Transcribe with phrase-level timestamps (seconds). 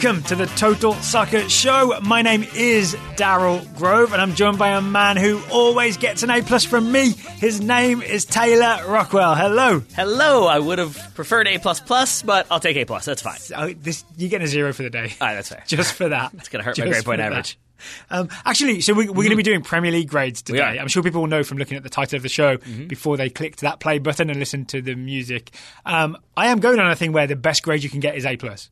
[0.00, 1.98] Welcome to the Total Soccer Show.
[2.04, 6.30] My name is Daryl Grove, and I'm joined by a man who always gets an
[6.30, 7.10] A plus from me.
[7.10, 9.34] His name is Taylor Rockwell.
[9.34, 9.82] Hello.
[9.96, 10.46] Hello.
[10.46, 13.06] I would have preferred A plus plus, but I'll take A plus.
[13.06, 13.40] That's fine.
[13.56, 15.12] Oh, this you get a zero for the day.
[15.20, 15.64] All right, that's fair.
[15.66, 16.32] Just for that.
[16.34, 17.32] It's gonna hurt my Just grade point for that.
[17.32, 17.58] average.
[18.08, 20.78] Um, actually, so we, we're going to be doing Premier League grades today.
[20.80, 22.56] I'm sure people will know from looking at the title of the show
[22.86, 25.50] before they clicked that play button and listened to the music.
[25.86, 28.26] Um, I am going on a thing where the best grade you can get is
[28.26, 28.70] A plus.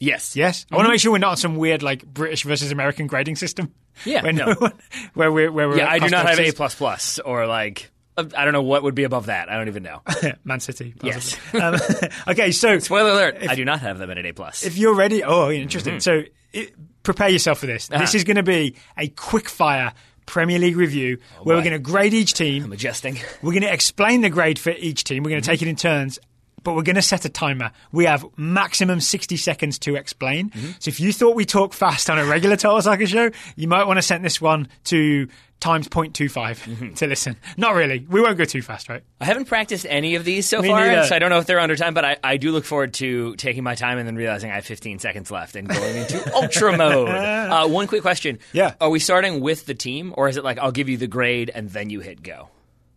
[0.00, 0.34] Yes.
[0.34, 3.06] Yes, I want to make sure we're not on some weird like British versus American
[3.06, 3.72] grading system.
[4.04, 4.54] Yeah, where, no.
[5.14, 8.24] where we're where we're Yeah, I do not have A plus plus or like uh,
[8.36, 9.50] I don't know what would be above that.
[9.50, 10.00] I don't even know.
[10.44, 10.94] Man City.
[11.02, 11.36] Yes.
[11.54, 11.76] um,
[12.28, 14.64] okay, so Spoiler alert: I do not have them at an A plus.
[14.64, 16.00] if you're ready, oh, interesting.
[16.00, 17.90] So it, prepare yourself for this.
[17.90, 18.00] Uh-huh.
[18.00, 19.92] This is going to be a quick fire
[20.26, 22.64] Premier League review where we're going to grade each team.
[22.64, 23.18] I'm adjusting.
[23.42, 25.24] We're going to explain the grade for each team.
[25.24, 25.52] We're going to Mm-hmm.
[25.52, 26.18] take it in turns,
[26.62, 27.72] but we're going to set a timer.
[27.92, 30.50] We have maximum 60 seconds to explain.
[30.50, 30.70] Mm-hmm.
[30.78, 33.86] So if you thought we talk fast on a regular Total Soccer show, you might
[33.86, 35.28] want to send this one to
[35.60, 36.94] times 0.25 Mm-hmm.
[36.94, 37.36] to listen.
[37.58, 38.06] Not really.
[38.08, 39.02] We won't go too fast, right?
[39.20, 41.06] I haven't practiced any of these so Me far, neither.
[41.06, 41.92] so I don't know if they're under time.
[41.92, 44.64] But I, I do look forward to taking my time and then realizing I have
[44.64, 47.08] 15 seconds left and going into ultra mode.
[47.10, 48.72] Uh, one quick question: Yeah.
[48.80, 51.50] are we starting with the team, or is it like I'll give you the grade
[51.54, 52.48] and then you hit go?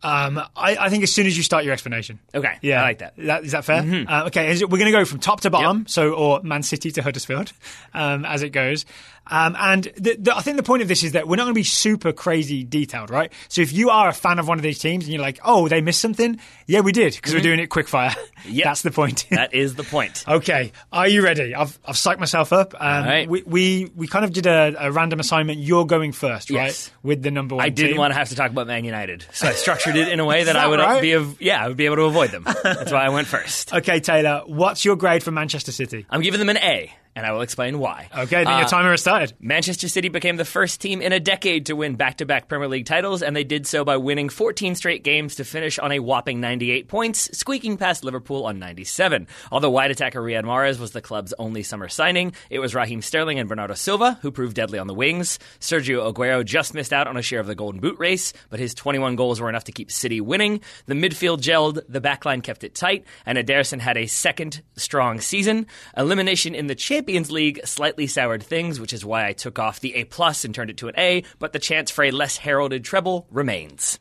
[0.03, 2.19] Um, I, I think as soon as you start your explanation.
[2.35, 3.13] Okay, Yeah, I like that.
[3.45, 3.81] Is that fair?
[4.07, 7.01] Uh, okay, we're going to go from top to bottom, so or Man City to
[7.01, 7.53] Huddersfield,
[7.93, 8.85] um, as it goes.
[9.27, 11.53] Um, and the, the, I think the point of this is that we're not going
[11.53, 13.31] to be super crazy detailed, right?
[13.47, 15.67] So if you are a fan of one of these teams and you're like, oh,
[15.67, 18.15] they missed something, yeah, we did because we're doing it quick fire.
[18.45, 18.65] Yep.
[18.65, 19.25] That's the point.
[19.29, 20.25] That is the point.
[20.27, 21.55] Okay, are you ready?
[21.55, 22.73] I've I've psyched myself up.
[22.77, 23.29] Um, right.
[23.29, 25.59] we, we we kind of did a, a random assignment.
[25.59, 26.65] You're going first, right?
[26.65, 26.91] Yes.
[27.03, 27.63] With the number one.
[27.63, 27.99] I didn't team.
[27.99, 30.43] want to have to talk about Man United, so I structured it in a way
[30.43, 31.01] that, that I would right?
[31.01, 32.43] be of, yeah, I would be able to avoid them.
[32.63, 33.73] That's why I went first.
[33.73, 36.05] Okay, Taylor, what's your grade for Manchester City?
[36.09, 38.07] I'm giving them an A, and I will explain why.
[38.17, 39.33] Okay, then Uh, your timer has started.
[39.39, 43.21] Manchester City became the first team in a decade to win back-to-back Premier League titles,
[43.21, 46.87] and they did so by winning 14 straight games to finish on a whopping 98
[46.87, 49.27] points, squeaking past Liverpool on 97.
[49.51, 53.37] Although wide attacker Riyad Mahrez was the club's only summer signing, it was Raheem Sterling
[53.37, 55.37] and Bernardo Silva who proved deadly on the wings.
[55.59, 58.73] Sergio Aguero just missed out on a share of the Golden Boot race, but his
[58.73, 60.61] 21 goals were enough to keep City winning.
[60.87, 65.67] The midfield gelled, the backline kept it tight, and Ederson had a second strong season.
[65.95, 69.95] Elimination in the Champions League slightly soured things, which is why I took off the
[69.95, 72.83] A plus and turned it to an A, but the chance for a less heralded
[72.83, 73.99] treble remains.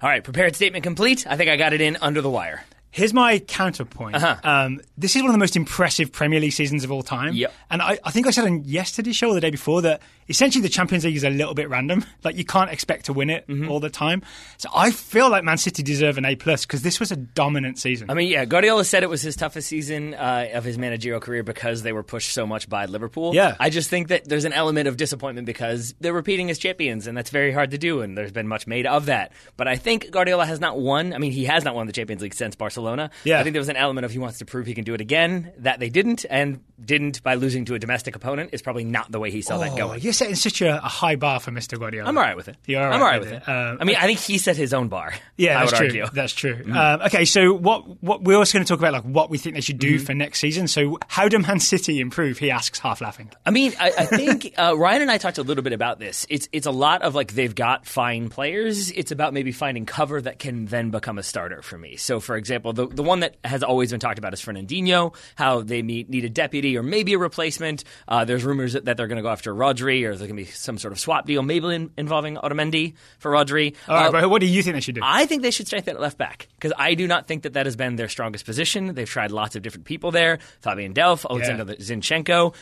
[0.00, 1.26] All right, prepared statement complete.
[1.26, 2.64] I think I got it in under the wire.
[2.90, 4.14] Here's my counterpoint.
[4.14, 4.36] Uh-huh.
[4.44, 7.34] Um, this is one of the most impressive Premier League seasons of all time.
[7.34, 7.52] Yep.
[7.68, 10.62] And I, I think I said on yesterday's show or the day before that essentially
[10.62, 12.04] the Champions League is a little bit random.
[12.24, 13.70] Like you can't expect to win it Mm-hmm.
[13.70, 14.22] all the time.
[14.56, 17.78] So I feel like Man City deserve an A plus because this was a dominant
[17.78, 18.10] season.
[18.10, 21.42] I mean, yeah, Guardiola said it was his toughest season uh, of his managerial career
[21.42, 23.34] because they were pushed so much by Liverpool.
[23.34, 23.56] Yeah.
[23.60, 27.14] I just think that there's an element of disappointment because they're repeating as champions, and
[27.16, 29.32] that's very hard to do, and there's been much made of that.
[29.58, 31.12] But I think Guardiola has not won.
[31.12, 33.10] I mean, he has not won the Champions League since Barcelona.
[33.24, 33.38] Yeah.
[33.40, 35.02] I think there was an element of he wants to prove he can do it
[35.02, 35.52] again.
[35.58, 39.20] That they didn't, and didn't by losing to a domestic opponent is probably not the
[39.20, 40.00] way he saw that Oh, going.
[40.00, 41.78] you're setting such a, a high bar for Mr.
[41.78, 42.08] Guardiola.
[42.08, 42.56] I'm all right with it.
[42.66, 43.48] You're all I'm all right with with it.
[43.48, 43.50] it.
[43.50, 45.12] Um, I mean, I think he set his own bar.
[45.36, 45.86] Yeah, that's true.
[45.86, 46.02] argue.
[46.04, 46.14] Mm-hmm.
[46.16, 46.62] That's true.
[46.72, 49.54] Um, okay, so what what we're also going to talk about like what we think
[49.54, 50.04] they should do Mm-hmm.
[50.06, 50.66] for next season.
[50.68, 52.38] So how do Man City improve?
[52.38, 53.30] He asks, half laughing.
[53.46, 56.26] I mean, I, I think uh, Ryan and I talked a little bit about this.
[56.30, 58.90] It's it's a lot of like they've got fine players.
[58.90, 61.96] It's about maybe finding cover that can then become a starter for me.
[61.96, 65.14] So, for example, the the one that has always been talked about is Fernandinho.
[65.36, 67.84] How they need, need a deputy or maybe a replacement.
[68.08, 70.34] Uh, there's rumors that, that they're going to go after Rodri, or there's going to
[70.34, 73.74] be some sort of swap deal, maybe in, involving Otamendi for Rodri.
[73.88, 75.00] All right, Uh, but what do you think they should do?
[75.04, 77.66] I think they should strengthen at left back because I do not think that that
[77.66, 78.94] has been their strongest position.
[78.94, 80.38] They've tried lots of different people there.
[80.60, 82.54] Fabian Delph, Alexander Zinchenko.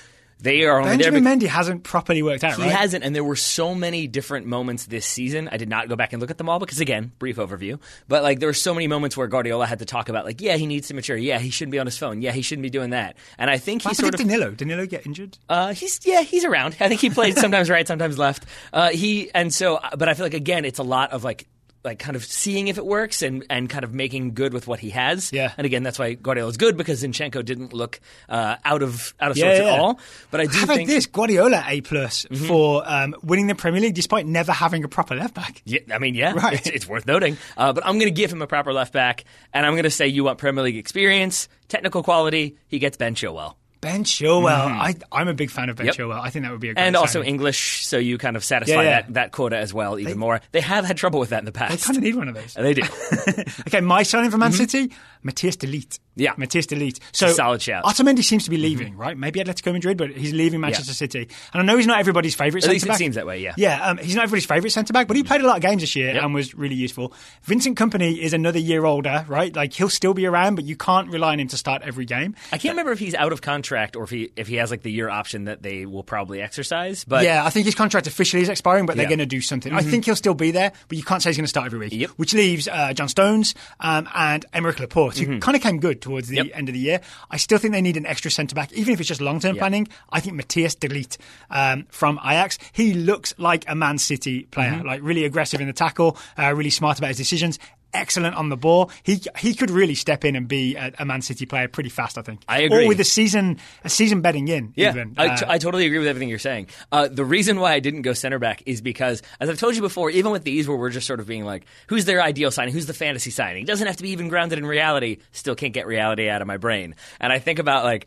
[0.42, 0.96] They are only.
[0.96, 2.72] Benjamin Mendy hasn't properly worked out, he right?
[2.72, 5.48] hasn't, and there were so many different moments this season.
[5.50, 7.78] I did not go back and look at them all because, again, brief overview.
[8.08, 10.56] But like, there were so many moments where Guardiola had to talk about, like, yeah,
[10.56, 11.16] he needs to mature.
[11.16, 12.22] Yeah, he shouldn't be on his phone.
[12.22, 13.16] Yeah, he shouldn't be doing that.
[13.38, 14.50] And I think he sort of Danilo?
[14.50, 15.38] Danilo get injured?
[15.48, 16.76] uh, he's yeah, he's around.
[16.80, 18.44] I think he played sometimes right, sometimes left.
[18.72, 21.46] Uh, he and so, but I feel like again, it's a lot of like
[21.84, 24.78] like kind of seeing if it works and, and kind of making good with what
[24.78, 25.32] he has.
[25.32, 25.52] Yeah.
[25.56, 27.98] And again, that's why Guardiola is good because Zinchenko didn't look
[28.28, 29.72] uh, out of out of Yeah, sorts yeah.
[29.74, 30.00] at all.
[30.30, 30.94] But I do How about think Mm-hmm.
[30.96, 31.06] this?
[31.06, 35.34] Guardiola A plus for um, winning the Premier League despite never having a proper left
[35.34, 35.60] back.
[35.64, 36.54] Yeah, I mean, yeah, Right.
[36.54, 37.36] it's, it's worth noting.
[37.56, 39.90] Uh, but I'm going to give him a proper left back, and I'm going to
[39.90, 42.56] say you want Premier League experience, technical quality.
[42.68, 43.54] He gets Ben Chilwell.
[43.82, 44.48] Ben Chilwell.
[44.68, 45.96] I, I'm a big fan of Ben Yep.
[45.96, 46.18] Chilwell.
[46.20, 47.34] I think that would be a great And also signing.
[47.34, 49.02] English, so you kind of satisfy Yeah, yeah.
[49.02, 50.40] that, that quota as well even more.
[50.52, 51.72] They have had trouble with that in the past.
[51.72, 52.54] They kind of need one of those.
[52.54, 52.82] They do.
[53.66, 54.56] okay, my signing for Man Mm-hmm.
[54.64, 54.92] City,
[55.22, 55.98] Matthias de Ligt.
[56.14, 56.32] Yeah.
[56.36, 56.98] Matthias de Ligt.
[57.12, 57.84] So solid shout.
[57.84, 59.16] Otamendi seems to be leaving, right?
[59.16, 61.28] Maybe Atletico Madrid, but he's leaving Manchester City.
[61.52, 62.98] And I know he's not everybody's favourite At centre least it back.
[62.98, 63.54] seems that way, yeah.
[63.56, 65.82] Yeah, um, he's not everybody's favourite centre back, but he played a lot of games
[65.82, 66.22] this year Yep.
[66.24, 67.12] and was really useful.
[67.44, 69.54] Vincent Kompany is another year older, right?
[69.54, 72.34] Like he'll still be around, but you can't rely on him to start every game.
[72.52, 74.82] I can't remember if he's out of contract or if he if he has like
[74.82, 77.04] the year option that they will probably exercise.
[77.04, 79.08] But yeah, I think his contract officially is expiring, but they're Yeah.
[79.08, 79.72] going to do something.
[79.72, 81.78] I think he'll still be there, but you can't say he's going to start every
[81.78, 81.92] week.
[81.92, 82.10] Yep.
[82.16, 86.28] Which leaves uh, John Stones um, and Aymeric Laporte, who kind of came good towards
[86.28, 86.46] the Yep.
[86.52, 87.00] end of the year.
[87.30, 89.56] I still think they need an extra centre back, even if it's just long term
[89.56, 89.88] planning.
[90.10, 91.16] I think Matthias de Ligt
[91.50, 95.72] um, from Ajax, he looks like a Man City player, like really aggressive in the
[95.72, 97.58] tackle, uh, really smart about his decisions.
[97.94, 98.90] Excellent on the ball.
[99.02, 102.16] He he could really step in and be a, a Man City player pretty fast.
[102.16, 102.40] I think.
[102.48, 102.84] I agree.
[102.84, 104.72] Or with a season a season betting in.
[104.76, 105.14] Yeah, even.
[105.18, 106.68] I, Uh, t- I totally agree with everything you're saying.
[106.90, 109.82] Uh, the reason why I didn't go center back is because, as I've told you
[109.82, 112.72] before, even with these where we're just sort of being like, who's their ideal signing?
[112.72, 113.64] Who's the fantasy signing?
[113.64, 115.18] It doesn't have to be even grounded in reality.
[115.32, 116.94] Still can't get reality out of my brain.
[117.20, 118.06] And I think about like,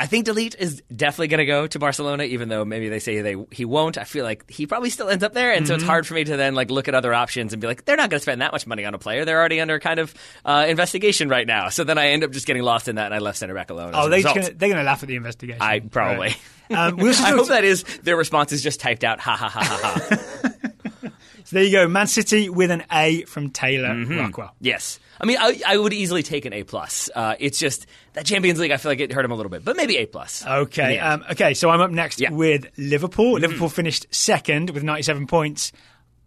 [0.00, 3.00] I think de Ligt is definitely going to go to Barcelona, even though maybe they
[3.00, 3.98] say they he won't.
[3.98, 5.80] I feel like he probably still ends up there, and so Mm-hmm.
[5.80, 7.96] it's hard for me to then like look at other options and be like, they're
[7.96, 9.24] not going to spend that much money on a player.
[9.24, 10.14] They're already under kind of
[10.44, 11.68] uh, investigation right now.
[11.70, 13.70] So then I end up just getting lost in that, and I left center back
[13.70, 13.90] alone.
[13.94, 14.46] Oh, a they're just result.
[14.52, 15.60] gonna, they're going to laugh at the investigation.
[15.62, 16.28] I probably.
[16.28, 16.36] Right.
[16.70, 19.20] Um, I hope that is their response is just typed out.
[19.20, 20.68] Ha ha ha ha ha.
[21.44, 21.88] so there you go.
[21.88, 24.18] Man City with an A from Taylor Mm-hmm.
[24.18, 24.54] Rockwell.
[24.60, 27.10] yes, I mean I, I would easily take an A plus.
[27.14, 28.70] Uh, it's just that Champions League.
[28.70, 30.44] I feel like it hurt him a little bit, but maybe A plus.
[30.46, 30.98] Okay.
[30.98, 31.54] Um, okay.
[31.54, 32.28] So I'm up next Yeah.
[32.28, 32.36] Mm-hmm.
[32.38, 33.32] with Liverpool.
[33.38, 35.72] Liverpool finished second with 97 points.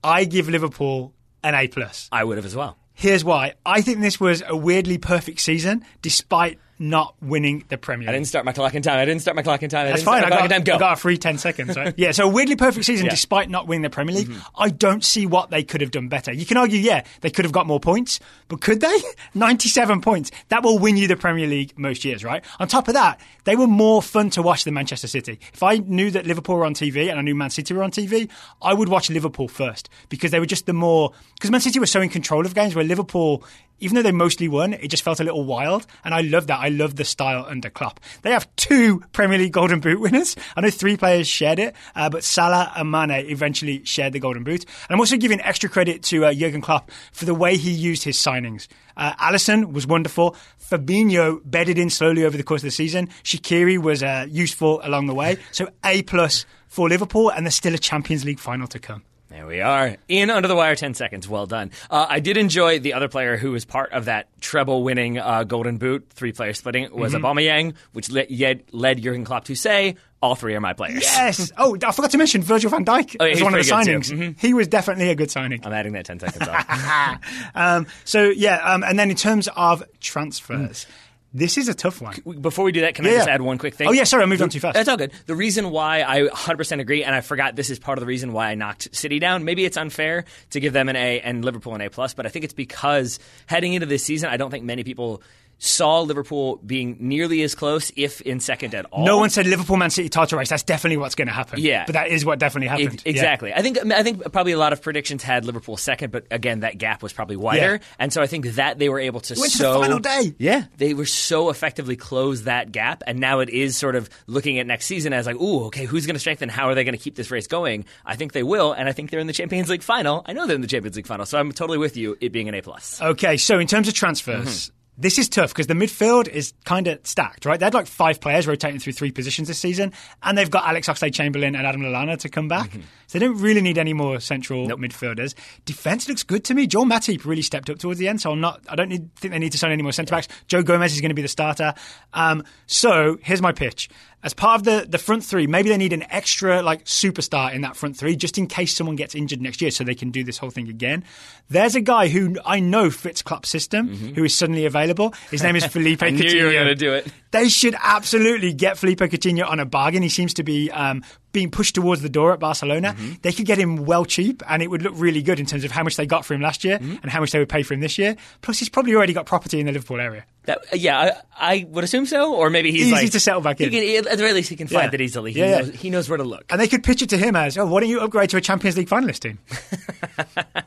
[0.04, 2.10] I give Liverpool an A plus.
[2.12, 2.78] I would have as well.
[2.94, 3.54] Here's why.
[3.66, 8.10] I think this was a weirdly perfect season, despite not winning the Premier League.
[8.10, 8.98] I didn't start my clock in time.
[8.98, 9.86] I didn't start my clock in time.
[9.86, 10.24] I That's fine.
[10.24, 10.62] I got, time.
[10.62, 11.94] I got a free 10 seconds, right?
[11.96, 13.12] yeah, so a weirdly perfect season Yeah.
[13.12, 13.16] Mm-hmm.
[13.16, 14.32] despite not winning the Premier League.
[14.58, 16.34] I don't see what they could have done better.
[16.34, 18.98] You can argue, yeah, they could have got more points, but could they?
[19.36, 20.32] 97 points.
[20.50, 22.44] That will win you the Premier League most years, right?
[22.60, 25.40] On top of that, they were more fun to watch than Manchester City.
[25.54, 27.92] If I knew that Liverpool were on TV and I knew Man City were on
[27.92, 28.28] TV,
[28.62, 31.12] I would watch Liverpool first because they were just the more.
[31.36, 33.44] Because Man City were so in control of games where Liverpool
[33.82, 35.86] even though they mostly won, it just felt a little wild.
[36.04, 36.60] And I love that.
[36.60, 38.00] I love the style under Klopp.
[38.22, 40.36] They have two Premier League Golden Boot winners.
[40.56, 44.44] I know three players shared it, uh, but Salah and Mane eventually shared the Golden
[44.44, 44.64] Boot.
[44.64, 48.04] And I'm also giving extra credit to uh, Jurgen Klopp for the way he used
[48.04, 48.68] his signings.
[48.96, 50.36] Uh, Alisson was wonderful.
[50.60, 53.08] Fabinho bedded in slowly over the course of the season.
[53.24, 55.38] Shaqiri was uh, useful along the way.
[55.52, 59.04] So A plus for Liverpool, and there's still a Champions League final to come.
[59.32, 59.96] There we are.
[60.10, 61.28] In under the wire, 10 seconds.
[61.28, 61.72] Well done.
[61.90, 65.46] Uh, I did enjoy the other player who was part of that treble winning uh,
[65.46, 67.26] Golden Boot, three player splitting, was Mm-hmm.
[67.26, 71.02] Aubameyang, which led, yet led Jurgen Klopp to say, all three are my players.
[71.02, 71.52] Yes.
[71.58, 74.12] Oh, I forgot to mention Virgil van Dijk Oh, yeah, as one of the signings.
[74.12, 74.38] Mhm.
[74.40, 75.66] He was definitely a good signing.
[75.66, 77.20] I'm adding that 10 seconds on.
[77.56, 80.86] Um, so yeah, um, and then in terms of transfers,
[81.34, 82.16] this is a tough one.
[82.42, 83.36] Before we do that, can I just yeah.
[83.36, 83.88] add one quick thing?
[83.88, 84.74] Oh yeah, sorry, I moved on too fast.
[84.74, 85.14] That's all good.
[85.28, 88.34] The reason why I 100% agree, and I forgot this is part of the reason
[88.34, 89.46] why I knocked City down.
[89.46, 92.30] Maybe it's unfair to give them an A and Liverpool an A plus, but I
[92.30, 95.22] think it's because heading into this season, I don't think many people
[95.64, 99.06] saw Liverpool being nearly as close, if in second at all.
[99.06, 100.50] No one said Liverpool, Man City title race.
[100.50, 101.60] That's definitely what's going to happen.
[101.60, 101.84] Yeah.
[101.86, 103.04] but that is what definitely happened.
[103.06, 103.12] Yeah.
[103.12, 103.54] exactly.
[103.54, 106.80] I think I think probably a lot of predictions had Liverpool second, but again, that
[106.80, 107.78] gap was probably wider, Yeah.
[108.00, 110.34] and so I think that they were able to Went to the so final day.
[110.40, 114.58] Yeah, they were so effectively close that gap, and now it is sort of looking
[114.58, 116.50] at next season as like, ooh, okay, who's going to strengthen?
[116.50, 117.86] How are they going to keep this race going?
[118.04, 120.24] I think they will, and I think they're in the Champions League final.
[120.26, 122.18] I know they're in the Champions League final, so I'm totally with you.
[122.20, 123.00] It being an A plus.
[123.00, 124.48] Okay, so in terms of transfers.
[124.70, 124.76] Mm-hmm.
[125.02, 127.60] This is tough because the midfield is kind of stacked, right?
[127.60, 130.88] They had like five players rotating through three positions this season, and they've got Alex
[130.88, 132.70] Oxlade-Chamberlain and Adam Lallana to come back.
[132.70, 132.82] Mm-hmm.
[133.12, 135.34] So they don't really need any more central midfielders.
[135.66, 136.66] Defense looks good to me.
[136.66, 138.62] Joel Matip really stepped up towards the end, so I'm not.
[138.70, 140.30] I don't need, think they need to sign any more centre backs.
[140.48, 141.74] Joe Gomez is going to be the starter.
[142.14, 143.90] Um, so here's my pitch.
[144.24, 147.62] As part of the, the front three, maybe they need an extra like superstar in
[147.62, 150.24] that front three, just in case someone gets injured next year, so they can do
[150.24, 151.04] this whole thing again.
[151.50, 155.14] There's a guy who I know fits Klopp's system, who is suddenly available.
[155.32, 156.16] His name is Felipe Mm-hmm.
[156.16, 157.08] I knew you were going to do it.
[157.32, 160.02] They should absolutely get Felipe Coutinho on a bargain.
[160.02, 162.94] He seems to be um, being pushed towards the door at Barcelona.
[162.98, 163.14] Mm-hmm.
[163.22, 165.72] They could get him well cheap, and it would look really good in terms of
[165.72, 166.96] how much they got for him last year Mm-hmm.
[167.04, 168.16] and how much they would pay for him this year.
[168.42, 170.26] Plus, he's probably already got property in the Liverpool area.
[170.46, 170.98] That, yeah,
[171.40, 173.72] I, I would assume so, or maybe he's Easy like to settle back he in.
[173.72, 174.90] Can, at the very least, he can find Yeah.
[174.90, 175.32] that easily.
[175.34, 175.58] He, Yeah, yeah.
[175.60, 176.46] knows, he knows where to look.
[176.50, 178.42] And they could pitch it to him as, "Oh, why don't you upgrade to a
[178.42, 179.38] Champions League finalist team?"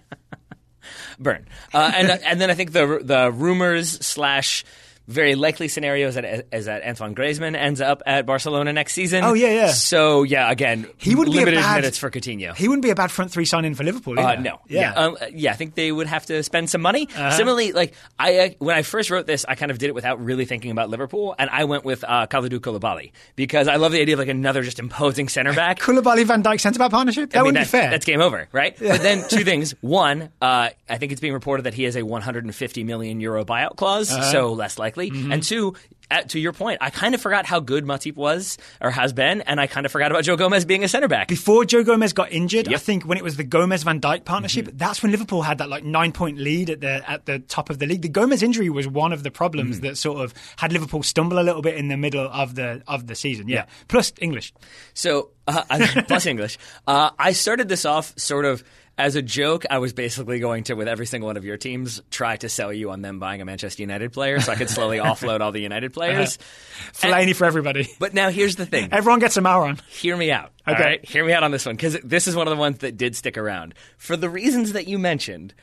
[1.19, 1.47] burn.
[1.73, 4.65] Uh, and and then I think the the rumors slash
[5.07, 9.23] very likely scenario is that, is that Antoine Griezmann ends up at Barcelona next season.
[9.25, 9.67] Oh, yeah, yeah.
[9.69, 12.57] So yeah, again, He wouldn't be a bad- minutes for Coutinho.
[12.57, 14.19] He wouldn't be a bad front three sign in for Liverpool.
[14.19, 14.93] Uh, no, Yeah.
[14.95, 15.53] um, yeah.
[15.53, 17.09] I think they would have to spend some money.
[17.15, 17.31] Uh-huh.
[17.33, 20.25] Similarly, like I, uh, when I first wrote this, I kind of did it without
[20.25, 24.01] really thinking about Liverpool, and I went with uh, Kalidou Koulibaly because I love the
[24.01, 25.79] idea of like another just imposing center back.
[25.81, 27.31] Koulibaly Van Dijk centre back partnership.
[27.31, 27.91] That I mean, wouldn't that- be fair.
[27.91, 28.75] That's game over, right?
[28.79, 29.73] But then two things.
[29.83, 33.77] One, uh, I think it's being reported that he has a 150 million euro buyout
[33.77, 34.23] clause, Uh-huh.
[34.33, 34.94] so less likely.
[34.97, 35.33] Mm-hmm.
[35.33, 35.75] And two,
[36.11, 39.41] at, to your point, I kind of forgot how good Matip was or has been,
[39.41, 41.29] and I kind of forgot about Joe Gomez being a center back.
[41.29, 42.79] Before Joe Gomez got injured, I Yep.
[42.81, 42.85] Mm-hmm.
[42.85, 45.83] think when it was the Gomez Van Dijk partnership, that's when Liverpool had that like
[45.83, 48.03] nine point lead at the at the top of the league.
[48.03, 49.87] The Gomez injury was one of the problems Mm-hmm.
[49.87, 53.07] that sort of had Liverpool stumble a little bit in the middle of the of
[53.07, 53.49] the season.
[53.49, 54.53] Yeah, plus English.
[54.93, 55.63] So, uh,
[56.07, 56.59] plus English.
[56.87, 58.63] Uh, I started this off sort of
[58.97, 59.65] as a joke.
[59.71, 62.73] I was basically going to, with every single one of your teams, try to sell
[62.73, 65.61] you on them buying a Manchester United player so I could slowly offload all the
[65.61, 66.39] United players.
[66.93, 67.89] Fellaini for everybody.
[67.99, 68.89] But now here's the thing.
[68.93, 69.81] Everyone gets a Mauron.
[69.89, 70.53] Hear me out.
[70.67, 70.83] Okay.
[70.83, 71.05] right?
[71.05, 73.17] Hear me out on this one because this is one of the ones that did
[73.17, 73.75] stick around.
[73.99, 75.55] For the reasons that you mentioned,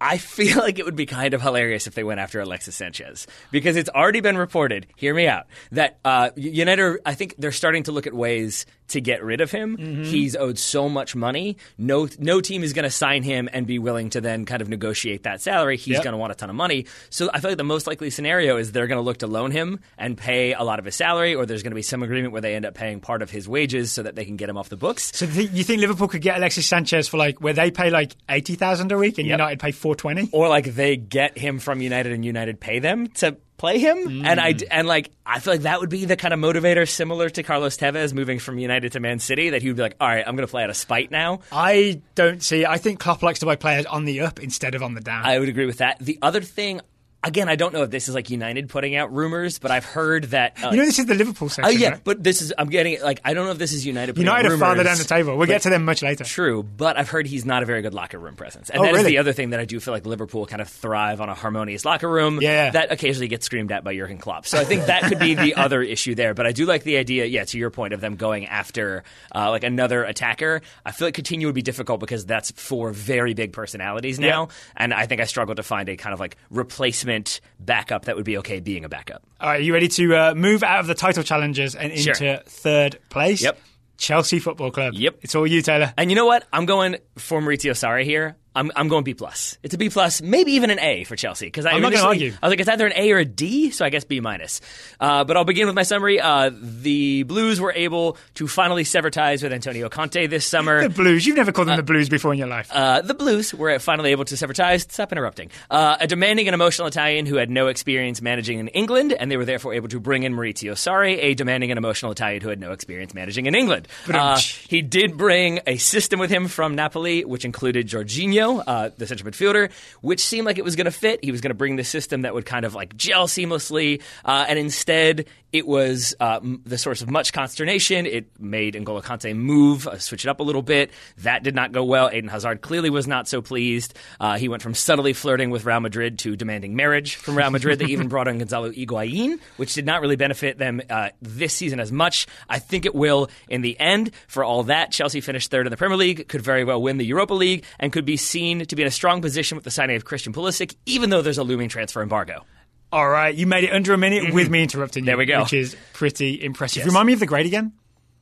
[0.00, 3.26] I feel like it would be kind of hilarious if they went after Alexis Sanchez
[3.50, 4.86] because it's already been reported.
[4.96, 5.46] Hear me out.
[5.70, 9.40] That uh, United, are- I think they're starting to look at ways to get rid
[9.42, 9.76] of him.
[9.76, 10.04] Mm-hmm.
[10.04, 11.58] He's owed so much money.
[11.76, 14.68] No, no team is going to sign him and be willing to then kind of
[14.68, 15.76] negotiate that salary.
[15.76, 16.04] He's Yep.
[16.04, 16.86] going to want a ton of money.
[17.10, 19.50] So I feel like the most likely scenario is they're going to look to loan
[19.50, 22.32] him and pay a lot of his salary, or there's going to be some agreement
[22.32, 24.56] where they end up paying part of his wages so that they can get him
[24.56, 25.10] off the books.
[25.14, 28.14] So th- you think Liverpool could get Alexis Sanchez for like where they pay like
[28.28, 29.38] eighty thousand a week and Yep.
[29.38, 30.28] United pay four twenty?
[30.32, 34.26] or like they get him from United and United pay them to play him.
[34.26, 34.66] And I mm.
[34.72, 37.76] and like I feel like that would be the kind of motivator similar to Carlos
[37.76, 40.34] Tevez moving from United to Man City that he would be like, all right, I'm
[40.34, 41.42] going to play out of spite now.
[41.52, 42.66] I don't see.
[42.66, 45.24] I think Klopp likes to buy players on the up instead of on the down.
[45.24, 46.00] I would agree with that.
[46.00, 46.80] The other thing.
[47.24, 50.24] Again, I don't know if this is like United putting out rumors, but I've heard
[50.30, 50.56] that.
[50.62, 51.80] Uh, you know, this is the Liverpool oh section.
[51.80, 52.00] yeah, right?
[52.02, 54.14] but this is I'm getting like I don't know if this is United.
[54.14, 55.36] Putting United out are farther down the table.
[55.36, 56.24] We'll get to them much later.
[56.24, 58.90] True, but I've heard he's not a very good locker room presence, and Oh, that
[58.90, 59.10] is really?
[59.12, 61.84] the other thing that I do feel like Liverpool kind of thrive on a harmonious
[61.84, 62.40] locker room.
[62.42, 62.70] Yeah.
[62.70, 64.44] that occasionally gets screamed at by Jurgen Klopp.
[64.46, 66.34] So I think that could be the other issue there.
[66.34, 67.24] But I do like the idea.
[67.26, 70.60] Yeah, to your point of them going after uh, like another attacker.
[70.84, 74.92] I feel like Coutinho would be difficult because that's four very big personalities now, and
[74.92, 77.11] I think I struggle to find a kind of like replacement
[77.60, 79.22] backup that would be okay being a backup.
[79.40, 82.14] All right, are you ready to uh, move out of the title challenges and into
[82.14, 82.36] Sure.
[82.46, 83.42] third place?
[83.42, 83.58] Yep.
[83.98, 84.94] Chelsea Football Club.
[84.94, 85.18] Yep.
[85.22, 85.92] It's all you, Taylor.
[85.96, 86.44] And you know what?
[86.52, 88.36] I'm going for Maurizio Sarri here.
[88.54, 89.58] I'm, I'm going B plus.
[89.62, 92.32] It's a B plus, maybe even an A for Chelsea because I'm not gonna argue.
[92.42, 94.60] I was like, it's either an A or a D, so I guess B minus.
[95.00, 96.20] Uh, but I'll begin with my summary.
[96.20, 100.82] Uh, the Blues were able to finally sever ties with Antonio Conte this summer.
[100.82, 101.26] The Blues.
[101.26, 102.70] You've never called them the Blues before in your life.
[102.72, 104.82] Uh, the Blues were finally able to sever ties.
[104.82, 105.50] Stop interrupting.
[105.70, 109.36] Uh, a demanding and emotional Italian who had no experience managing in England, and they
[109.36, 112.60] were therefore able to bring in Maurizio Sarri, a demanding and emotional Italian who had
[112.60, 113.88] no experience managing in England.
[114.12, 119.06] Uh, he did bring a system with him from Napoli, which included Jorginho, uh, the
[119.06, 119.70] central midfielder,
[120.00, 121.24] which seemed like it was going to fit.
[121.24, 124.46] He was going to bring the system that would kind of like gel seamlessly, uh,
[124.48, 128.06] and instead it was uh, m- the source of much consternation.
[128.06, 130.90] It made N'Golo Kante move, uh, switch it up a little bit.
[131.18, 132.10] That did not go well.
[132.12, 133.94] Eden Hazard clearly was not so pleased.
[134.18, 137.78] Uh, he went from subtly flirting with Real Madrid to demanding marriage from Real Madrid.
[137.78, 141.80] they even brought in Gonzalo Higuain, which did not really benefit them uh, this season
[141.80, 142.26] as much.
[142.48, 144.10] I think it will in the end.
[144.28, 147.04] For all that, Chelsea finished third in the Premier League, could very well win the
[147.04, 149.96] Europa League, and could be seen to be in a strong position with the signing
[149.96, 152.44] of Christian Pulisic, even though there's a looming transfer embargo.
[152.90, 155.10] All right, you made it under a minute with me interrupting you.
[155.12, 155.18] Mm-hmm.
[155.18, 155.42] There we go.
[155.42, 156.78] Which is pretty impressive.
[156.78, 156.86] Yes.
[156.86, 157.72] Remind me of the grade again.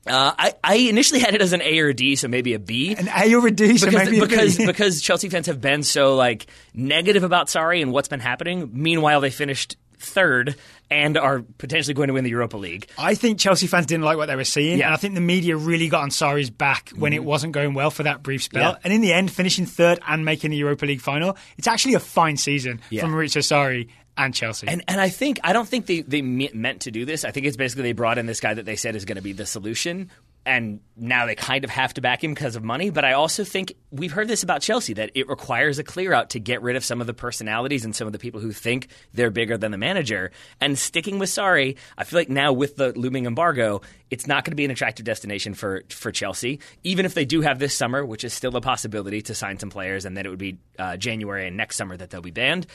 [0.06, 2.58] Uh, I, I initially had it as an A or a D, so maybe a
[2.58, 2.94] B.
[2.94, 4.28] An A or a D, so because maybe a B.
[4.28, 8.70] because because Chelsea fans have been so like negative about Sarri and what's been happening.
[8.72, 10.56] Meanwhile, they finished third
[10.90, 12.88] and are potentially going to win the Europa League.
[12.98, 14.86] I think Chelsea fans didn't like what they were seeing, Yeah.
[14.86, 17.24] and I think the media really got on Sarri's back when it mm.
[17.24, 18.72] wasn't going well for that brief spell.
[18.72, 18.78] Yeah.
[18.82, 22.00] And in the end, finishing third and making the Europa League final, it's actually a
[22.00, 23.02] fine season Yeah.
[23.02, 24.68] from Maurizio Sarri and Chelsea.
[24.68, 27.24] And and I think I don't think they they meant to do this.
[27.24, 29.22] I think it's basically they brought in this guy that they said is going to
[29.22, 30.10] be the solution.
[30.46, 32.90] And now they kind of have to back him because of money.
[32.90, 36.30] But I also think we've heard this about Chelsea that it requires a clear out
[36.30, 38.88] to get rid of some of the personalities and some of the people who think
[39.12, 40.30] they're bigger than the manager.
[40.60, 44.52] And sticking with Sarri, I feel like now with the looming embargo, it's not going
[44.52, 46.60] to be an attractive destination for, for Chelsea.
[46.84, 49.70] Even if they do have this summer, which is still a possibility to sign some
[49.70, 52.66] players, and then it would be uh, January and next summer that they'll be banned.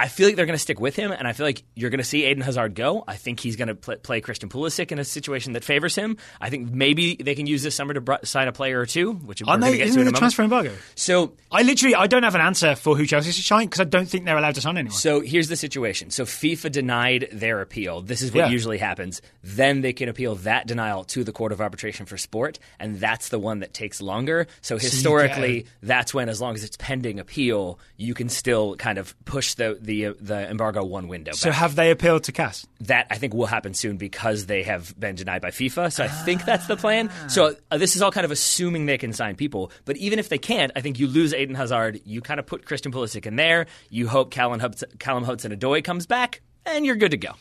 [0.00, 1.98] I feel like they're going to stick with him, and I feel like you're going
[1.98, 3.04] to see Eden Hazard go.
[3.06, 6.16] I think he's going to play, play Christian Pulisic in a situation that favors him.
[6.40, 9.12] I think maybe they can use this summer to br- sign a player or two,
[9.12, 9.82] which Aren't going they?
[9.82, 10.72] Isn't to in a the transfer embargo?
[10.94, 13.84] So I literally I don't have an answer for who Chelsea should sign because I
[13.84, 14.96] don't think they're allowed to sign anyone.
[14.96, 16.10] So here's the situation.
[16.10, 18.00] So FIFA denied their appeal.
[18.00, 18.48] This is what Yeah.
[18.48, 19.20] usually happens.
[19.44, 23.28] Then they can appeal that denial to the Court of Arbitration for Sport, and that's
[23.28, 24.46] the one that takes longer.
[24.62, 29.14] So historically, that's when, as long as it's pending appeal, you can still kind of
[29.24, 31.32] push the the uh, the embargo one window.
[31.32, 32.66] So have they appealed to CAS?
[32.80, 35.92] that I think will happen soon because they have been denied by FIFA.
[35.92, 37.10] So I think that's the plan.
[37.28, 39.70] So uh, this is all kind of assuming they can sign people.
[39.84, 42.00] But even if they can't, I think you lose Eden Hazard.
[42.04, 43.66] You kind of put Christian Pulisic in there.
[43.90, 47.34] You hope Callum, Hudson, Callum Hudson-Odoi comes back, and you're good to go.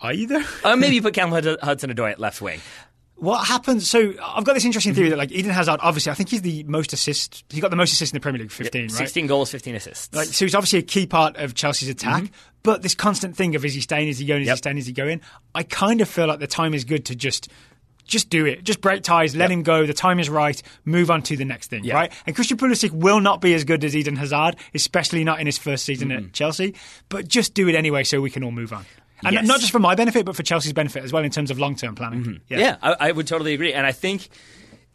[0.00, 0.44] Are you though?
[0.64, 2.60] Uh, maybe you put Callum Hudson-Odoi at left wing.
[3.22, 3.88] What happens?
[3.88, 6.64] So I've got this interesting theory that like Eden Hazard, obviously, I think he's the
[6.64, 7.44] most assist.
[7.50, 8.90] He got the most assists in the Premier League, fifteen, right?
[8.90, 10.12] 16 goals, 15 assists.
[10.12, 12.08] Like, so he's obviously a key part of Chelsea's mm-hmm.
[12.08, 12.32] attack.
[12.64, 14.86] But this constant thing of is he staying, is he going, is he staying, is
[14.86, 15.20] he going?
[15.54, 17.48] I kind of feel like the time is good to just
[18.04, 18.64] just do it.
[18.64, 19.86] Just break ties, let him go.
[19.86, 20.60] The time is right.
[20.84, 21.94] Move on to the next thing, Yeah.
[21.94, 22.12] right?
[22.26, 25.58] And Christian Pulisic will not be as good as Eden Hazard, especially not in his
[25.58, 26.74] first season at Chelsea.
[27.08, 28.84] But just do it anyway, so we can all move on.
[29.24, 29.46] And Yes.
[29.46, 31.76] not just for my benefit, but for Chelsea's benefit as well in terms of long
[31.76, 32.24] term planning.
[32.24, 32.54] Mm-hmm.
[32.58, 34.28] Yeah, I, I would totally agree, and I think.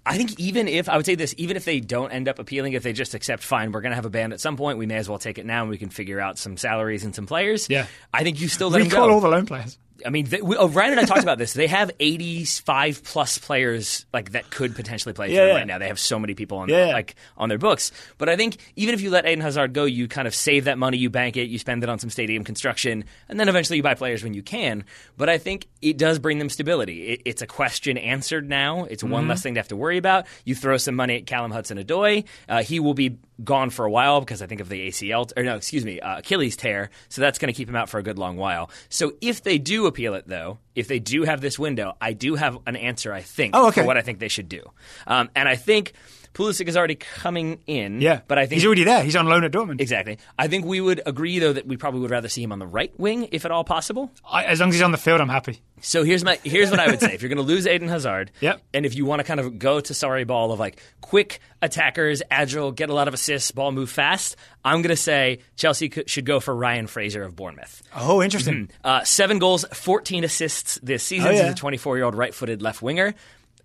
[0.10, 2.72] I think even if I would say this, even if they don't end up appealing,
[2.72, 4.77] if they just accept, fine, we're going to have a ban at some point.
[4.77, 7.13] We may as well take it now, and we can figure out some salaries and
[7.13, 7.69] some players.
[7.69, 7.88] Yeah.
[8.13, 9.13] I think you still let them Recall go.
[9.15, 9.77] all the loan players.
[10.05, 11.53] I mean, they, we, oh, Ryan and I talked about this.
[11.53, 15.55] They have 85 plus players like that could potentially play for Yeah, them yeah.
[15.55, 15.77] right now.
[15.77, 16.87] They have so many people on Yeah.
[16.87, 17.91] like on their books.
[18.17, 20.77] But I think even if you let Eden Hazard go, you kind of save that
[20.77, 23.83] money, you bank it, you spend it on some stadium construction, and then eventually you
[23.83, 24.83] buy players when you can.
[25.17, 27.07] But I think it does bring them stability.
[27.07, 28.83] It, it's a question answered now.
[28.85, 29.29] It's one Mm-hmm.
[29.29, 30.25] less thing to have to worry about.
[30.45, 32.25] You throw some money at Callum Hudson-Odoi.
[32.47, 35.44] Uh, he will be gone for a while because I think of the ACL or
[35.44, 36.89] no, excuse me, uh, Achilles tear.
[37.10, 38.70] So that's going to keep him out for a good long while.
[38.89, 42.36] So if they do appeal it though, if they do have this window, I do
[42.36, 43.13] have an answer.
[43.13, 43.82] I think Oh, okay.
[43.82, 44.63] for what I think they should do,
[45.06, 45.94] um, and I think
[46.38, 48.00] Pulisic is already coming in.
[48.00, 48.22] Yeah.
[48.27, 49.03] but I think he's already there.
[49.03, 49.82] He's on loan at Dortmund.
[49.82, 50.20] exactly.
[50.38, 52.67] I think we would agree though that we probably would rather see him on the
[52.67, 54.12] right wing if at all possible.
[54.29, 55.62] I, as long as he's on the field, I'm happy.
[55.82, 57.13] So here's my here's what I would say.
[57.13, 58.62] if you're going to lose Eden Hazard, Yep.
[58.74, 62.21] and if you want to kind of go to Sarri ball of like quick attackers,
[62.30, 66.10] agile, get a lot of assists, ball move fast, I'm going to say Chelsea could,
[66.10, 67.82] should go for Ryan Fraser of Bournemouth.
[67.95, 68.69] Oh, interesting.
[68.84, 71.28] Uh, seven goals, 14 assists this season.
[71.28, 71.43] Oh, yeah.
[71.45, 73.13] He's a 24 year old right footed left winger.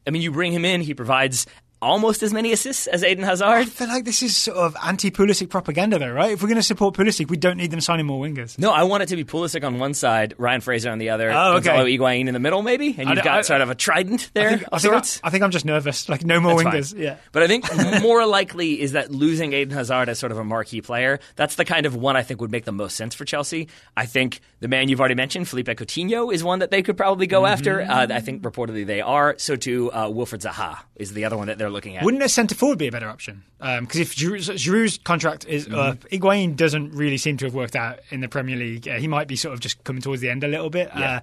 [0.07, 1.47] I mean, you bring him in, he provides
[1.83, 3.45] almost as many assists as Eden Hazard.
[3.45, 6.31] I feel like this is sort of anti-Pulisic propaganda, though, right?
[6.33, 8.59] If we're going to support Pulisic, we don't need them signing more wingers.
[8.59, 11.31] No, I want it to be Pulisic on one side, Ryan Fraser on the other,
[11.31, 11.67] Oh, okay.
[11.67, 14.49] Gonzalo Higuain in the middle, maybe, and you've got I- sort of a trident there.
[14.49, 16.09] I think, I, think I think I'm just nervous.
[16.13, 16.93] Like, no more That's wingers.
[16.95, 17.03] fine.
[17.03, 17.17] Yeah.
[17.33, 17.65] But I think
[18.03, 21.65] more likely is that losing Eden Hazard as sort of a marquee player, that's the
[21.65, 23.69] kind of one I think would make the most sense for Chelsea.
[23.97, 27.27] I think the man you've already mentioned, Felipe Coutinho, is one that they could probably
[27.27, 27.53] go Mm-hmm.
[27.53, 27.81] after.
[27.83, 29.35] Uh, I think reportedly they are.
[29.39, 32.05] So too, uh, Wilfried Zaha is the other one that they're looking at.
[32.05, 33.43] Wouldn't a centre forward be a better option?
[33.59, 35.75] Because if Giroud's, Giroud's contract is Mm-hmm.
[35.75, 38.87] up, Higuain doesn't really seem to have worked out in the Premier League.
[38.89, 40.91] Uh, he might be sort of just coming towards the end a little bit.
[40.97, 41.17] Yeah.
[41.17, 41.21] Uh,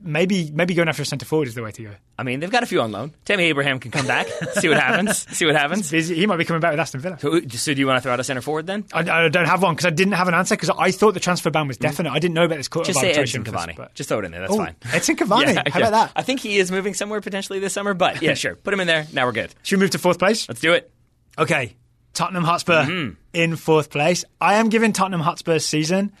[0.00, 1.90] maybe maybe going after a centre forward is the way to go.
[2.18, 3.12] I mean, they've got a few on loan.
[3.24, 5.26] Tammy Abraham can come back, see what happens.
[5.36, 5.90] See what happens.
[5.90, 7.18] He might be coming back with Aston Villa.
[7.20, 8.84] So, so do you want to throw out a center forward then?
[8.92, 11.20] I, I don't have one because I didn't have an answer because I thought the
[11.20, 12.10] transfer ban was definite.
[12.12, 12.88] I didn't know about this court Mm.
[12.88, 13.22] Just of say.
[13.22, 13.76] Edinson Cavani.
[13.76, 14.40] but- Just throw it in there.
[14.40, 14.74] That's Oh, fine.
[14.82, 15.54] Edinson Cavani.
[15.54, 15.88] Yeah, How yeah.
[15.88, 16.12] about that?
[16.16, 18.54] I think he is moving somewhere potentially this summer, but yeah, sure.
[18.56, 19.06] Put him in there.
[19.12, 19.54] Now we're good.
[19.62, 20.48] Should we move to fourth place?
[20.48, 20.90] Let's do it.
[21.38, 21.76] Okay,
[22.14, 23.14] Tottenham Hotspur Mm-hmm.
[23.32, 24.24] in fourth place.
[24.40, 26.12] I am giving Tottenham Hotspur's season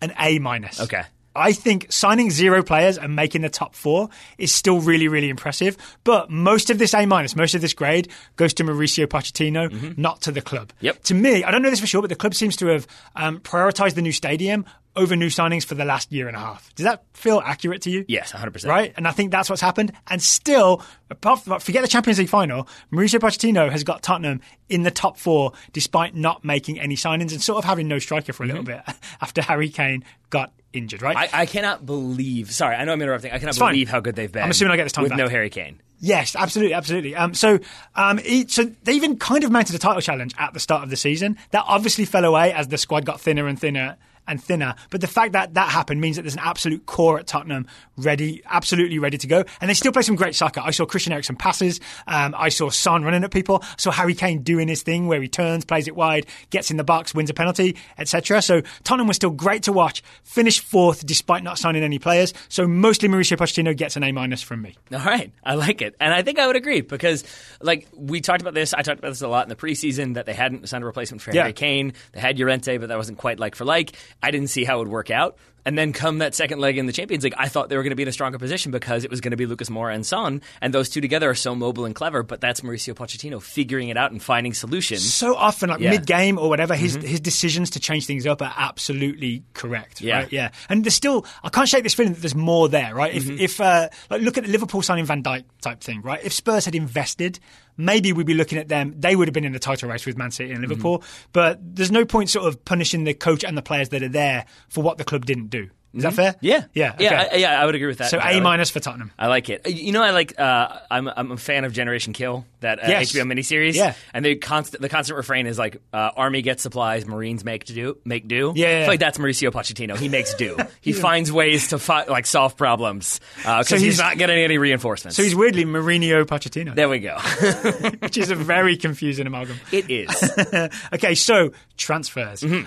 [0.00, 0.80] an A minus.
[0.80, 1.02] Okay.
[1.34, 5.76] I think signing zero players and making the top four is still really, really impressive.
[6.04, 10.20] But most of this A minus, most of this grade goes to Mauricio Pochettino, not
[10.22, 10.68] to the club.
[10.68, 10.86] Mm-hmm.
[10.86, 11.02] Yep.
[11.04, 13.40] To me, I don't know this for sure, but the club seems to have um,
[13.40, 14.64] prioritized the new stadium
[14.94, 16.74] over new signings for the last year and a half.
[16.74, 18.04] Does that feel accurate to you?
[18.08, 18.66] Yes, 100%.
[18.66, 18.92] Right?
[18.96, 19.92] And I think that's what's happened.
[20.08, 24.82] And still, apart from, forget the Champions League final, Mauricio Pochettino has got Tottenham in
[24.82, 28.44] the top four despite not making any signings and sort of having no striker for
[28.44, 28.82] a little bit
[29.20, 31.16] after Harry Kane got injured, right?
[31.16, 32.50] I, I cannot believe.
[32.50, 33.32] Sorry, I know I'm interrupting.
[33.32, 33.72] I cannot fine.
[33.72, 34.42] believe how good they've been.
[34.42, 35.18] I'm assuming I get this time with back.
[35.18, 35.80] no Harry Kane.
[36.00, 37.14] Yes, absolutely, absolutely.
[37.14, 37.60] Um, so,
[37.94, 40.96] um, so they even kind of mounted a title challenge at the start of the
[40.96, 41.38] season.
[41.50, 43.96] That obviously fell away as the squad got thinner and thinner
[44.28, 44.74] and thinner.
[44.90, 48.42] But the fact that that happened means that there's an absolute core at Tottenham ready,
[48.46, 49.44] absolutely ready to go.
[49.60, 50.60] And they still play some great soccer.
[50.64, 51.80] I saw Christian Eriksen passes.
[52.06, 53.60] Um, I saw Son running at people.
[53.62, 56.76] I saw Harry Kane doing his thing where he turns, plays it wide, gets in
[56.76, 58.42] the box, wins a penalty, etc.
[58.42, 60.02] So Tottenham was still great to watch.
[60.24, 62.32] Finished fourth despite not signing any players.
[62.48, 64.76] So mostly Mauricio Pochettino gets an A minus from me.
[64.92, 67.24] All right, I like it, and I think I would agree because,
[67.60, 68.72] like, we talked about this.
[68.74, 71.22] I talked about this a lot in the preseason that they hadn't signed a replacement
[71.22, 71.42] for Yeah.
[71.42, 71.92] Harry Kane.
[72.12, 73.92] They had Llorente, but that wasn't quite like for like.
[74.22, 75.36] I didn't see how it would work out.
[75.64, 77.92] And then come that second leg in the Champions League, I thought they were going
[77.92, 80.04] to be in a stronger position because it was going to be Lucas Moura and
[80.04, 82.24] Son, and those two together are so mobile and clever.
[82.24, 85.14] But that's Mauricio Pochettino figuring it out and finding solutions.
[85.14, 85.90] So often, like Yeah.
[85.90, 90.00] mid game or whatever, his his decisions to change things up are absolutely correct.
[90.00, 90.16] Yeah.
[90.22, 90.32] right?
[90.32, 90.50] yeah.
[90.68, 93.14] And there's still, I can't shake this feeling that there's more there, right?
[93.14, 96.18] If if uh, like look at the Liverpool signing Van Dijk type thing, right?
[96.24, 97.38] If Spurs had invested.
[97.76, 98.94] Maybe we'd be looking at them.
[98.98, 100.98] They would have been in the title race with Man City and Liverpool.
[100.98, 101.28] Mm-hmm.
[101.32, 104.46] But there's no point sort of punishing the coach and the players that are there
[104.68, 105.70] for what the club didn't do.
[105.94, 106.34] Is that fair?
[106.40, 106.94] Yeah, Yeah.
[106.98, 107.28] yeah.
[107.32, 107.62] I, yeah.
[107.62, 108.10] I would agree with that.
[108.10, 109.10] so A minus for Tottenham.
[109.18, 109.68] I like it.
[109.68, 110.38] You know, I like.
[110.40, 113.12] Uh, I'm I'm a fan of Generation Kill, that uh, Yes.
[113.12, 113.74] HBO miniseries.
[113.74, 113.94] Yeah.
[114.14, 117.98] and the constant the constant refrain is like, uh, "Army gets supplies, Marines make do
[118.04, 118.86] make do." Yeah, yeah, yeah.
[118.86, 119.96] like that's Mauricio Pochettino.
[119.96, 120.56] He makes do.
[120.80, 124.58] He finds ways to fi- like solve problems because So he's, he's- not getting any
[124.58, 125.16] reinforcements.
[125.16, 127.16] So he's weirdly Mourinho Pochettino, there we go.
[128.00, 129.58] which is a very confusing amalgam.
[129.70, 130.70] it is.
[130.94, 132.40] Okay, so transfers.
[132.40, 132.66] Mm-hmm.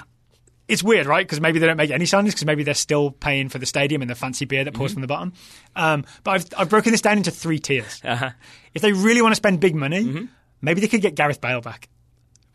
[0.68, 1.26] It's weird, right?
[1.26, 4.02] Because maybe they don't make any signings because maybe they're still paying for the stadium
[4.02, 4.96] and the fancy beer that pours Mm-hmm.
[4.96, 5.34] from the bottom.
[5.76, 8.02] Um, but I've, I've broken this down into three tiers.
[8.04, 8.32] Uh-huh.
[8.74, 10.26] If they really want to spend big money, Mm-hmm.
[10.62, 11.88] maybe they could get Gareth Bale back.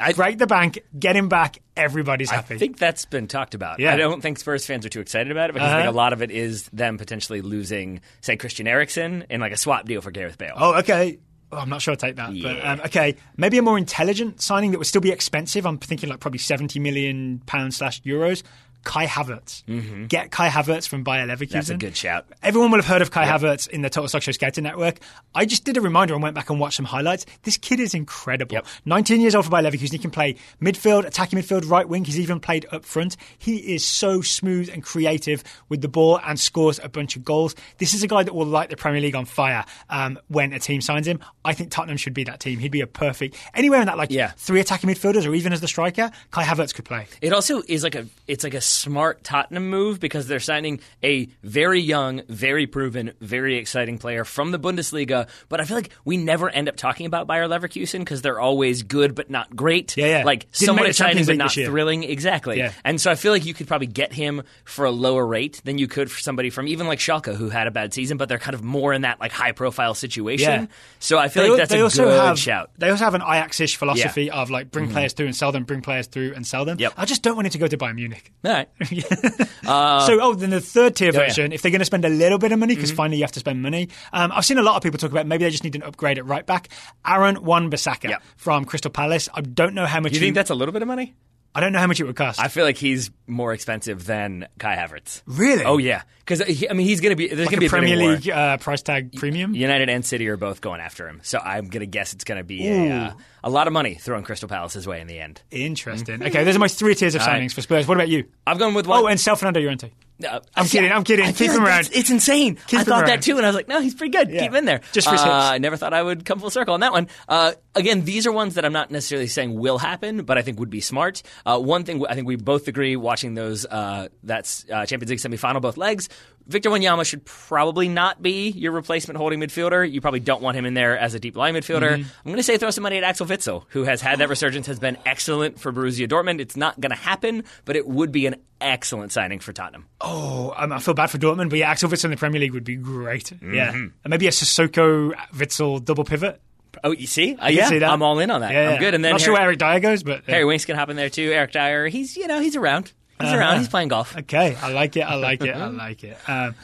[0.01, 2.55] I- Break the bank, get him back, everybody's happy.
[2.55, 3.79] I think that's been talked about.
[3.81, 3.93] Yeah.
[3.93, 5.83] I don't think Spurs fans are too excited about it because Uh-huh.
[5.83, 9.57] think a lot of it is them potentially losing, say, Christian Eriksen in like a
[9.59, 10.55] swap deal for Gareth Bale.
[10.57, 11.19] Oh, okay.
[11.53, 12.33] Oh, I'm not sure I'd take that.
[12.43, 15.67] But um, okay, maybe a more intelligent signing that would still be expensive.
[15.67, 18.43] I'm thinking like probably 70 million pounds slash euros.
[18.85, 20.09] Kai Havertz.
[20.09, 21.39] Get Kai Havertz from Bayer Leverkusen.
[21.47, 21.53] Mm-hmm.
[21.53, 22.27] That's a good shout.
[22.43, 24.99] Everyone will have heard of Kai Havertz in the Total Soccer Show Scouting Network.
[25.35, 27.27] I just did a reminder and went back and watched some highlights.
[27.43, 28.55] This kid is incredible.
[28.55, 28.67] Yep.
[28.87, 29.93] 19 years old for Bayer Leverkusen.
[29.93, 32.05] He can play midfield, attacking midfield, right wing.
[32.05, 33.17] He's even played up front.
[33.39, 37.55] He is so smooth and creative with the ball and scores a bunch of goals.
[37.79, 40.59] This is a guy that will light the Premier League on fire um, when a
[40.59, 41.21] team signs him.
[41.45, 42.59] I think Tottenham should be that team.
[42.59, 44.33] He'd be a perfect anywhere in that like Yeah.
[44.37, 46.11] three attacking midfielders or even as the striker.
[46.31, 47.07] Kai Havertz could play.
[47.21, 51.29] It also is like a it's like a smart Tottenham move because they're signing a
[51.43, 55.29] very young, very proven, very exciting player from the Bundesliga.
[55.49, 58.83] But I feel like we never end up talking about Bayer Leverkusen because they're always
[58.83, 59.97] good but not great.
[59.97, 60.25] Yeah, yeah.
[60.25, 62.05] Like Didn't somewhat exciting but not thrilling.
[62.05, 62.59] Exactly.
[62.59, 62.73] Yeah.
[62.85, 65.79] And so I feel like you could probably get him for a lower rate than
[65.79, 68.39] you could for somebody from even like Schalke who had a bad season, but they're
[68.39, 70.63] kind of more in that like high profile situation.
[70.63, 70.67] Yeah.
[70.99, 72.71] So I feel They, like that's they a also good have, shout.
[72.79, 75.83] They also have an Ajax-ish philosophy of like bring players through and sell them, bring
[75.83, 76.77] players through and sell them.
[76.77, 76.83] Mm-hmm.
[76.83, 76.93] Yep.
[76.97, 78.33] I just don't want it to go to Bayern Munich.
[78.45, 78.69] All right.
[80.07, 81.13] so, oh, then the third tier yeah.
[81.13, 81.29] Mm-hmm.
[81.29, 83.33] version, if they're going to spend a little bit of money, because finally you have
[83.33, 83.89] to spend money.
[84.13, 86.19] Um, I've seen a lot of people talk about maybe they just need an upgrade
[86.19, 86.69] at right back.
[87.07, 89.29] Aaron Wan Bissaka from Crystal Palace.
[89.35, 90.13] I don't know how much.
[90.13, 91.15] You he- think that's a little bit of money?
[91.53, 92.39] I don't know how much it would cost.
[92.39, 95.23] I feel like he's more expensive than Kai Havertz.
[95.27, 95.65] Really?
[95.65, 97.71] Oh yeah, because I mean he's going to be there's like going to be a
[97.71, 97.97] Premier.
[97.97, 99.55] League uh, price tag premium.
[99.55, 102.39] United and City are both going after him, so I'm going to guess it's going
[102.39, 103.13] to be a, uh,
[103.45, 105.43] a lot of money thrown Crystal Palace's way in the end.
[105.51, 106.23] Interesting.
[106.23, 107.43] Okay, those are my three tiers of All right.
[107.43, 107.87] signings for Spurs.
[107.87, 108.25] What about you?
[108.47, 109.05] I've gone with one.
[109.05, 109.93] Oh, and Sel Fernando Llorente.
[110.23, 111.25] Uh, I'm see, kidding, I'm kidding.
[111.25, 111.89] I Keep feel him around.
[111.95, 112.59] It's insane.
[112.67, 113.09] Keep I thought around.
[113.09, 114.29] that too, and I was like, no, he's pretty good.
[114.29, 114.41] Yeah.
[114.41, 114.83] Keep him in there.
[114.93, 115.51] Just for uh.
[115.53, 117.09] I never thought I would come full circle on that one.
[117.27, 120.61] Uh, again, these are ones that I'm not necessarily saying will happen, but I think
[120.61, 121.23] would be smart.
[121.47, 125.21] Uh, one thing I think we both agree watching those uh, that's uh, Champions League
[125.21, 126.10] semifinal both legs.
[126.47, 129.89] Victor Wanyama should probably not be your replacement holding midfielder.
[129.89, 131.93] You probably don't want him in there as a deep line midfielder.
[131.93, 132.03] Mm-hmm.
[132.03, 134.67] I'm going to say throw some money at Axel Witsel, who has had that resurgence,
[134.67, 136.41] has been excellent for Borussia Dortmund.
[136.41, 139.87] It's not going to happen, but it would be an excellent signing for Tottenham.
[140.01, 142.53] Oh, um, I feel bad for Dortmund, but yeah, Axel Witsel in the Premier League
[142.53, 143.27] would be great.
[143.27, 143.55] Mm-hmm.
[143.55, 146.41] Yeah, and maybe a Sissoko Witsel double pivot.
[146.83, 147.35] Oh, you see?
[147.35, 147.83] Uh, I yeah, see.
[147.83, 148.53] I'm all in on that.
[148.53, 148.79] Yeah, I'm yeah.
[148.79, 148.95] good.
[148.95, 150.35] And then not Harry, sure where Eric Dier goes, but yeah.
[150.35, 151.31] Harry Winks can hop in there too.
[151.33, 152.93] Eric Dier, he's you know he's around.
[153.21, 153.39] He's Uh-huh.
[153.39, 153.59] around.
[153.59, 154.17] He's playing golf.
[154.17, 155.01] Okay, I like it.
[155.03, 155.55] I like it.
[155.55, 156.17] I like it.
[156.29, 156.55] Um,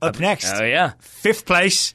[0.00, 0.92] up next, Oh yeah.
[0.98, 1.94] fifth place,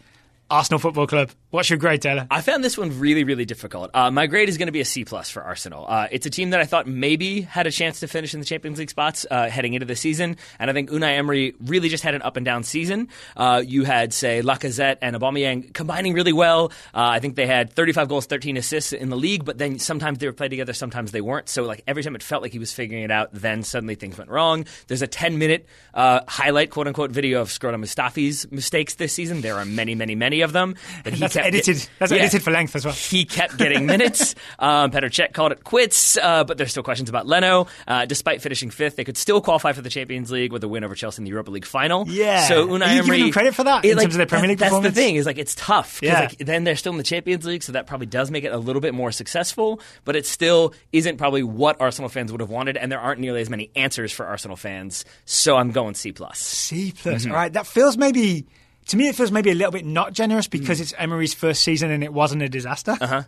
[0.50, 1.30] Arsenal Football Club.
[1.50, 2.28] What's your grade, Taylor?
[2.30, 3.92] I found this one really, really difficult.
[3.94, 5.86] Uh, my grade is going to be a C plus for Arsenal.
[5.88, 8.46] Uh, it's a team that I thought maybe had a chance to finish in the
[8.46, 12.04] Champions League spots uh, heading into the season, and I think Unai Emery really just
[12.04, 13.08] had an up and down season.
[13.38, 16.74] Uh, you had say Lacazette and Aubameyang combining really well.
[16.94, 20.18] Uh, I think they had 35 goals, 13 assists in the league, but then sometimes
[20.18, 21.48] they were played together, sometimes they weren't.
[21.48, 24.18] So like every time it felt like he was figuring it out, then suddenly things
[24.18, 24.66] went wrong.
[24.88, 29.40] There's a 10 minute uh, highlight, quote unquote, video of Scrotum Mustafi's mistakes this season.
[29.40, 30.76] There are many, many, many of them.
[31.06, 31.90] But he kept edited.
[32.00, 32.20] That's Yeah.
[32.20, 32.94] edited for length as well.
[32.94, 34.36] He kept getting minutes.
[34.60, 37.68] um, Petr Cech called it quits, uh, but there's still questions about Leno.
[37.88, 40.84] Uh, despite finishing fifth, they could still qualify for the Champions League with a win
[40.84, 42.06] over Chelsea in the Europa League final.
[42.08, 42.48] Yeah.
[42.48, 44.50] So Unai Are you Emery, them credit for that it, in terms of their Premier
[44.50, 44.96] League That's performance?
[44.96, 46.00] the thing is like it's tough.
[46.02, 46.22] Yeah.
[46.22, 48.58] Like, then they're still in the Champions League, so that probably does make it a
[48.58, 49.80] little bit more successful.
[50.06, 53.42] But it still isn't probably what Arsenal fans would have wanted, and there aren't nearly
[53.42, 55.06] as many answers for Arsenal fans.
[55.26, 56.40] So I'm going C plus.
[56.40, 57.24] C plus.
[57.24, 57.32] Mm-hmm.
[57.32, 58.46] All right, that feels maybe
[58.88, 59.08] to me.
[59.08, 60.52] It feels maybe a little bit not generous Mm.
[60.52, 62.96] because it's Emery's first season and it wasn't a disaster.
[63.00, 63.24] Uh-huh.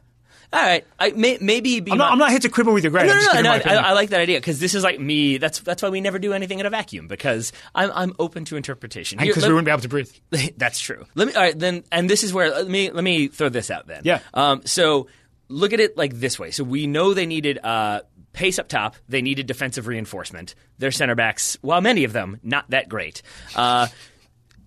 [0.51, 2.89] All right, I, may, maybe be I'm not, I'm not here to quibble with your
[2.89, 3.05] grade.
[3.05, 3.89] No, no, no, no, I.
[3.89, 5.37] I like that idea because this is like me.
[5.37, 8.55] That's that's why we never do anything in a vacuum because I'm I'm open to
[8.55, 9.19] interpretation.
[9.19, 10.09] Because we wouldn't be able to breathe.
[10.57, 11.05] That's true.
[11.13, 13.69] Let me all right then, and this is where let me let me throw this
[13.69, 14.01] out then.
[14.05, 14.21] Yeah.
[14.33, 14.63] Um.
[14.65, 15.05] So
[15.49, 16.49] look at it like this way.
[16.49, 18.01] So we know they needed uh
[18.33, 18.95] pace up top.
[19.07, 20.55] They needed defensive reinforcement.
[20.79, 23.21] Their center backs, while many of them not that great.
[23.55, 23.85] Uh.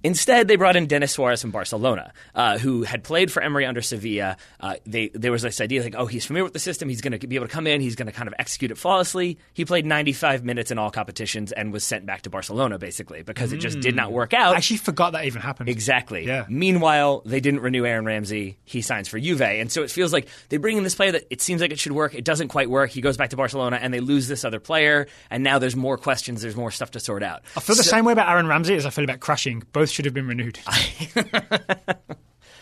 [0.04, 3.82] Instead, they brought in Denis Suarez from Barcelona, uh, who had played for Emery under
[3.82, 4.36] Sevilla.
[4.60, 6.88] Uh, they, there was this idea like, oh, he's familiar with the system.
[6.88, 7.80] He's going to be able to come in.
[7.80, 9.38] He's going to kind of execute it flawlessly.
[9.52, 13.52] He played 95 minutes in all competitions and was sent back to Barcelona, basically, because
[13.52, 14.54] it just did not work out.
[14.54, 15.68] I actually forgot that even happened.
[15.68, 16.26] Exactly.
[16.26, 16.46] Yeah.
[16.48, 18.58] Meanwhile, they didn't renew Aaron Ramsey.
[18.64, 21.26] He signs for Juve, and so it feels like they bring in this player that
[21.30, 22.14] it seems like it should work.
[22.14, 22.90] It doesn't quite work.
[22.90, 25.06] He goes back to Barcelona, and they lose this other player.
[25.30, 26.42] And now there's more questions.
[26.42, 27.42] There's more stuff to sort out.
[27.56, 29.62] I feel the same way about Aaron Ramsey as I feel about Crashing.
[29.72, 30.58] Both should have been renewed.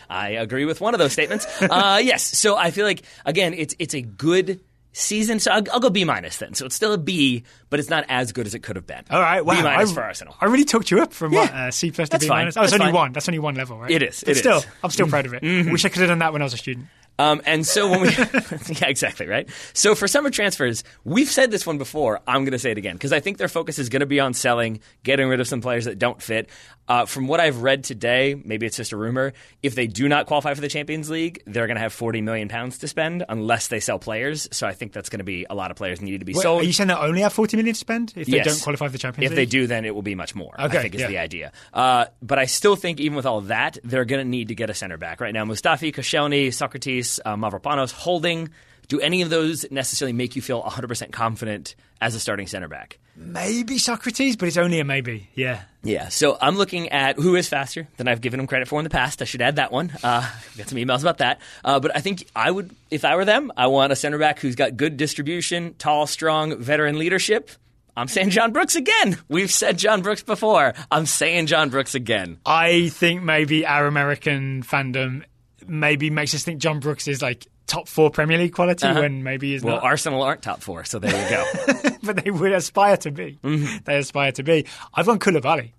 [0.09, 1.45] I agree with one of those statements.
[1.61, 2.23] uh, yes.
[2.37, 4.59] So I feel like again, it's it's a good
[4.93, 5.39] season.
[5.39, 6.53] So I'll, I'll go B minus then.
[6.53, 9.03] So it's still a B, but it's not as good as it could have been.
[9.09, 9.55] All right, wow.
[9.55, 10.35] B minus for Arsenal.
[10.41, 11.67] I really talked you up from Yeah.
[11.67, 12.39] uh, C plus to That's B fine.
[12.39, 12.57] minus.
[12.57, 13.01] Oh, it's That's only fine.
[13.01, 13.11] one.
[13.13, 13.89] That's only one level, right?
[13.89, 14.21] It is.
[14.21, 14.65] But It still, is.
[14.65, 14.85] Mm-hmm.
[14.85, 15.71] I'm still proud of it.
[15.71, 16.87] Wish I could have done that when I was a student.
[17.19, 19.47] Um, and so when we, yeah, exactly right.
[19.73, 22.19] So for summer transfers, we've said this one before.
[22.25, 24.19] I'm going to say it again because I think their focus is going to be
[24.19, 26.49] on selling, getting rid of some players that don't fit.
[26.91, 29.31] Uh, from what I've read today, maybe it's just a rumor.
[29.63, 32.49] If they do not qualify for the Champions League, they're going to have 40 million
[32.49, 34.49] pounds to spend unless they sell players.
[34.51, 36.41] So I think that's going to be a lot of players needed to be Wait,
[36.41, 36.63] sold.
[36.63, 38.45] are you saying they only have 40 million to spend if they Yes.
[38.45, 39.31] don't qualify for the Champions League?
[39.31, 40.53] If they do, then it will be much more.
[40.59, 41.07] Okay, I think is yeah.
[41.07, 41.53] the idea.
[41.73, 44.69] Uh, but I still think, even with all that, they're going to need to get
[44.69, 45.45] a center back right now.
[45.45, 48.49] Mustafi, Koscielny, Sokratis, uh, Mavropanos, Holding.
[48.89, 52.97] Do any of those necessarily make you feel 100% confident as a starting center back?
[53.23, 55.29] Maybe Sokratis, but it's only a maybe.
[55.35, 55.61] Yeah.
[55.83, 58.83] Yeah, so I'm looking at who is faster than I've given him credit for in
[58.83, 59.21] the past.
[59.21, 59.91] I should add that one.
[60.03, 61.39] Uh, got some emails about that.
[61.63, 64.39] Uh, but I think I would, if I were them, I want a center back
[64.39, 67.49] who's got good distribution, tall, strong, veteran leadership.
[67.97, 69.17] I'm saying John Brooks again.
[69.27, 70.73] We've said John Brooks before.
[70.91, 72.37] I'm saying John Brooks again.
[72.45, 75.23] I think maybe our American fandom
[75.67, 79.51] maybe makes us think John Brooks is like top four Premier League quality when maybe
[79.53, 79.73] he's Uh-huh.
[79.73, 79.85] Well, not.
[79.85, 81.89] Arsenal aren't top four, so there you go.
[82.03, 83.39] but they would aspire to be.
[83.43, 83.77] Mm-hmm.
[83.85, 84.65] They aspire to be.
[84.93, 85.71] I've gone Koulibaly.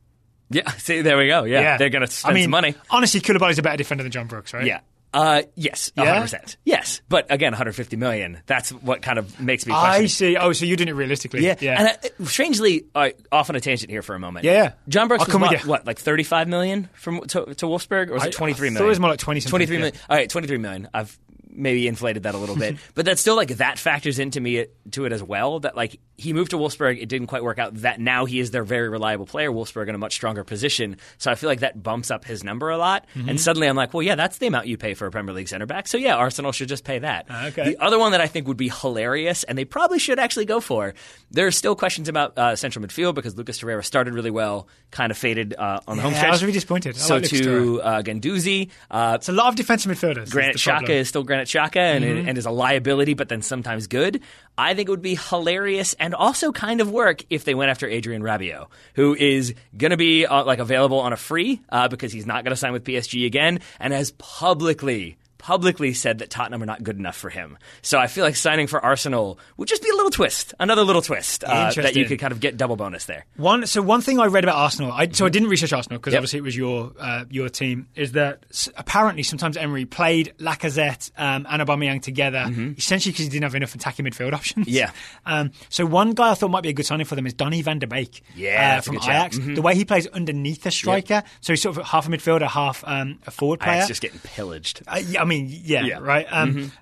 [0.51, 1.45] yeah, see, there we go.
[1.45, 2.75] Yeah, they're going to spend I mean, some money.
[2.91, 4.65] Honestly, Koulibaly's a better defender than John Brooks, right?
[4.67, 4.81] Yeah.
[5.15, 6.23] Uh, yes, Yeah?
[6.23, 6.57] 100%.
[6.65, 7.03] Yes.
[7.11, 8.41] But again, 150 million.
[8.47, 10.05] That's what kind of makes me question.
[10.05, 10.37] I see.
[10.39, 11.45] Oh, so you're doing it realistically.
[11.45, 11.79] Yeah, Yeah.
[11.79, 11.89] And
[12.21, 14.47] I, strangely, uh, off on a tangent here for a moment.
[14.47, 14.73] Yeah, yeah.
[14.89, 18.29] John Brooks was what, what, like 35 million from to, to Wolfsburg, or was I-
[18.29, 18.87] it 23 I million?
[18.87, 19.81] it was more like 20 something, 23 yeah.
[19.81, 19.97] million.
[20.09, 20.89] All right, 23 million.
[20.95, 21.19] I've
[21.53, 25.05] maybe inflated that a little bit, but that's still like that factors into me to
[25.05, 25.61] it as well.
[25.61, 27.75] That like he moved to Wolfsburg, it didn't quite work out.
[27.77, 29.51] That now he is their very reliable player.
[29.51, 32.71] Wolfsburg in a much stronger position, so I feel like that bumps up his number
[32.71, 33.07] a lot.
[33.15, 33.29] Mm-hmm.
[33.29, 35.49] And suddenly I'm like, well, yeah, that's the amount you pay for a Premier League
[35.49, 35.89] center back.
[35.89, 37.27] So yeah, Arsenal should just pay that.
[37.29, 37.65] Ah, okay.
[37.65, 40.61] The other one that I think would be hilarious, and they probably should actually go
[40.61, 40.95] for.
[41.31, 45.11] There are still questions about uh, central midfield because Lucas Torreira started really well, kind
[45.11, 46.29] of faded uh, on the home stretch.
[46.29, 46.97] I was really disappointed.
[46.97, 50.31] I so like to uh, Guendouzi, uh, It's a lot of defensive midfielders.
[50.31, 50.91] Granit That's the problem.
[50.91, 52.29] Xhaka is still Xhaka and, Mm-hmm.
[52.29, 54.21] and is a liability, but then sometimes good.
[54.59, 57.87] I think it would be hilarious and also kind of work if they went after
[57.89, 62.13] Adrien Rabiot, who is going to be uh, like available on a free uh, because
[62.13, 65.17] he's not going to sign with PSG again, and has publicly.
[65.43, 67.59] Publicly said that Tottenham are not good enough for him.
[67.83, 71.03] So I feel like signing for Arsenal would just be a little twist, another little
[71.03, 73.27] twist uh, that you could kind of get double bonus there.
[73.37, 76.13] One so one thing I read about Arsenal, I, so I didn't research Arsenal because
[76.13, 76.21] Yep.
[76.21, 78.45] obviously it was your uh, your team, is that
[78.77, 82.47] apparently sometimes Emery played Lacazette um, and Aubameyang together,
[82.79, 84.67] essentially because he didn't have enough attacking midfield options.
[84.67, 84.77] Mm-hmm.
[84.77, 84.91] Yeah.
[85.27, 87.63] Um, so one guy I thought might be a good signing for them is Donny
[87.63, 88.23] van der Beek.
[88.37, 88.97] Yeah, uh, from.
[88.99, 89.39] Ajax.
[89.39, 92.85] The way he plays underneath a striker, so he's sort of half a midfielder, half
[92.87, 93.79] um, a forward player.
[93.81, 94.83] It's just getting pillaged.
[94.87, 95.97] Uh, yeah, I mean, yeah, Yeah.
[95.97, 96.05] Mm-hmm.
[96.05, 96.27] right.
[96.31, 96.73] Um,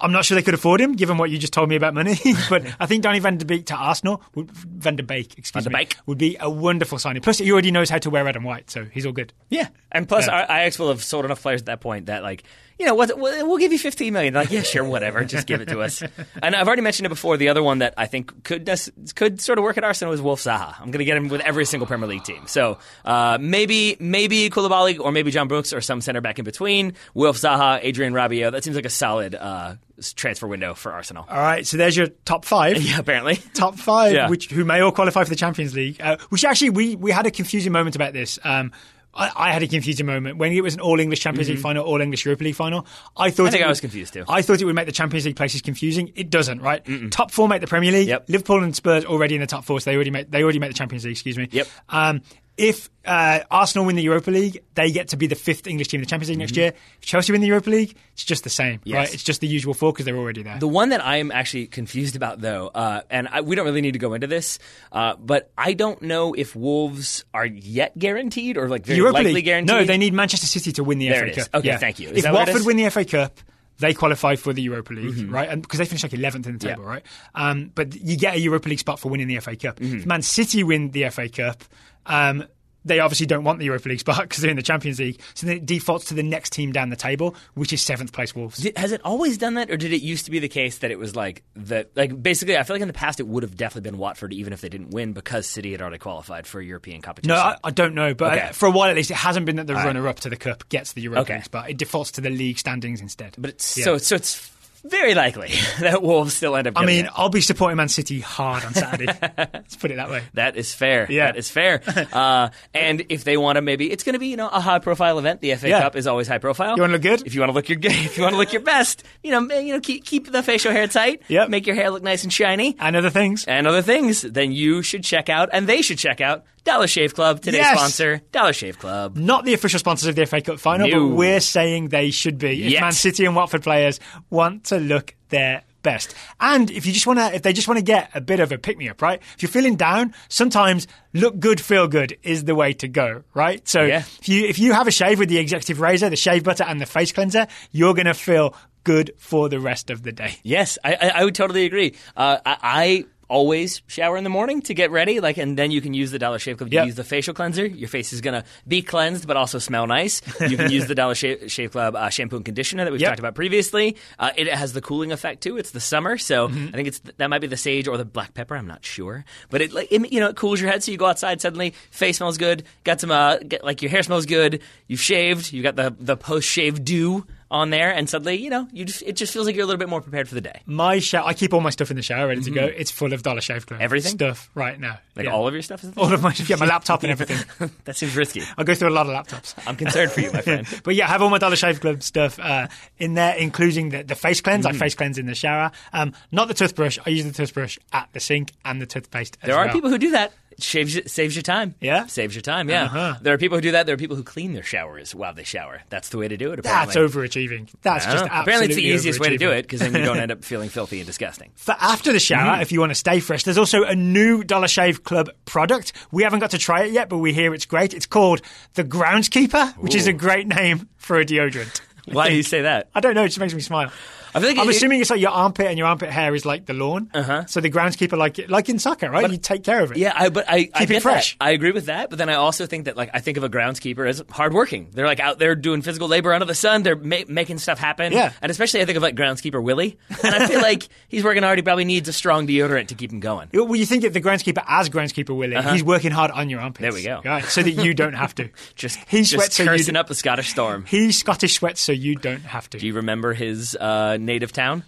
[0.00, 2.16] I'm not sure they could afford him, given what you just told me about money.
[2.48, 5.72] but I think Donny Van der Beek to Arsenal, would, Van der Beek, excuse Van
[5.72, 5.96] der me, Beek.
[6.06, 7.20] would be a wonderful signing.
[7.20, 9.32] Plus, he already knows how to wear red and white, so he's all good.
[9.50, 10.44] Yeah, and plus Yeah.
[10.44, 12.44] Ajax will have sold enough players at that point that like
[12.78, 14.34] you know what we'll, give you 15 million.
[14.34, 16.02] They're like yeah, sure, whatever, just give it to us.
[16.42, 17.36] And I've already mentioned it before.
[17.36, 18.68] The other one that I think could
[19.16, 20.74] could sort of work at Arsenal is Wilf Zaha.
[20.80, 22.46] I'm going to get him with every single Premier League team.
[22.46, 26.94] So uh, maybe maybe Koulibaly or maybe John Brooks or some center back in between.
[27.14, 28.52] Wilf Zaha, Adrien Rabiot.
[28.52, 29.74] That seems like a solid uh,
[30.14, 31.24] transfer window for Arsenal.
[31.28, 32.80] All right, so there's your top five.
[32.88, 33.36] Yeah, apparently.
[33.54, 34.28] Top five, Yeah.
[34.30, 36.00] which who may all qualify for the Champions League.
[36.00, 38.38] Uh, which actually, we we had a confusing moment about this.
[38.44, 38.72] Um,
[39.14, 41.84] I, I had a confusing moment when it was an All English Champions League final,
[41.84, 42.86] All English Europa League final.
[43.16, 43.46] I thought Mm-hmm.
[43.46, 44.24] I think it I would- was confused too.
[44.28, 46.12] I thought it would make the Champions League places confusing.
[46.14, 46.86] It doesn't, right?
[47.10, 48.08] Top four make the Premier League.
[48.08, 48.28] Yep.
[48.28, 50.70] Liverpool and Spurs already in the top four, so they already make they already make
[50.70, 51.12] the Champions League.
[51.12, 51.48] Excuse me.
[51.50, 51.66] Yep.
[51.88, 52.20] Um,
[52.58, 55.98] if uh, Arsenal win the Europa League, they get to be the fifth English team
[56.00, 56.72] in the Champions League next year.
[57.00, 58.96] If Chelsea win the Europa League, it's just the same, Yes.
[58.96, 59.14] right?
[59.14, 60.58] It's just the usual four because they're already there.
[60.58, 63.80] The one that I am actually confused about, though, uh, and I, we don't really
[63.80, 64.58] need to go into this,
[64.92, 69.32] uh, but I don't know if Wolves are yet guaranteed or like very Europa likely
[69.34, 69.44] League.
[69.46, 69.74] guaranteed.
[69.76, 71.44] No, they need Manchester City to win the There FA it is.
[71.48, 71.60] Cup.
[71.60, 71.78] Okay, Yeah.
[71.78, 72.10] thank you.
[72.10, 73.38] Is if Watford win the FA Cup,
[73.80, 75.48] they qualify for the Europa League, right?
[75.48, 76.88] And because they finish like 11th in the table, Yeah.
[76.88, 77.02] right?
[77.36, 79.78] Um, but you get a Europa League spot for winning the FA Cup.
[79.78, 79.98] Mm-hmm.
[79.98, 81.62] If Man City win the FA Cup,
[82.08, 82.44] um,
[82.84, 85.20] they obviously don't want the Europa League spot because they're in the Champions League.
[85.34, 88.34] So then it defaults to the next team down the table, which is seventh place
[88.34, 88.66] Wolves.
[88.76, 90.98] Has it always done that, or did it used to be the case that it
[90.98, 91.90] was like that?
[91.96, 94.52] Like basically, I feel like in the past it would have definitely been Watford, even
[94.54, 97.34] if they didn't win, because City had already qualified for European competition.
[97.36, 98.50] No, I, I don't know, but Okay.
[98.52, 100.92] for a while at least, it hasn't been that the runner-up to the cup gets
[100.94, 101.34] the Europa Okay.
[101.34, 101.68] League spot.
[101.68, 103.34] It defaults to the league standings instead.
[103.36, 103.84] but it's Yeah.
[103.84, 104.50] so so it's
[104.84, 106.74] very likely that Wolves still end up.
[106.76, 107.10] I mean, it.
[107.14, 109.06] I'll be supporting Man City hard on Saturday.
[109.38, 110.22] Let's put it that way.
[110.34, 111.06] That is fair.
[111.10, 111.26] Yeah.
[111.26, 111.82] That is fair.
[112.18, 114.78] Uh, and if they want to, maybe it's going to be you know a high
[114.78, 115.40] profile event.
[115.40, 115.80] The FA Yeah.
[115.82, 116.74] Cup is always high profile.
[116.76, 117.26] You wanna look good?
[117.26, 119.40] If you want to look your if you want to look your best, you know,
[119.58, 121.22] you know, keep keep the facial hair tight.
[121.28, 121.50] Yep.
[121.50, 122.76] Make your hair look nice and shiny.
[122.78, 123.44] And other things.
[123.44, 127.14] and other things, then you should check out, and they should check out Dollar Shave
[127.14, 127.40] Club.
[127.40, 127.78] Today's Yes.
[127.78, 129.16] sponsor, Dollar Shave Club.
[129.16, 131.08] Not the official sponsors of the FA Cup final, No.
[131.08, 132.80] but we're saying they should be if Yes.
[132.82, 136.14] Man City and Watford players want to look their best.
[136.40, 138.52] And if you just want to, if they just want to get a bit of
[138.52, 139.20] a pick me up, right?
[139.36, 143.66] If you're feeling down, sometimes look good, feel good is the way to go, right?
[143.66, 144.02] So Yeah.
[144.20, 146.80] if you if you have a shave with the executive razor, the shave butter, and
[146.80, 148.54] the face cleanser, you're gonna feel
[148.84, 150.36] good for the rest of the day.
[150.42, 151.94] Yes, I, I, I would totally agree.
[152.16, 155.80] Uh, I, I always shower in the morning to get ready, like, and then you
[155.80, 156.86] can use the Dollar Shave Club to Yep.
[156.86, 157.66] use the facial cleanser.
[157.66, 160.22] Your face is gonna be cleansed, but also smell nice.
[160.40, 163.10] You can use the Dollar Shave, Shave Club uh, shampoo and conditioner that we've Yep.
[163.10, 163.96] talked about previously.
[164.18, 165.56] Uh, it has the cooling effect too.
[165.58, 166.68] It's the summer, so Mm-hmm.
[166.68, 168.56] I think it's that might be the sage or the black pepper.
[168.56, 170.96] I'm not sure, but it like it, you know it cools your head, so you
[170.98, 174.62] go outside suddenly, face smells good, got some uh, get, like your hair smells good.
[174.86, 178.68] You've shaved, you got the the post shave dew on there, and suddenly you know
[178.72, 180.60] you just it just feels like you're a little bit more prepared for the day.
[180.66, 182.64] My shower, I keep all my stuff in the shower ready to go.
[182.64, 183.84] It's full of Dollar Shave Club Mm-hmm.
[183.84, 184.12] Everything?
[184.12, 184.98] stuff right now.
[185.16, 185.32] Like Yeah.
[185.32, 187.70] all of your stuff is all of my yeah, my laptop and everything.
[187.84, 188.42] that seems risky.
[188.56, 189.54] I go through a lot of laptops.
[189.66, 190.66] I'm concerned for you, my friend.
[190.84, 194.02] But yeah, I have all my Dollar Shave Club stuff uh, in there, including the,
[194.02, 194.66] the face cleanse.
[194.66, 194.70] Mm.
[194.70, 195.70] I face cleanse in the shower.
[195.92, 196.98] Um, not the toothbrush.
[197.06, 199.38] I use the toothbrush at the sink and the toothpaste.
[199.42, 200.32] There are people who do that.
[200.60, 201.74] Saves saves your time.
[201.80, 202.06] Yeah?
[202.06, 202.68] saves your time.
[202.68, 202.84] Yeah.
[202.84, 203.14] Uh-huh.
[203.22, 203.86] There are people who do that.
[203.86, 205.82] There are people who clean their showers while they shower.
[205.88, 206.62] That's the way to do it.
[206.64, 207.22] That's Apparently.
[207.22, 207.70] overachieving.
[207.82, 210.32] That's just apparently it's the easiest way to do it because then you don't end
[210.32, 211.50] up feeling filthy and disgusting.
[211.56, 212.62] For after the shower, Mm-hmm.
[212.62, 215.92] if you want to stay fresh, there's also a new Dollar Shave Club product.
[216.10, 217.94] We haven't got to try it yet, but we hear it's great.
[217.94, 218.40] It's called
[218.74, 221.80] the Groundskeeper, which is a great name for a deodorant.
[222.08, 222.88] I Why do you say that?
[222.94, 223.22] I don't know.
[223.24, 223.92] It just makes me smile.
[224.34, 226.66] I like I'm it- assuming it's like your armpit and your armpit hair is like
[226.66, 227.10] the lawn.
[227.14, 227.46] Uh-huh.
[227.46, 229.30] So the groundskeeper, like like in soccer, right?
[229.30, 229.96] you take care of it.
[229.98, 231.36] Yeah, I, but I, I Keep it fresh.
[231.38, 231.44] That.
[231.44, 232.10] I agree with that.
[232.10, 234.88] But then I also think that like I think of a groundskeeper as hardworking.
[234.92, 236.82] They're like out there doing physical labor under the sun.
[236.82, 238.12] They're ma- making stuff happen.
[238.12, 238.32] Yeah.
[238.42, 241.58] and especially I think of like groundskeeper Willie, and I feel like he's working hard.
[241.58, 243.48] He probably needs a strong deodorant to keep him going.
[243.52, 245.60] Well, you think of the groundskeeper as groundskeeper Willie.
[245.72, 246.82] He's working hard on your armpits.
[246.96, 247.02] Uh-huh.
[247.02, 247.28] There we go.
[247.28, 248.48] Right, so that you don't have to.
[248.74, 249.68] Just he sweats so you.
[249.68, 250.84] cursing d- up the Scottish storm.
[250.86, 252.78] He Scottish sweats so you don't have to.
[252.78, 254.84] Do you remember his uh, native town?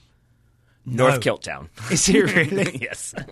[0.86, 1.68] North Kilt Town.
[1.90, 2.78] Is he really?
[2.80, 3.14] yes.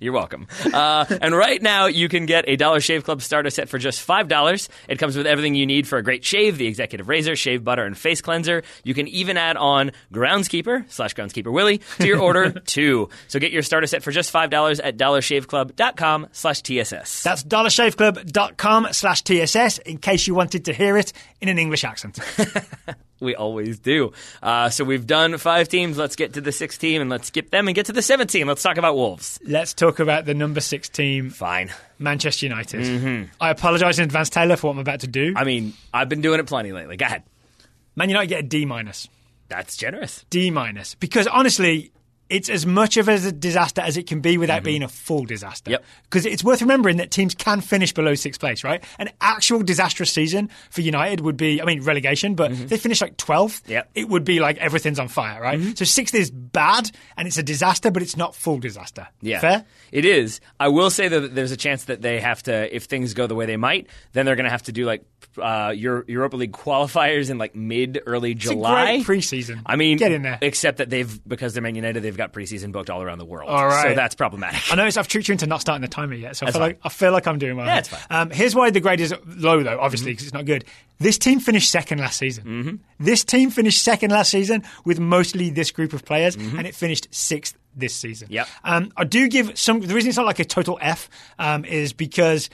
[0.00, 0.46] You're welcome.
[0.72, 4.06] Uh, and right now, you can get a Dollar Shave Club starter set for just
[4.06, 4.68] $5.
[4.86, 7.84] It comes with everything you need for a great shave the executive razor, shave butter,
[7.84, 8.62] and face cleanser.
[8.84, 13.08] You can even add on Groundskeeper slash Groundskeeper Willie to your order, too.
[13.26, 17.22] So get your starter set for just $5 at dollarshaveclub.com slash TSS.
[17.24, 22.20] That's dollarshaveclub.com slash TSS in case you wanted to hear it in an English accent.
[23.20, 24.12] We always do.
[24.42, 25.98] Uh, so we've done five teams.
[25.98, 28.30] Let's get to the sixth team and let's skip them and get to the seventh
[28.30, 28.46] team.
[28.46, 29.40] Let's talk about Wolves.
[29.44, 31.72] Let's talk about the number six team, Fine.
[31.98, 33.28] Manchester United.
[33.40, 35.30] I apologise in advance, Taylor, for what I'm about to do.
[35.30, 35.38] Mm-hmm.
[35.38, 36.96] I mean, I've been doing it plenty lately.
[36.96, 37.24] Go ahead.
[37.96, 39.08] Man United get a D minus.
[39.48, 40.24] That's generous.
[40.30, 40.94] D minus.
[40.94, 41.90] Because honestly,
[42.30, 45.64] it's as much of a disaster as it can be without being a full disaster.
[45.70, 45.72] Mm-hmm.
[45.72, 45.84] Yep.
[46.04, 48.82] Because it's worth remembering that teams can finish below sixth place, right?
[48.98, 53.00] An actual disastrous season for United would be, I mean, relegation, but if they finish
[53.00, 53.72] like 12th, Mm-hmm.
[53.72, 53.84] Yep.
[53.84, 53.98] Mm-hmm.
[54.00, 55.76] it would be like everything's on fire, right?
[55.78, 59.08] So sixth is bad and it's a disaster, but it's not full disaster.
[59.22, 59.40] Yeah.
[59.40, 59.64] Fair?
[59.90, 60.40] It is.
[60.60, 63.34] I will say that there's a chance that they have to, if things go the
[63.34, 65.02] way they might, then they're going to have to do like
[65.40, 68.90] uh, Euro- Europa League qualifiers in like mid, early It's July.
[68.92, 69.62] a great preseason.
[69.64, 70.38] I mean, get in there.
[70.42, 73.48] Except that they've, because they're Man United, they've got preseason booked all around the world.
[73.48, 73.90] All right.
[73.90, 74.70] So that's problematic.
[74.70, 76.80] I noticed I've tricked you into not starting the timer yet, so I feel like
[76.82, 77.66] I feel like I'm doing well.
[77.66, 78.00] Yeah, it's fine.
[78.10, 79.80] Um, here's why the grade is low, though.
[79.80, 80.66] Obviously, because it's not good.
[80.98, 82.44] This team finished second last season.
[82.44, 82.76] Mm-hmm.
[83.04, 87.08] This team finished second last season with mostly this group of players, and it finished
[87.10, 88.26] sixth this season.
[88.26, 88.34] Mm-hmm.
[88.34, 88.48] Yep.
[88.64, 89.80] Um, I do give some.
[89.80, 91.08] The reason it's not like a total F
[91.38, 92.50] um, is because.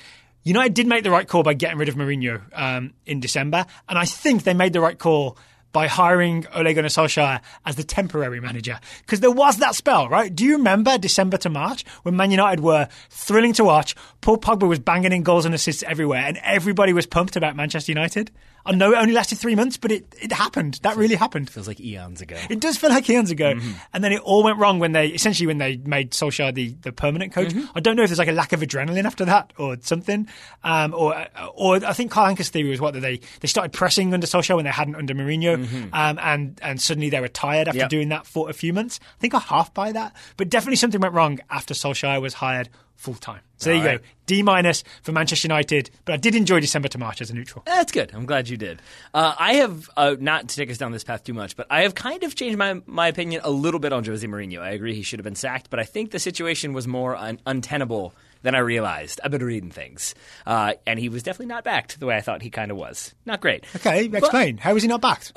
[0.47, 3.99] United did make the right call by getting rid of Mourinho um, in December, and
[3.99, 5.39] I think they made the right call
[5.75, 8.79] by hiring Ole Gunnar Solskjaer as the temporary manager.
[9.01, 10.35] Because there was that spell, right?
[10.35, 13.97] Do you remember December to March when Man United were thrilling to watch?
[14.23, 17.91] Paul Pogba was banging in goals and assists everywhere, and everybody was pumped about Manchester
[17.91, 18.31] United.
[18.67, 20.81] I know it only lasted three months, but it, it happened.
[20.83, 21.51] That really happened.
[21.51, 22.37] Feels like eons ago.
[22.49, 23.55] It does feel like eons ago.
[23.55, 23.73] Mm-hmm.
[23.93, 26.91] And then it all went wrong when they, essentially, when they made Solskjaer the, the
[26.91, 27.49] permanent coach.
[27.49, 27.77] Mm-hmm.
[27.77, 30.27] I don't know if there's like a lack of adrenaline after that or something.
[30.63, 34.15] Um, or, or I think Carl Anka's theory was what, that they, they started pressing
[34.15, 35.55] under Solskjaer when they hadn't under Mourinho.
[35.93, 37.81] Um, and, and suddenly they were tired after Mm-hmm.
[37.85, 37.91] Yep.
[37.91, 39.01] doing that for a few months.
[39.19, 40.15] I think I half buy that.
[40.37, 42.69] But definitely something went wrong after Solskjaer was hired
[43.05, 43.41] full time.
[43.59, 44.01] So there you All right.
[44.01, 44.07] go.
[44.27, 45.91] D minus for Manchester United.
[46.07, 47.63] But I did enjoy December to March as a neutral.
[47.67, 48.11] That's good.
[48.15, 48.81] I'm glad you did.
[49.13, 51.83] Uh, I have uh, not to take us down this path too much, but I
[51.83, 54.61] have kind of changed my my opinion a little bit on Jose Mourinho.
[54.61, 57.39] I agree he should have been sacked, but I think the situation was more un-
[57.47, 59.21] untenable than I realized.
[59.23, 60.15] I've been reading things,
[60.47, 63.15] uh, and he was definitely not backed the way I thought he kind of was.
[63.27, 63.65] Not great.
[63.77, 64.57] Okay, But- explain.
[64.59, 65.33] How was he not backed?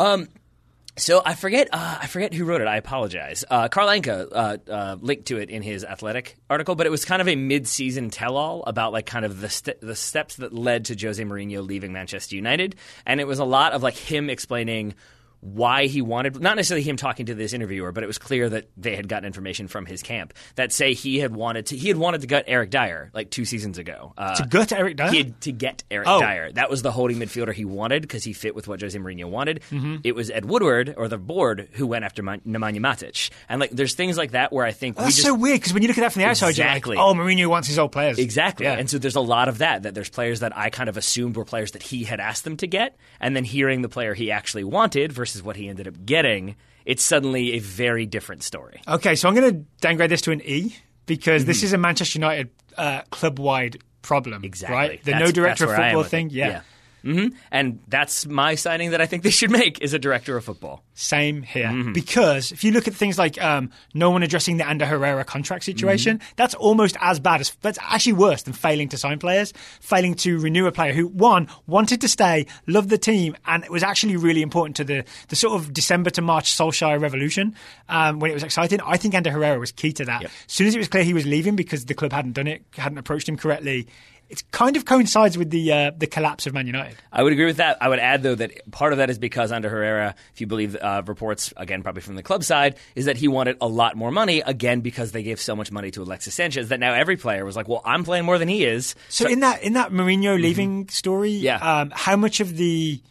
[0.98, 1.70] So I forget.
[1.72, 2.68] Uh, I forget who wrote it.
[2.68, 3.46] I apologize.
[3.50, 7.22] Uh, Anka uh, uh, linked to it in his athletic article, but it was kind
[7.22, 10.98] of a mid-season tell-all about like kind of the st- the steps that led to
[11.00, 12.76] Jose Mourinho leaving Manchester United,
[13.06, 14.96] and it was a lot of like him explaining
[15.40, 18.70] why he wanted not necessarily him talking to this interviewer, but it was clear that
[18.76, 21.98] they had gotten information from his camp that say he had wanted to he had
[21.98, 24.14] wanted to gut Eric Dier like two seasons ago.
[24.18, 25.10] Uh, to gut Eric Dier?
[25.12, 26.20] he had to get Eric Oh.
[26.20, 26.52] Dier.
[26.54, 29.62] That was the holding midfielder he wanted because he fit with what Jose Mourinho wanted.
[29.72, 29.98] Mm-hmm.
[30.04, 33.30] It was Ed Woodward or the board who went after Man- Nemanja Matic.
[33.48, 35.74] And like, there's things like that where I think we That's just so weird because
[35.74, 36.96] when you look at that from the outside, Exactly.
[36.96, 38.66] you're like, "Oh, Mourinho wants his old players." Exactly.
[38.66, 38.74] Yeah.
[38.74, 41.36] And so there's a lot of that, that there's players that I kind of assumed
[41.36, 44.32] were players that he had asked them to get, and then hearing the player he
[44.32, 48.82] actually wanted versus what he ended up getting, it's suddenly a very different story.
[48.88, 50.76] Okay, so I'm going to downgrade this to an E
[51.06, 51.48] because Mm-hmm.
[51.48, 54.44] this is a Manchester United uh, club-wide problem.
[54.44, 54.76] Exactly.
[54.76, 55.04] Right?
[55.04, 56.28] The That's- no director of where I am football thing.
[56.28, 56.34] it.
[56.34, 56.62] Yeah.
[57.04, 60.46] Hmm And that's my signing that I think they should make is a director of
[60.46, 60.84] football.
[60.94, 61.68] Same here.
[61.68, 61.94] Mm-hmm.
[61.94, 65.64] Because if you look at things like um, no one addressing the Ander Herrera contract
[65.64, 66.34] situation, Mm-hmm.
[66.36, 70.40] that's almost as bad as that's actually worse than failing to sign players, failing to
[70.40, 74.16] renew a player who one wanted to stay, loved the team, and it was actually
[74.18, 77.56] really important to the the sort of December to March Solskjaer revolution
[77.90, 78.80] um, when it was exciting.
[78.86, 80.22] I think Ander Herrera was key to that.
[80.24, 80.32] Yep.
[80.48, 82.64] As soon as it was clear he was leaving because the club hadn't done it,
[82.76, 83.88] hadn't approached him correctly.
[84.30, 86.98] It kind of coincides with the uh, the collapse of Man United.
[87.14, 87.78] I would agree with that.
[87.82, 90.76] I would add, though, that part of that is because Ander Herrera, if you believe
[90.76, 94.12] uh, reports, again, probably from the club side, is that he wanted a lot more
[94.12, 97.46] money, again, because they gave so much money to Alexis Sanchez that now every player
[97.46, 98.96] was like, well, I'm playing more than he is.
[99.10, 101.44] So, in that in that Mourinho leaving story, Mm-hmm.
[101.46, 101.80] Yeah.
[101.82, 103.02] um, how much of the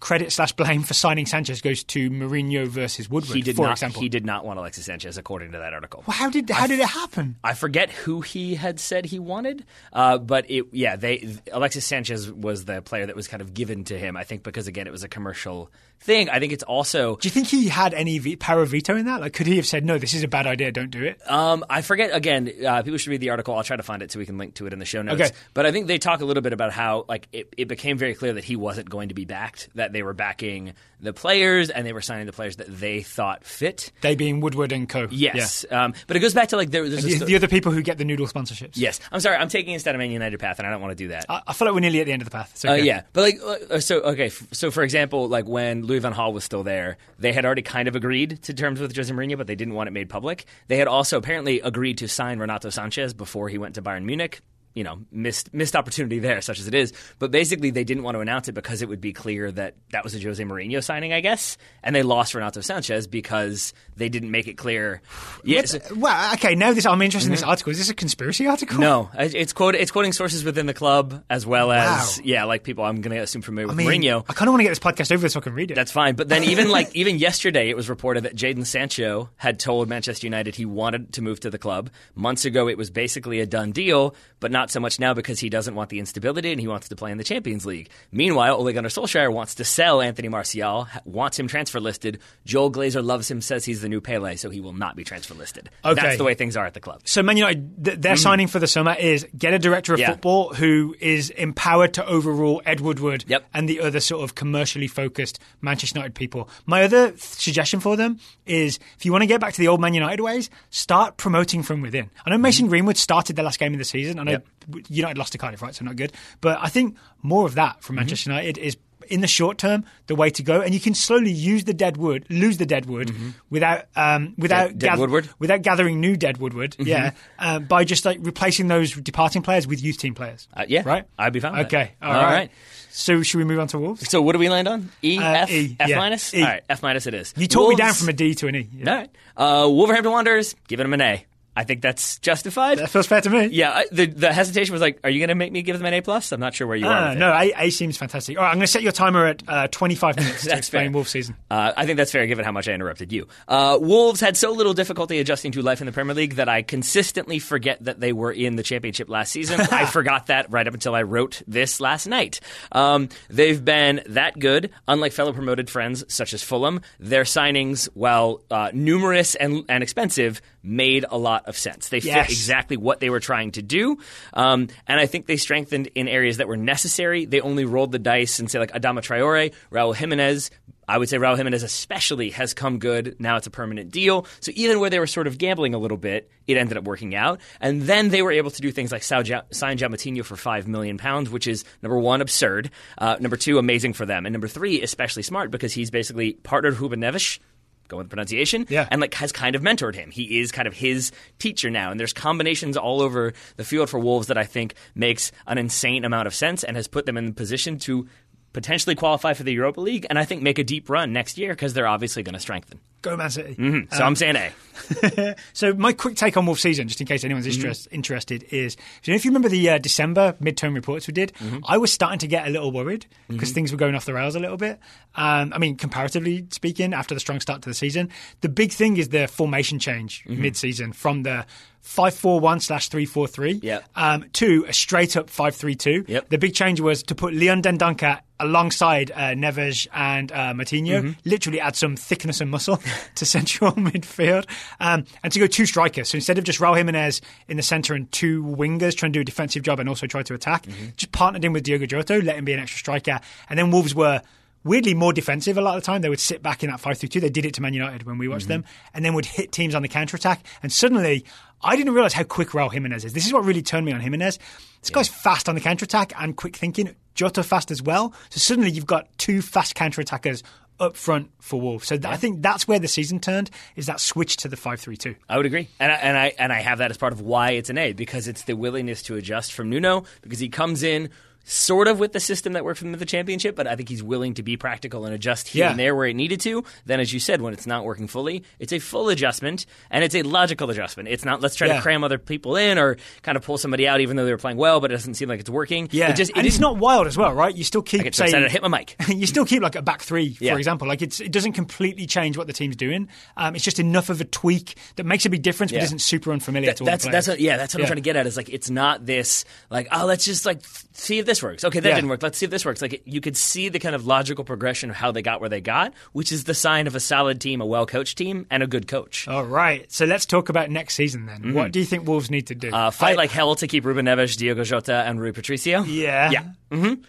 [0.00, 3.72] credit slash blame for signing Sanchez goes to Mourinho versus Woodward, He did for not.
[3.72, 4.02] example?
[4.02, 6.04] He did not want Alexis Sanchez, according to that article.
[6.06, 7.36] Well, how did how did it happen?
[7.42, 12.30] I forget who he had said he wanted, uh, but it yeah they Alexis Sanchez
[12.30, 14.16] was the player that was kind of given to him.
[14.16, 15.70] I think because again it was a commercial
[16.00, 16.28] thing.
[16.28, 19.06] I think it's also Do you think he had any ve- power of veto in
[19.06, 19.20] that?
[19.22, 21.18] Like, could he have said, "No, this is a bad idea, don't do it"?
[21.30, 22.52] Um, I forget again.
[22.66, 23.54] Uh, people should read the article.
[23.54, 25.20] I'll try to find it so we can link to it in the show notes.
[25.22, 25.30] Okay.
[25.54, 28.14] But I think they talk a little bit about how like it, it became very
[28.14, 29.68] clear that he wasn't going to be backed.
[29.74, 33.44] That they were backing the players and they were signing the players that they thought
[33.44, 33.92] fit.
[34.00, 35.08] They being Woodward and Co.
[35.10, 35.64] Yes.
[35.70, 37.72] Um, but it goes back to like there, there's a sto- The, the other people
[37.72, 38.72] who get the noodle sponsorships.
[38.74, 38.98] yes.
[39.12, 39.36] I'm sorry.
[39.36, 41.26] I'm taking instead of Man United path, and I don't want to do that.
[41.28, 42.52] I, I feel like we're nearly at the end of the path.
[42.56, 43.38] So Uh, yeah, but like,
[43.70, 46.96] uh, so okay, f- so for example, like when Louis van Gaal was still there,
[47.18, 49.88] they had already kind of agreed to terms with Jose Mourinho, but they didn't want
[49.88, 50.46] it made public.
[50.68, 54.40] They had also apparently agreed to sign Renato Sanches before he went to Bayern Munich.
[54.76, 56.92] You know, missed missed opportunity there, such as it is.
[57.18, 60.04] But basically, they didn't want to announce it because it would be clear that that
[60.04, 61.56] was a Jose Mourinho signing, I guess.
[61.82, 65.02] And they lost Renato Sanches because they didn't make it clear.
[65.42, 65.74] Yes.
[65.90, 66.54] Well, okay.
[66.54, 67.72] Now this, I'm interested in this article.
[67.72, 68.74] Is this a conspiracy article?
[68.74, 68.82] Mm-hmm.
[68.82, 72.22] No, it's quote it's quoting sources within the club as well as Wow.
[72.24, 74.24] yeah, like people I'm going to assume familiar I with mean, Mourinho.
[74.28, 75.74] I kind of want to get this podcast over so I can read it.
[75.74, 76.16] That's fine.
[76.16, 80.26] But then even like even yesterday, it was reported that Jadon Sancho had told Manchester
[80.26, 81.88] United he wanted to move to the club.
[82.14, 85.48] Months ago, it was basically a done deal, but not so much now because he
[85.48, 87.90] doesn't want the instability and he wants to play in the Champions League.
[88.12, 92.20] Meanwhile, Ole Gunnar Solskjaer wants to sell Anthony Martial, wants him transfer listed.
[92.44, 95.34] Joel Glazer loves him, says he's the new Pele, so he will not be transfer
[95.34, 95.70] listed.
[95.84, 96.00] Okay.
[96.00, 97.02] That's the way things are at the club.
[97.04, 100.00] So Man United, th- their signing for the summer is get a director of.
[100.00, 100.10] Yeah.
[100.10, 103.46] football who is empowered to overrule Ed Woodward Yep.
[103.54, 106.48] and the other sort of commercially focused Manchester United people.
[106.66, 109.68] My other th- suggestion for them is if you want to get back to the
[109.68, 112.10] old Man United ways, start promoting from within.
[112.24, 114.18] I know Mason Greenwood started the last game of the season.
[114.18, 114.42] I know Mm-hmm.
[114.42, 114.46] Yep.
[114.88, 115.74] United lost to Cardiff, right?
[115.74, 116.12] So not good.
[116.40, 117.80] But I think more of that Mm-hmm.
[117.80, 118.76] from Manchester United is
[119.08, 121.96] in the short term the way to go, and you can slowly use the dead
[121.96, 123.12] wood, lose the dead wood
[123.50, 124.78] without um, without Mm-hmm.
[124.78, 125.24] Dead- dead Woodward?
[125.24, 125.32] Mm-hmm.
[125.38, 126.74] without gathering new dead woodwood.
[126.78, 130.48] Yeah, uh, by just like replacing those departing players with youth team players.
[130.52, 131.04] Uh, yeah, right.
[131.18, 131.66] I'd be fine.
[131.66, 132.32] Okay, all All right.
[132.32, 132.50] right.
[132.90, 134.08] So should we move on to Wolves?
[134.10, 134.90] So what do we land on?
[135.04, 135.98] E, Uh, F, E, F yeah.
[135.98, 136.32] minus?
[136.34, 136.40] E.
[136.42, 137.32] All right, F minus it is.
[137.36, 138.68] You talked me down from a D to an E.
[138.72, 138.90] Yeah.
[138.90, 139.10] All right.
[139.36, 141.26] Uh, Wolverhampton Wanderers, giving them an A.
[141.56, 142.78] I think that's justified.
[142.78, 143.46] That feels fair to me.
[143.46, 145.86] yeah, I, the the hesitation was like, are you going to make me give them
[145.86, 146.30] an A plus?
[146.32, 147.10] I'm not sure where you are.
[147.10, 148.36] Ah, no, A, A seems fantastic.
[148.36, 150.92] All right, I'm going to set your timer at uh, 25 minutes to explain fair.
[150.92, 151.34] Wolves season.
[151.50, 153.26] Uh, I think that's fair given how much I interrupted you.
[153.48, 156.62] Uh, Wolves had so little difficulty adjusting to life in the Premier League that I
[156.62, 159.60] consistently forget that they were in the championship last season.
[159.70, 162.40] I forgot that right up until I wrote this last night.
[162.72, 166.82] Um, they've been that good, unlike fellow promoted friends such as Fulham.
[167.00, 171.88] Their signings, while uh, numerous and, and expensive, made a lot of sense.
[171.88, 172.26] They Yes.
[172.26, 173.98] fit exactly what they were trying to do.
[174.34, 177.24] Um, and I think they strengthened in areas that were necessary.
[177.24, 180.50] They only rolled the dice and say, like, Adama Traore, Raul Jimenez.
[180.88, 183.16] I would say Raul Jimenez especially has come good.
[183.18, 184.24] Now it's a permanent deal.
[184.38, 187.16] So even where they were sort of gambling a little bit, it ended up working
[187.16, 187.40] out.
[187.60, 190.96] And then they were able to do things like sign João Moutinho for five million
[190.96, 192.70] pounds, which is number one, absurd.
[192.98, 194.26] Uh, number two, amazing for them.
[194.26, 197.40] And number three, especially smart because he's basically partnered Ruben Neves.
[197.88, 198.88] Go with the pronunciation, Yeah.
[198.90, 200.10] and like has kind of mentored him.
[200.10, 203.98] He is kind of his teacher now, and there's combinations all over the field for
[203.98, 207.26] Wolves that I think makes an insane amount of sense and has put them in
[207.26, 208.06] the position to
[208.52, 211.50] potentially qualify for the Europa League and I think make a deep run next year
[211.52, 212.80] because they're obviously going to strengthen.
[213.10, 213.86] Go Man City.
[213.92, 214.50] So I'm saying A.
[215.54, 217.54] So my quick take on Wolf season, just in case anyone's Mm-hmm.
[217.56, 221.32] interest, interested, is you know, if you remember the uh, December midterm reports we did,
[221.34, 221.58] Mm-hmm.
[221.66, 224.34] I was starting to get a little worried because things were going off the rails
[224.36, 224.78] a little bit.
[225.14, 228.10] Um, I mean, comparatively speaking, after the strong start to the season,
[228.42, 230.42] the big thing is the formation change Mm-hmm.
[230.42, 231.46] mid-season from the.
[231.86, 233.84] 541 slash 343 Yep.
[233.94, 236.06] um, to a straight up 532.
[236.08, 236.28] Yep.
[236.30, 241.10] The big change was to put Leon Dendoncker alongside uh, Neves and uh, Moutinho, Mm-hmm.
[241.30, 242.80] literally add some thickness and muscle
[243.16, 244.46] to central midfield,
[244.80, 246.08] um, and to go two strikers.
[246.08, 249.20] So instead of just Raul Jimenez in the centre and two wingers trying to do
[249.20, 250.86] a defensive job and also try to attack, Mm-hmm.
[250.96, 253.20] just partnered in with Diogo Jota, let him be an extra striker.
[253.48, 254.22] And then Wolves were
[254.64, 256.02] weirdly more defensive a lot of the time.
[256.02, 257.20] They would sit back in that 5 3 2.
[257.20, 258.62] They did it to Man United when we watched Mm-hmm.
[258.62, 260.44] them, and then would hit teams on the counter attack.
[260.62, 261.24] And suddenly,
[261.62, 263.12] I didn't realize how quick Raul Jimenez is.
[263.12, 264.38] This is what really turned me on Jimenez.
[264.80, 266.94] This guy's fast on the counter attack and quick thinking.
[267.14, 268.12] Jota fast as well.
[268.30, 270.42] So suddenly you've got two fast counter attackers
[270.78, 271.86] up front for Wolves.
[271.86, 273.50] So th- I think that's where the season turned.
[273.76, 275.14] Is that switch to the 5 3 2.
[275.28, 277.52] I would agree, and I, and I and I have that as part of why
[277.52, 281.10] it's an A because it's the willingness to adjust from Nuno because he comes in
[281.48, 283.88] sort of with the system that worked for him at the championship, but I think
[283.88, 285.70] he's willing to be practical and adjust here Yeah.
[285.70, 286.64] and there where it needed to.
[286.86, 290.16] Then, as you said, when it's not working fully, it's a full adjustment and it's
[290.16, 291.08] a logical adjustment.
[291.08, 291.76] It's not let's try Yeah.
[291.76, 294.38] to cram other people in or kind of pull somebody out even though they were
[294.38, 295.88] playing well, but it doesn't seem like it's working.
[295.92, 297.54] Yeah, it just it and it's not wild as well, right?
[297.54, 298.96] You still keep I get saying excited, I hit my mic.
[299.08, 300.56] you still keep like a back three, for Yeah.
[300.56, 300.88] example.
[300.88, 303.08] Like it's, it doesn't completely change what the team's doing.
[303.36, 306.32] Um, it's just enough of a tweak that makes a big difference, but isn't super
[306.32, 307.82] unfamiliar to all that's that's what, yeah, that's what.
[307.82, 308.26] I'm trying to get at.
[308.26, 310.60] Is like it's not this like oh let's just like
[310.92, 311.64] see if this works.
[311.64, 311.94] Okay, that Yeah.
[311.94, 312.22] didn't work.
[312.22, 312.82] Let's see if this works.
[312.82, 315.60] Like you could see the kind of logical progression of how they got where they
[315.60, 318.66] got, which is the sign of a solid team, a well coached team, and a
[318.66, 319.26] good coach.
[319.28, 321.54] All right, so let's talk about next season then.
[321.54, 322.68] What do you think Wolves need to do?
[322.68, 322.74] Mm-hmm.
[322.76, 325.82] Uh, fight I- like hell to keep Ruben Neves, Diogo Jota, and Rui Patricio.
[325.84, 326.30] Yeah.
[326.30, 326.42] yeah.
[326.70, 327.02] Mm-hmm.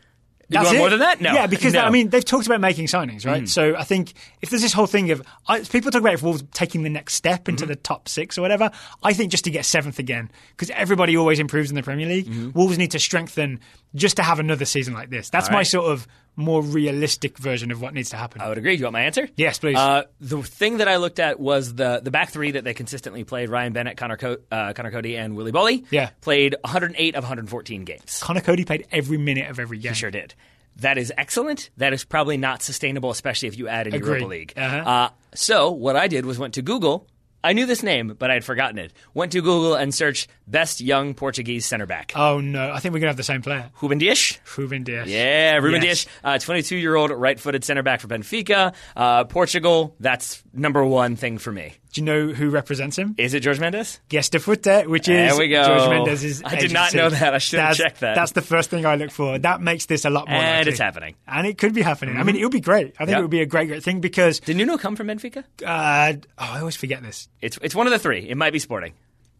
[0.49, 0.79] That's want it?
[0.79, 1.19] more than that?
[1.21, 1.33] No.
[1.33, 1.81] Yeah, because No.
[1.81, 3.43] I mean they've talked about making signings, right?
[3.43, 3.49] Mm.
[3.49, 6.43] So I think if there's this whole thing of I, people talk about if Wolves
[6.53, 7.69] taking the next step into Mm-hmm.
[7.71, 8.71] the top six or whatever,
[9.03, 12.27] I think just to get seventh again because everybody always improves in the Premier League.
[12.27, 12.51] Mm-hmm.
[12.57, 13.59] Wolves need to strengthen
[13.95, 15.29] just to have another season like this.
[15.29, 16.07] That's my sort of
[16.37, 18.39] more realistic version of what needs to happen.
[18.41, 18.75] I would agree.
[18.75, 19.27] Do you want my answer?
[19.35, 19.75] Yes, please.
[19.75, 23.23] Uh, the thing that I looked at was the the back three that they consistently
[23.25, 25.83] played: Ryan Bennett, Connor, Co- uh, Conor Coady, and Willy Boly.
[25.91, 26.11] Yeah.
[26.21, 28.19] played 108 of 114 games.
[28.23, 29.91] Conor Coady played every minute of every game.
[29.91, 30.33] He sure did.
[30.77, 31.71] That is excellent.
[31.77, 34.09] That is probably not sustainable, especially if you add in Agree.
[34.19, 34.53] Europa League.
[34.55, 34.77] Uh-huh.
[34.89, 37.07] Uh, so what I did was went to Google.
[37.47, 38.91] I knew this name, but I had forgotten it.
[39.13, 42.11] Went to Google and searched best young Portuguese center back.
[42.13, 44.37] Oh no, I think we're gonna have the same player, Ruben Dias.
[44.57, 45.07] Ruben Dias.
[45.07, 46.03] Yeah, Ruben Yes.
[46.05, 48.73] Dias, uh, 22-year-old right-footed center back for Benfica.
[48.97, 51.75] Uh, Portugal, that's number one thing for me.
[51.93, 53.15] Do you know who represents him?
[53.17, 53.99] Is it Jorge Mendes?
[54.09, 55.63] Gestifute, which is There we go.
[55.63, 57.33] Jorge Mendes' I did not know that.
[57.33, 58.15] I should have checked that.
[58.15, 59.37] That's the first thing I look for.
[59.39, 60.71] That makes this a lot more And likely.
[60.71, 61.15] it's happening.
[61.27, 62.17] And it could be happening.
[62.17, 62.93] I mean, it would be great.
[62.99, 63.19] I think Yeah.
[63.19, 65.43] it would be a great, great thing because Did Nuno come from Benfica?
[65.65, 67.29] uh, oh, I always forget this.
[67.41, 68.27] It's it's one of the three.
[68.29, 68.93] It might be Sporting.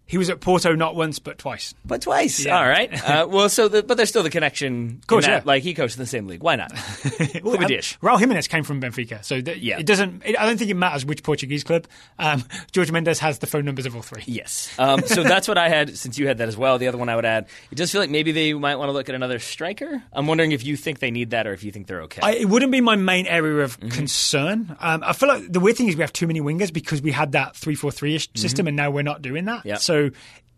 [0.08, 1.74] He was at Porto not once but twice.
[1.86, 2.46] But twice.
[2.46, 2.58] Yeah.
[2.60, 2.88] All right.
[3.08, 4.98] Uh, well, so the, but there's still the connection.
[5.02, 5.42] Of course, yeah.
[5.46, 6.44] Like he coached in the same league.
[6.44, 6.72] Why not?
[6.74, 7.98] Well, Clube um, Dias.
[8.02, 9.80] Raul Jimenez came from Benfica, so that, Yeah.
[9.80, 10.24] it doesn't.
[10.26, 11.86] It, I don't think it matters which Portuguese club.
[12.20, 12.44] Um,
[12.76, 14.24] Jorge Mendes has the phone numbers of all three.
[14.26, 14.74] Yes.
[14.78, 15.98] Um, so that's what I had.
[15.98, 17.48] Since you had that as well, the other one I would add.
[17.72, 20.04] It does feel like maybe they might want to look at another striker.
[20.12, 22.22] I'm wondering if you think they need that or if you think they're okay.
[22.24, 23.90] I, it wouldn't be my main area of Mm-hmm.
[23.90, 24.76] concern.
[24.80, 27.12] Um, I feel like the weird thing is we have too many wingers because we
[27.12, 29.60] had that three four three ish system, and now we're not doing that.
[29.60, 29.68] Mm-hmm.
[29.68, 29.76] Yeah.
[29.98, 30.12] So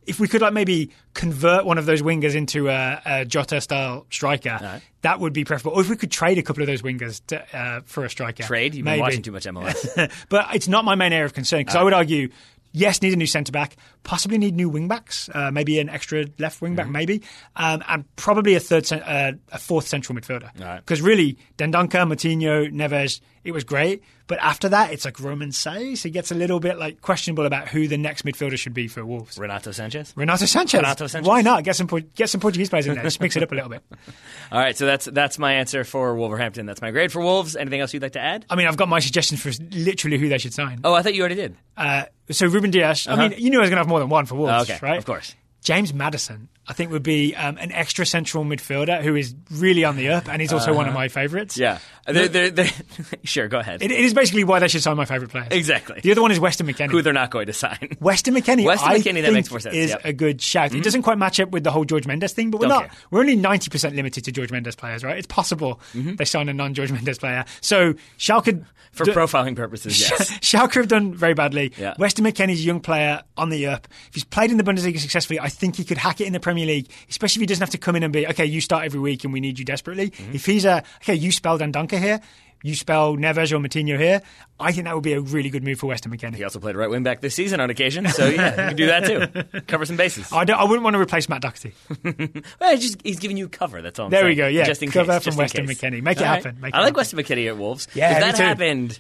[0.05, 4.07] if we could like maybe convert one of those wingers into a, a Jota style
[4.09, 4.81] striker, right.
[5.01, 5.77] that would be preferable.
[5.77, 8.43] Or if we could trade a couple of those wingers to, uh, for a striker,
[8.43, 8.73] Trade.
[8.73, 8.97] You've maybe.
[8.97, 10.11] been watching too much MLS.
[10.29, 12.29] but it's not my main area of concern because I would argue,
[12.71, 16.25] yes, need a new centre back, possibly need new wing backs, uh, maybe an extra
[16.39, 16.93] left wing back, Mm-hmm.
[16.93, 17.21] maybe,
[17.55, 20.51] um, and probably a third, uh, a fourth central midfielder.
[20.77, 26.03] Because really, Dendoncker, Moutinho, Neves, it was great, but after that, it's like Romain Saïss.
[26.03, 29.05] he gets a little bit like questionable about who the next midfielder should be for
[29.05, 29.37] Wolves.
[29.37, 30.13] Renato Sanches.
[30.15, 30.73] Renato Sanches.
[30.75, 31.25] Renato Sanches.
[31.25, 33.03] Why not get some get some Portuguese players in there?
[33.03, 33.83] Just mix it up a little bit.
[34.51, 34.75] All right.
[34.77, 36.65] So that's that's my answer for Wolverhampton.
[36.65, 37.55] That's my grade for Wolves.
[37.55, 38.45] Anything else you'd like to add?
[38.49, 40.81] I mean, I've got my suggestions for literally who they should sign.
[40.83, 41.55] Oh, I thought you already did.
[41.77, 43.07] Uh, so Ruben Dias.
[43.07, 44.61] I mean, you knew I was going to have more than one for Wolves, Oh,
[44.61, 44.79] okay.
[44.81, 44.97] right?
[44.97, 45.35] Of course.
[45.61, 49.95] James Maddison, I think, would be um, an extra central midfielder who is really on
[49.97, 51.59] the up, and he's also one of my favourites.
[51.59, 51.79] Uh-huh.
[52.07, 52.13] Yeah.
[52.13, 52.69] They're, they're, they're,
[53.23, 53.47] sure.
[53.47, 53.81] Go ahead.
[53.81, 55.47] It, it is basically why they should sign my favourite player.
[55.51, 55.99] exactly.
[56.01, 56.91] The other one is Weston McKennie.
[56.91, 57.97] Who they're not going to sign.
[57.99, 59.99] Weston McKennie, Weston I McKennie, that makes more sense, is yep.
[59.99, 60.07] Mm-hmm.
[60.07, 60.73] a good shout.
[60.73, 62.89] It doesn't quite match up with the whole Jorge Mendes thing, but we're Don't not.
[62.89, 62.99] care.
[63.11, 65.17] We're only ninety percent limited to Jorge Mendes players, right?
[65.17, 67.45] It's possible they sign a non-Jorge Mendes player.
[67.61, 70.31] So Schalke For d- profiling purposes, yes.
[70.39, 71.73] Schalke have done very badly.
[71.77, 71.93] Yeah.
[71.99, 73.87] Weston McKennie's a young player on the up.
[74.07, 76.39] If he's played in the Bundesliga successfully, I think he could hack it in the
[76.39, 78.85] Premier League, especially if he doesn't have to come in and be, okay, you start
[78.85, 80.09] every week and we need you desperately.
[80.11, 80.35] Mm-hmm.
[80.35, 82.21] If he's a, okay, you spell Dendoncker here,
[82.61, 84.21] you spell Neves or Moutinho here,
[84.59, 86.35] I think that would be a really good move for Weston McKennie.
[86.35, 88.85] He also played right wing back this season on occasion, so yeah, you can do
[88.87, 89.05] that
[89.53, 89.61] too.
[89.67, 90.29] Cover some bases.
[90.33, 91.73] I, don't, I wouldn't want to replace Matt Doherty.
[92.59, 93.81] Well, he's, just, he's giving you cover.
[93.81, 94.05] That's all.
[94.07, 94.65] I'm There we go, yeah.
[94.65, 95.67] just in Cover case, from just Weston.
[95.67, 96.01] McKennie.
[96.01, 96.43] Make it All right.
[96.43, 96.97] happen, make I it like happen.
[96.97, 97.87] Weston McKennie at Wolves.
[97.93, 98.43] Yeah, if that too.
[98.43, 98.99] happened,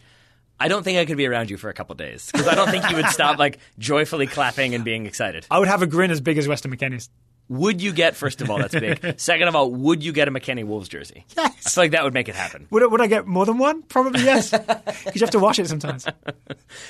[0.59, 2.69] I don't think I could be around you for a couple days because I don't
[2.69, 5.45] think you would stop like joyfully clapping and being excited.
[5.49, 7.09] I would have a grin as big as Weston McKennie's.
[7.47, 9.15] Would you get first of all that's big.
[9.19, 11.25] Second of all, would you get a McKennie Wolves jersey?
[11.35, 11.65] Yes.
[11.65, 12.67] I feel like that would make it happen.
[12.69, 13.81] Would I, would I get more than one?
[13.83, 14.51] Probably yes.
[14.51, 16.05] Because you have to wash it sometimes.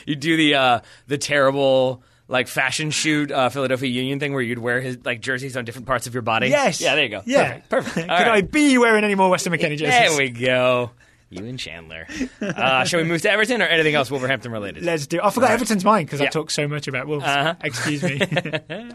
[0.05, 4.59] You do the uh, the terrible like fashion shoot uh, Philadelphia Union thing where you'd
[4.59, 6.49] wear his like jerseys on different parts of your body.
[6.49, 6.81] Yes.
[6.81, 7.21] Yeah, there you go.
[7.25, 7.59] Yeah.
[7.69, 7.69] Perfect.
[7.69, 8.07] Perfect.
[8.07, 10.09] Could I be wearing any more Weston McKennie jerseys?
[10.09, 10.91] There we go.
[11.29, 12.07] You and Chandler.
[12.41, 14.83] Uh, shall we move to Everton or anything else Wolverhampton related?
[14.83, 15.19] Let's do.
[15.21, 16.29] I forgot Everton's mine because I Yeah.
[16.31, 17.23] talk so much about Wolves.
[17.25, 17.53] Uh-huh.
[17.63, 18.19] Excuse me.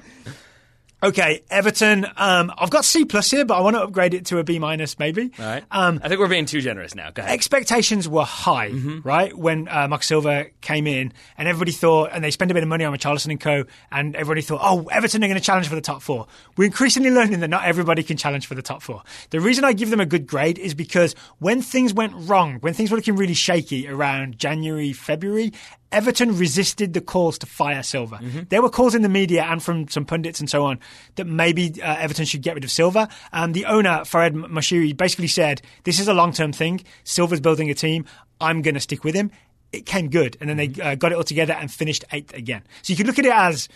[1.04, 2.06] okay, Everton.
[2.16, 4.58] Um, I've got C plus here, but I want to upgrade it to a B
[4.58, 5.30] minus, maybe.
[5.38, 5.64] All right.
[5.70, 7.10] Um, I think we're being too generous now.
[7.10, 7.32] Go ahead.
[7.34, 9.00] expectations were high, Mm-hmm.
[9.06, 9.36] right?
[9.36, 12.68] When uh, Marco Silva came in, and everybody thought, and they spent a bit of
[12.68, 15.74] money on Richarlison and co, and everybody thought, oh, Everton are going to challenge for
[15.74, 16.26] the top four.
[16.56, 19.02] We're increasingly learning that not everybody can challenge for the top four.
[19.30, 22.74] The reason I give them a good grade is because when things went wrong, when
[22.74, 25.52] things were looking really shaky around January, February,
[25.92, 28.20] Everton resisted the calls to fire Silva.
[28.48, 30.80] There were calls in the media and from some pundits and so on
[31.14, 33.08] that maybe uh, Everton should get rid of Silva.
[33.32, 36.80] And the owner, Farhad Moshiri, basically said, This is a long term thing.
[37.04, 38.06] Silva's building a team.
[38.40, 39.30] I'm going to stick with him.
[39.72, 40.36] It came good.
[40.40, 42.62] And then they uh, got it all together and finished eighth again.
[42.82, 43.68] So you could look at it as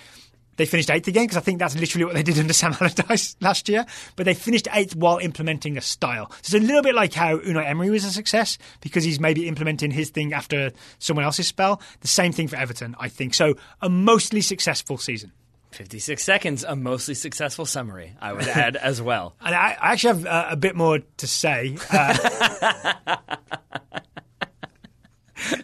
[0.59, 3.37] they finished eighth again because I think that's literally what they did under Sam Allardyce
[3.41, 3.87] last year.
[4.17, 6.31] But they finished eighth while implementing a style.
[6.43, 9.49] So it's a little bit like how Unai Emery was a success because he's maybe
[9.49, 11.81] implementing his thing after someone else's spell.
[12.01, 13.35] The same thing for Everton, I think.
[13.35, 15.33] So a mostly successful season.
[15.71, 19.37] 56 seconds, a mostly successful summary, I would add as well.
[19.41, 21.77] And I, I actually have uh, a bit more to say.
[21.91, 23.17] Uh,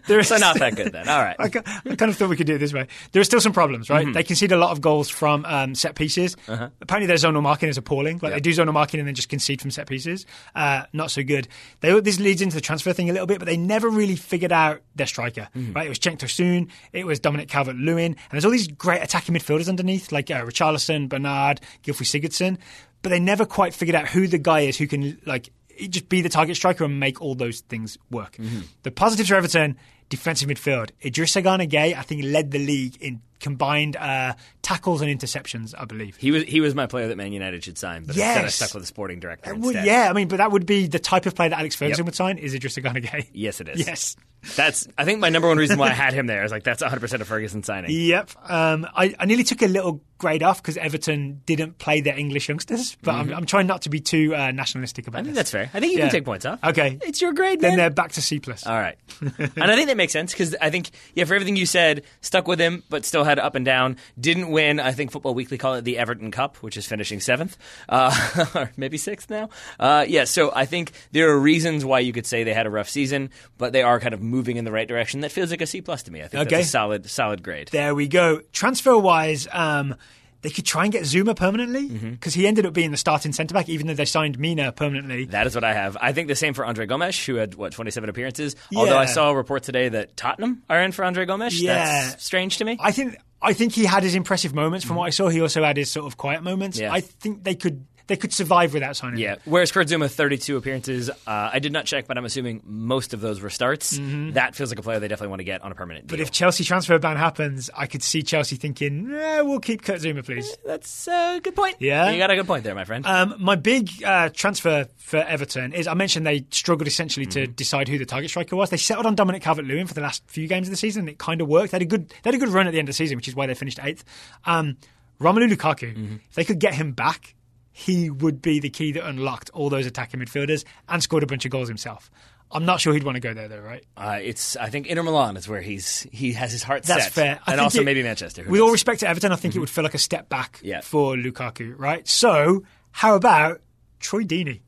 [0.07, 1.09] there is So not that good then.
[1.09, 1.37] All right.
[1.39, 2.87] I, I kind of thought we could do it this way.
[3.13, 4.13] There are still some problems, right?
[4.13, 6.37] They concede a lot of goals from um, set pieces.
[6.49, 8.19] Apparently, their zonal marking is appalling.
[8.23, 8.37] Like Yeah.
[8.37, 10.27] they do zonal marking and then just concede from set pieces.
[10.55, 11.49] Uh, not so good.
[11.81, 14.53] They, this leads into the transfer thing a little bit, but they never really figured
[14.53, 15.49] out their striker.
[15.55, 15.87] Right?
[15.87, 19.69] It was Cenk Tosun, it was Dominic Calvert-Lewin, and there's all these great attacking midfielders
[19.69, 22.59] underneath, like uh, Richarlison, Bernard, Gylfi Sigurdsson,
[23.03, 25.51] but they never quite figured out who the guy is who can like
[25.89, 28.37] just be the target striker and make all those things work.
[28.83, 29.77] The positives for Everton
[30.11, 30.91] defensive midfield.
[31.03, 35.87] Idrissa Gana Gueye, I think, led the league in combined uh, tackles and interceptions, I
[35.87, 36.17] believe.
[36.17, 38.55] He was he was my player that Man United should sign, but instead I Yes.
[38.55, 41.27] stuck with the sporting director Well, yeah, I mean, but that would be the type
[41.27, 42.07] of player that Alex Ferguson Yep.
[42.07, 43.29] would sign is Idrissa Gana Gueye.
[43.33, 43.79] Yes, it is.
[43.87, 44.17] Yes.
[44.57, 46.83] That's I think my number one reason why I had him there is like that's
[46.83, 47.91] 100 percent a Ferguson signing.
[47.91, 48.31] Yep.
[48.49, 52.49] Um, I, I nearly took a little grade off because Everton didn't play their English
[52.49, 55.51] youngsters, but I'm, I'm trying not to be too uh, nationalistic about I think this.
[55.51, 55.71] that's fair.
[55.75, 56.05] I think you Yeah.
[56.07, 56.63] can take points off.
[56.65, 56.99] Okay.
[57.03, 57.77] it's your grade, Then man.
[57.79, 58.67] they're back to C plus.
[58.67, 61.67] All right, and I think that makes sense because I think yeah, for everything you
[61.67, 63.97] said, stuck with him, but still had up and down.
[64.19, 64.79] Didn't win.
[64.81, 67.57] I think Football Weekly call it the Everton Cup, which is finishing seventh,
[67.89, 69.49] uh, or maybe sixth now.
[69.81, 72.71] Uh, yeah, so I think there are reasons why you could say they had a
[72.71, 75.21] rough season, but they are kind of moving in the right direction.
[75.21, 76.21] That feels like a C plus to me.
[76.23, 76.57] I think Okay.
[76.57, 77.69] that's a solid, solid grade.
[77.73, 78.41] There we go.
[78.53, 79.95] Transfer wise, um,
[80.43, 83.55] they could try and get Zouma permanently because he ended up being the starting centre
[83.55, 85.25] back, even though they signed Mina permanently.
[85.27, 85.97] That is what I have.
[86.01, 88.55] I think the same for Andre Gomes, who had what 27 appearances.
[88.77, 91.59] Although I saw a report today that Tottenham are in for Andre Gomes.
[91.63, 92.09] Yeah.
[92.11, 92.77] That's strange to me.
[92.81, 94.85] I think I think he had his impressive moments.
[94.85, 96.79] From what I saw, he also had his sort of quiet moments.
[96.79, 96.93] Yeah.
[96.93, 99.19] I think they could they could survive without signing.
[99.19, 99.35] Yeah.
[99.35, 99.41] him.
[99.45, 101.11] Whereas Kurt Zouma, 32 appearances.
[101.11, 103.99] Uh, I did not check, but I'm assuming most of those were starts.
[104.33, 106.17] That feels like a player they definitely want to get on a permanent deal.
[106.17, 106.23] Mm-hmm.
[106.23, 110.01] But if Chelsea transfer ban happens, I could see Chelsea thinking, eh, "We'll keep Kurt
[110.01, 111.77] Zouma, please." That's a good point.
[111.81, 112.11] Yeah.
[112.11, 113.07] You got a good point there, my friend.
[113.07, 117.89] Um, my big uh, transfer for Everton is I mentioned they struggled essentially to decide
[117.89, 118.71] who the target striker was.
[118.71, 121.01] They settled on Dominic Calvert-Lewin for the last few games of the season.
[121.01, 121.73] and It kind of worked.
[121.73, 123.17] They had a good they had a good run at the end of the season,
[123.17, 124.05] which is why they finished eighth.
[124.45, 124.77] Um,
[125.21, 127.35] Romelu Lukaku, if they could get him back,
[127.77, 131.45] he would be the key that unlocked all those attacking midfielders and scored a bunch
[131.45, 132.09] of goals himself.
[132.53, 133.85] I'm not sure he'd want to go there though, right?
[133.97, 137.13] Uh, it's I think Inter Milan is where he's he has his heart That's set.
[137.13, 137.41] fair.
[137.45, 138.45] I and also it- maybe Manchester.
[138.49, 140.81] With all respect to Everton, I think it would feel like a step back Yeah.
[140.83, 142.07] for Lukaku, right?
[142.07, 142.63] So,
[142.93, 143.61] how about
[143.99, 144.61] Troy Deeney?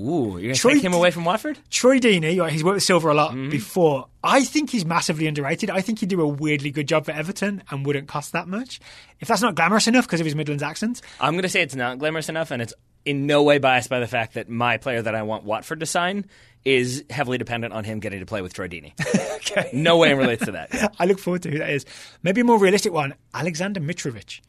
[0.00, 1.58] Ooh, you're going to take him away from Watford?
[1.70, 3.50] Troy Deeney, right, he's worked with Silva a lot Mm-hmm.
[3.50, 4.08] before.
[4.22, 5.70] I think he's massively underrated.
[5.70, 8.80] I think he'd do a weirdly good job for Everton and wouldn't cost that much.
[9.20, 11.74] If that's not glamorous enough because of his Midlands accent, I'm going to say it's
[11.76, 12.74] not glamorous enough, and it's
[13.04, 15.86] in no way biased by the fact that my player that I want Watford to
[15.86, 16.26] sign
[16.64, 18.92] is heavily dependent on him getting to play with Troy Deeney.
[19.36, 19.70] okay.
[19.72, 20.94] no way relates to that.
[20.98, 21.86] I look forward to who that is.
[22.24, 24.40] Maybe a more realistic one, Alexander Mitrovic.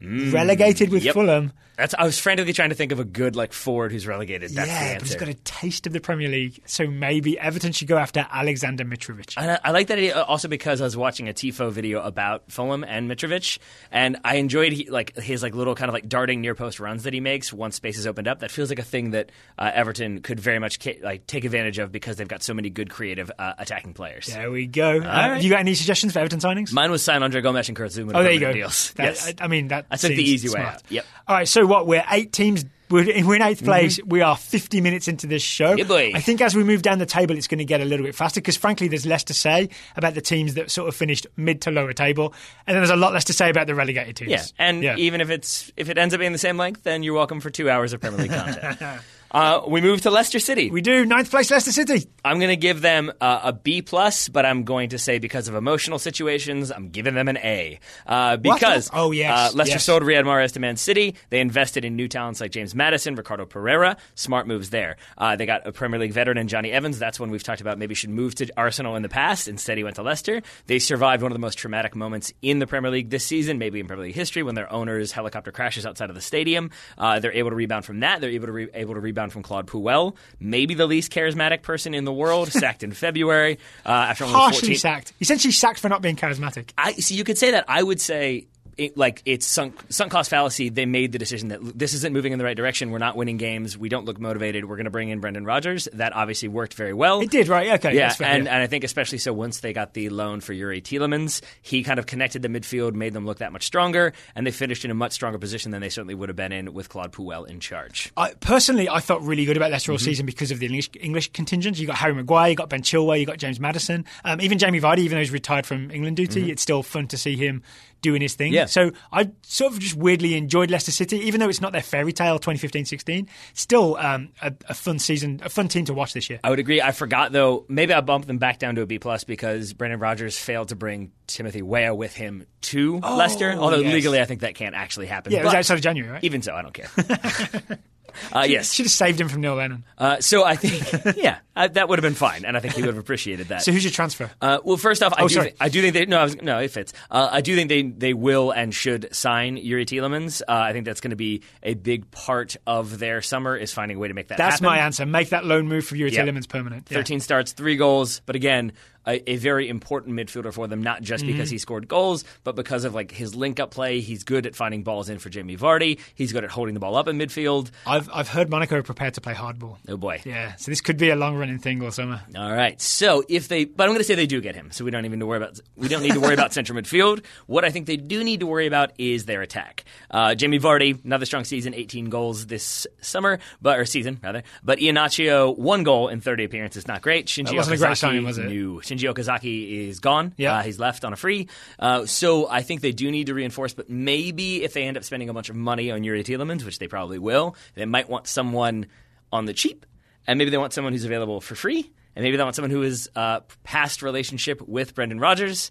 [0.00, 1.14] Relegated with Mm, yep.
[1.14, 1.52] Fulham.
[1.76, 4.50] That's I was frantically trying to think of a good like forward who's relegated.
[4.52, 5.26] That's yeah, the but he's answer.
[5.26, 6.62] got a taste of the Premier League.
[6.64, 9.34] So maybe Everton should go after Alexander Mitrovic.
[9.36, 12.50] And I, I like that idea also because I was watching a Tifo video about
[12.50, 13.58] Fulham and Mitrovic,
[13.92, 17.02] and I enjoyed he, like his like little kind of like darting near post runs
[17.02, 18.38] that he makes once space is opened up.
[18.40, 21.78] That feels like a thing that uh, Everton could very much ca- like take advantage
[21.78, 24.28] of because they've got so many good creative uh, attacking players.
[24.28, 24.92] There we go.
[24.96, 25.32] Uh, right.
[25.34, 26.72] Have you got any suggestions for Everton signings?
[26.72, 28.12] Mine was sign Andre Gomes and Kurt Zouma.
[28.12, 28.50] to Oh, there you go.
[28.54, 28.92] Deals.
[28.92, 29.34] That- yes.
[29.38, 30.82] I, I mean, that I took the easy way out.
[30.88, 31.04] Yep.
[31.28, 31.86] All right, so what?
[31.86, 32.64] We're eight teams.
[32.88, 33.64] We're, we're in 8th mm-hmm.
[33.64, 34.00] place.
[34.04, 35.74] We are 50 minutes into this show.
[35.74, 36.16] Yeah.
[36.16, 38.14] I think as we move down the table, it's going to get a little bit
[38.14, 41.62] faster because, frankly, there's less to say about the teams that sort of finished mid
[41.62, 42.32] to lower table,
[42.66, 44.30] and then there's a lot less to say about the relegated teams.
[44.30, 44.96] Yeah, and Yeah.
[44.96, 47.50] even if it's if it ends up being the same length, then you're welcome for
[47.50, 48.80] two hours of Premier League content.
[49.30, 50.70] uh, we move to Leicester City.
[50.70, 52.06] we do ninth place, Leicester City.
[52.24, 55.48] I'm going to give them uh, a B plus, but I'm going to say because
[55.48, 57.78] of emotional situations, I'm giving them an A.
[58.06, 59.84] Uh, because Oh, yes, uh, Leicester yes.
[59.84, 61.14] sold Riyad Mahrez to Man City.
[61.30, 63.96] They invested in new talents like James Maddison, Ricardo Pereira.
[64.14, 64.96] Smart moves there.
[65.18, 66.98] Uh, they got a Premier League veteran in Jonny Evans.
[66.98, 67.78] That's one we've talked about.
[67.78, 69.48] Maybe should move to Arsenal in the past.
[69.48, 70.42] Instead, he went to Leicester.
[70.66, 73.80] They survived one of the most traumatic moments in the Premier League this season, maybe
[73.80, 76.70] in Premier League history, when their owner's helicopter crashes outside of the stadium.
[76.96, 78.20] Uh, they're able to rebound from that.
[78.20, 81.94] They're able to re- able to rebound from Claude Puel, maybe the least charismatic person
[81.94, 85.12] in the world, sacked in February uh, after only Harshly 14 sacked.
[85.20, 86.70] Essentially sacked for not being charismatic.
[86.78, 87.14] I see.
[87.14, 87.64] You could say that.
[87.68, 88.46] I would say.
[88.78, 90.68] It, like it's sunk sunk cost fallacy.
[90.68, 92.90] They made the decision that this isn't moving in the right direction.
[92.90, 93.78] We're not winning games.
[93.78, 94.66] We don't look motivated.
[94.66, 95.88] We're going to bring in Brendan Rodgers.
[95.94, 97.22] That obviously worked very well.
[97.22, 97.70] It did, right?
[97.82, 98.52] Okay, Yeah, fair, and, yeah.
[98.54, 101.98] and I think especially so once they got the loan for Youri Tielemans, he kind
[101.98, 104.94] of connected the midfield, made them look that much stronger, and they finished in a
[104.94, 108.12] much stronger position than they certainly would have been in with Claude Puel in charge.
[108.14, 109.94] I, personally, I felt really good about Leicester Mm-hmm.
[109.94, 111.78] all season because of the English, English contingent.
[111.78, 114.80] You got Harry Maguire, you got Ben Chilwell, you got James Maddison, um, even Jamie
[114.82, 114.98] Vardy.
[114.98, 117.62] Even though he's retired from England duty, it's still fun to see him
[118.02, 118.52] doing his thing.
[118.52, 118.66] Yeah.
[118.66, 122.12] So I sort of just weirdly enjoyed Leicester City, even though it's not their fairy
[122.12, 123.28] tale 2015-16.
[123.54, 126.38] Still um, a, a fun season, a fun team to watch this year.
[126.44, 126.80] I would agree.
[126.80, 127.64] I forgot though.
[127.68, 130.76] Maybe I bumped them back down to a B plus because Brendan Rodgers failed to
[130.76, 133.52] bring Timothy Weah with him to Leicester.
[133.52, 133.92] Although Oh, yes.
[133.92, 135.32] legally, I think that can't actually happen.
[135.32, 136.24] yeah, it was outside of January, right?
[136.24, 136.88] Even so, I don't care.
[138.34, 138.72] uh, yes.
[138.72, 139.84] Should have saved him from Neil Lennon.
[139.98, 142.82] Uh, so I think, yeah, uh, that would have been fine, and I think he
[142.82, 143.62] would have appreciated that.
[143.62, 144.30] So who's your transfer?
[144.40, 145.50] Uh, well, first off, I, Oh, do sorry.
[145.50, 146.92] thi- I do think they no, I was, no, it fits.
[147.10, 150.42] Uh, I do think they they will and should sign Youri Tielemans.
[150.42, 153.96] Uh, I think that's going to be a big part of their summer is finding
[153.96, 154.38] a way to make that.
[154.38, 154.66] That's happen.
[154.66, 155.06] my answer.
[155.06, 156.26] Make that loan move for Youri Yep.
[156.26, 156.88] Tielemans permanent.
[156.90, 156.98] Yeah.
[156.98, 158.20] 13 starts, three goals.
[158.26, 158.72] But again,
[159.06, 162.84] a, a very important midfielder for them, not just because he scored goals, but because
[162.84, 164.00] of like his link up play.
[164.00, 165.98] He's good at finding balls in for Jamie Vardy.
[166.14, 167.70] He's good at holding the ball up in midfield.
[167.86, 169.76] I've I've heard Monaco are prepared to play hardball.
[169.88, 170.22] Oh boy.
[170.24, 172.20] Yeah, so this could be a long running thing all summer.
[172.36, 172.80] All right.
[172.80, 175.04] So if they, but I'm going to say they do get him, so we don't
[175.04, 177.24] even need to worry about we don't need to worry about central midfield.
[177.46, 179.84] What I think they do need to worry about is their attack.
[180.10, 184.42] Uh, Jamie Vardy, another strong season, 18 goals this summer, but or season rather.
[184.62, 187.26] But Iheanacho, one goal in 30 appearances, not great.
[187.26, 188.48] Shinji wasn't a great Okazaki, signing, was it?
[188.48, 188.80] no.
[188.96, 190.32] Shinji Okazaki is gone.
[190.36, 190.56] Yeah.
[190.56, 191.48] Uh, he's left on a free.
[191.78, 195.04] Uh, so I think they do need to reinforce, but maybe if they end up
[195.04, 198.26] spending a bunch of money on Youri Tielemans, which they probably will, they might want
[198.26, 198.86] someone
[199.32, 199.86] on the cheap,
[200.26, 202.82] and maybe they want someone who's available for free, and maybe they want someone who
[202.82, 205.70] is uh, past relationship with Brendan Rodgers.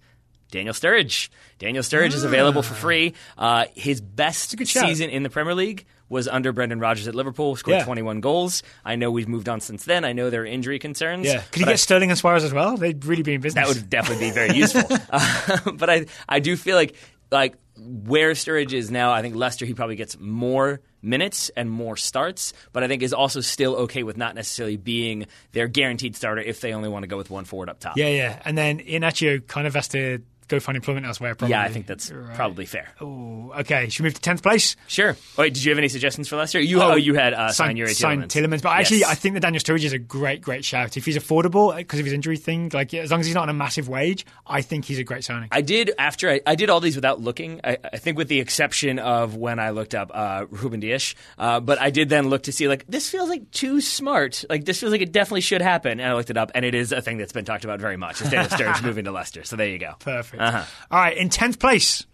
[0.52, 1.30] Daniel Sturridge.
[1.58, 3.14] Daniel Sturridge is available for free.
[3.38, 7.56] Uh, his best season in the Premier League was under Brendan Rodgers at Liverpool.
[7.56, 7.84] Scored Yeah.
[7.86, 8.64] 21 goals.
[8.84, 10.06] I know we've moved on since then.
[10.06, 11.26] I know there are injury concerns.
[11.26, 12.78] Yeah, could you but I get Sterling and Suarez as well?
[12.78, 13.68] They'd really be in business.
[13.68, 14.84] that would definitely be very useful.
[15.10, 16.96] Uh, but I, I do feel like
[17.32, 21.98] like where Sturridge is now, I think Leicester he probably gets more minutes and more
[21.98, 26.42] starts, but I think is also still okay with not necessarily being their guaranteed starter
[26.42, 27.98] if they only want to go with one forward up top.
[27.98, 31.36] Yeah, yeah, and then Iheanacho kind of has to go find employment elsewhere.
[31.36, 31.52] Probably.
[31.52, 32.36] Yeah, I think that's Right.
[32.36, 32.94] probably fair.
[33.02, 34.76] Okay, should we move to tenth place?
[34.88, 35.16] Sure.
[35.38, 36.60] Wait, did you have any suggestions for Leicester?
[36.60, 38.28] You, oh, you had uh, sign sign Tielemans.
[38.28, 38.62] Tielemans.
[38.62, 39.10] But actually, Yes.
[39.12, 40.98] I think that Daniel Sturridge is a great, great shout.
[40.98, 43.50] If he's affordable because of his injury thing, like as long as he's not on
[43.50, 45.50] a massive wage, I think he's a great signing.
[45.52, 47.62] I did after I, I did all these without looking.
[47.64, 51.60] I, I think with the exception of when I looked up uh, Ruben Dias, uh,
[51.60, 54.44] but I did then look to see like this feels like too smart.
[54.50, 56.76] Like this feels like it definitely should happen, and I looked it up, and it
[56.76, 58.22] is a thing that's been talked about very much.
[58.22, 59.44] Is Daniel Sturridge moving to Leicester?
[59.44, 59.94] So there you go.
[60.00, 60.35] Perfect.
[60.40, 60.64] Uh-huh.
[60.92, 62.06] All right, in tenth place,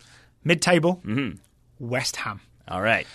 [0.43, 1.37] mid-table, Mm-hmm.
[1.79, 2.41] West Ham.
[2.67, 3.07] All right.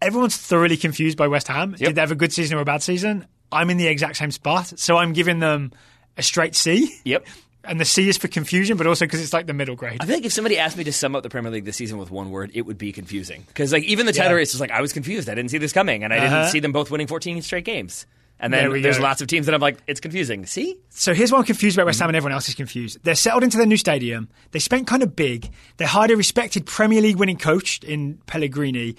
[0.00, 1.72] Everyone's thoroughly confused by West Ham.
[1.78, 3.26] Did they have a good season or a bad season?
[3.52, 5.70] I'm in the exact same spot, so I'm giving them
[6.16, 6.92] a straight C.
[7.04, 7.26] Yep.
[7.64, 9.98] And the C is for confusion, but also because it's like the middle grade.
[10.00, 11.96] I feel like if somebody asked me to sum up the Premier League this season
[11.98, 13.44] with one word, it would be confusing.
[13.46, 14.36] Because like even the title Yeah.
[14.38, 15.28] race was like I was confused.
[15.28, 16.38] I didn't see this coming, and I Uh-huh.
[16.40, 18.06] didn't see them both winning 14 straight games.
[18.42, 19.04] And then we there's go.
[19.04, 20.44] lots of teams that I'm like, it's confusing.
[20.46, 20.76] See?
[20.90, 22.00] So here's what I'm confused about West.
[22.00, 22.98] Ham and everyone else is confused.
[23.04, 24.28] They're settled into their new stadium.
[24.50, 25.50] They spent kind of big.
[25.76, 28.96] They hired a respected Premier League winning coach in Pellegrini.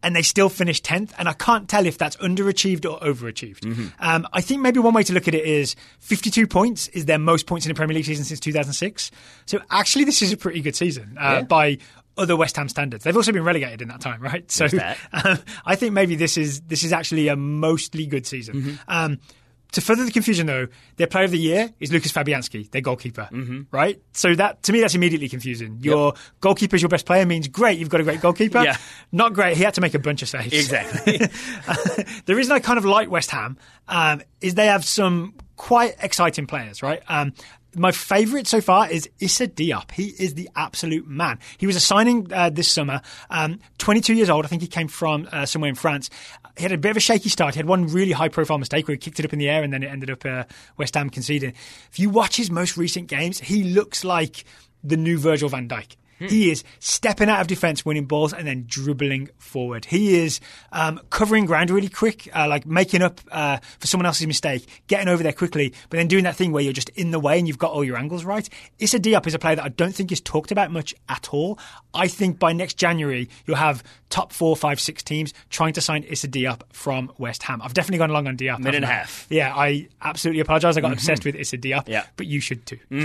[0.00, 1.10] And they still finished 10th.
[1.18, 3.60] And I can't tell if that's underachieved or overachieved.
[3.60, 3.86] Mm-hmm.
[3.98, 7.18] Um, I think maybe one way to look at it is 52 points is their
[7.18, 9.10] most points in a Premier League season since 2006.
[9.46, 11.42] So actually, this is a pretty good season uh, Yeah.
[11.42, 11.78] by
[12.18, 13.04] other West Ham standards.
[13.04, 14.50] They've also been relegated in that time, right?
[14.50, 14.66] So
[15.12, 18.54] um, I think maybe this is this is actually a mostly good season.
[18.54, 18.74] Mm-hmm.
[18.88, 19.18] Um,
[19.72, 23.28] to further the confusion, though, their player of the year is Lucas Fabianski, their goalkeeper,
[23.30, 23.62] Mm-hmm.
[23.70, 24.00] right?
[24.12, 25.78] So that to me, that's immediately confusing.
[25.82, 28.62] Your goalkeeper is your best player means great, you've got a great goalkeeper.
[28.62, 28.76] Yeah.
[29.12, 29.58] Not great.
[29.58, 30.54] He had to make a bunch of saves.
[30.54, 31.18] Exactly.
[32.24, 33.58] the reason I kind of like West Ham
[33.88, 37.02] um, is they have some quite exciting players, right?
[37.08, 37.34] Um,
[37.74, 39.92] my favourite so far is Issa Diop.
[39.92, 41.38] He is the absolute man.
[41.58, 43.02] He was a signing uh, this summer.
[43.30, 44.44] Um, 22 years old.
[44.44, 46.10] I think he came from uh, somewhere in France.
[46.56, 47.54] He had a bit of a shaky start.
[47.54, 49.62] He had one really high profile mistake where he kicked it up in the air
[49.62, 50.44] and then it ended up uh,
[50.76, 51.52] West Ham conceding.
[51.90, 54.44] If you watch his most recent games, he looks like
[54.82, 55.96] the new Virgil van Dijk.
[56.18, 59.84] He is stepping out of defence, winning balls, and then dribbling forward.
[59.84, 60.40] He is
[60.72, 65.08] um, covering ground really quick, uh, like making up uh, for someone else's mistake, getting
[65.08, 67.46] over there quickly, but then doing that thing where you're just in the way and
[67.46, 68.48] you've got all your angles right.
[68.78, 71.58] Issa Diop is a player that I don't think is talked about much at all.
[71.94, 76.02] I think by next January, you'll have top four, five, six teams trying to sign
[76.04, 77.60] Issa Diop from West Ham.
[77.62, 78.58] I've definitely gone along on Diop.
[78.58, 79.26] Minute and a half.
[79.30, 80.76] Yeah, I absolutely apologise.
[80.76, 82.04] I got obsessed with Issa Diop, Yeah.
[82.16, 82.78] but you should too.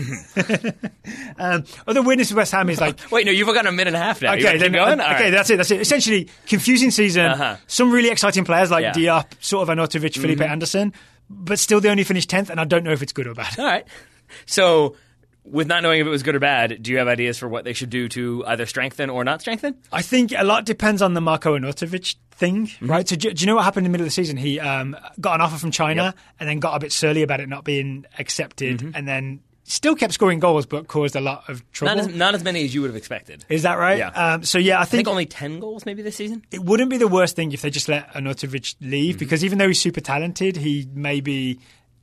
[1.37, 3.95] um, other weirdness with West Ham is like Wait, no, you've got a minute and
[3.95, 4.33] a half now.
[4.33, 4.99] Okay, then, going?
[4.99, 5.29] uh, okay, right.
[5.31, 5.57] that's it.
[5.57, 5.81] That's it.
[5.81, 7.25] Essentially, confusing season.
[7.25, 7.55] Uh-huh.
[7.67, 8.91] Some really exciting players like Yeah.
[8.93, 9.01] Mm-hmm.
[9.35, 10.93] Diop, sort of Arnautovic, Felipe Anderson,
[11.29, 13.57] but still they only finished tenth, and I don't know if it's good or bad.
[13.59, 13.85] All right.
[14.45, 14.95] So,
[15.43, 17.65] with not knowing if it was good or bad, do you have ideas for what
[17.65, 19.75] they should do to either strengthen or not strengthen?
[19.91, 22.87] I think a lot depends on the Marco Arnautovic thing, Mm-hmm.
[22.89, 23.07] right?
[23.07, 24.37] So, do, do you know what happened in the middle of the season?
[24.37, 27.49] He um, got an offer from China and then got a bit surly about it
[27.49, 28.91] not being accepted, Mm-hmm.
[28.95, 31.95] and then still kept scoring goals, but caused a lot of trouble.
[31.95, 33.45] Not as, not as many as you would have expected.
[33.49, 33.97] Is that right?
[33.97, 34.09] Yeah.
[34.09, 36.43] Um, so yeah, I I think think only 10 goals maybe this season.
[36.51, 39.19] it wouldn't be the worst thing if they just let Arnautovic leave Mm-hmm.
[39.19, 41.59] because even though he's super talented, he maybe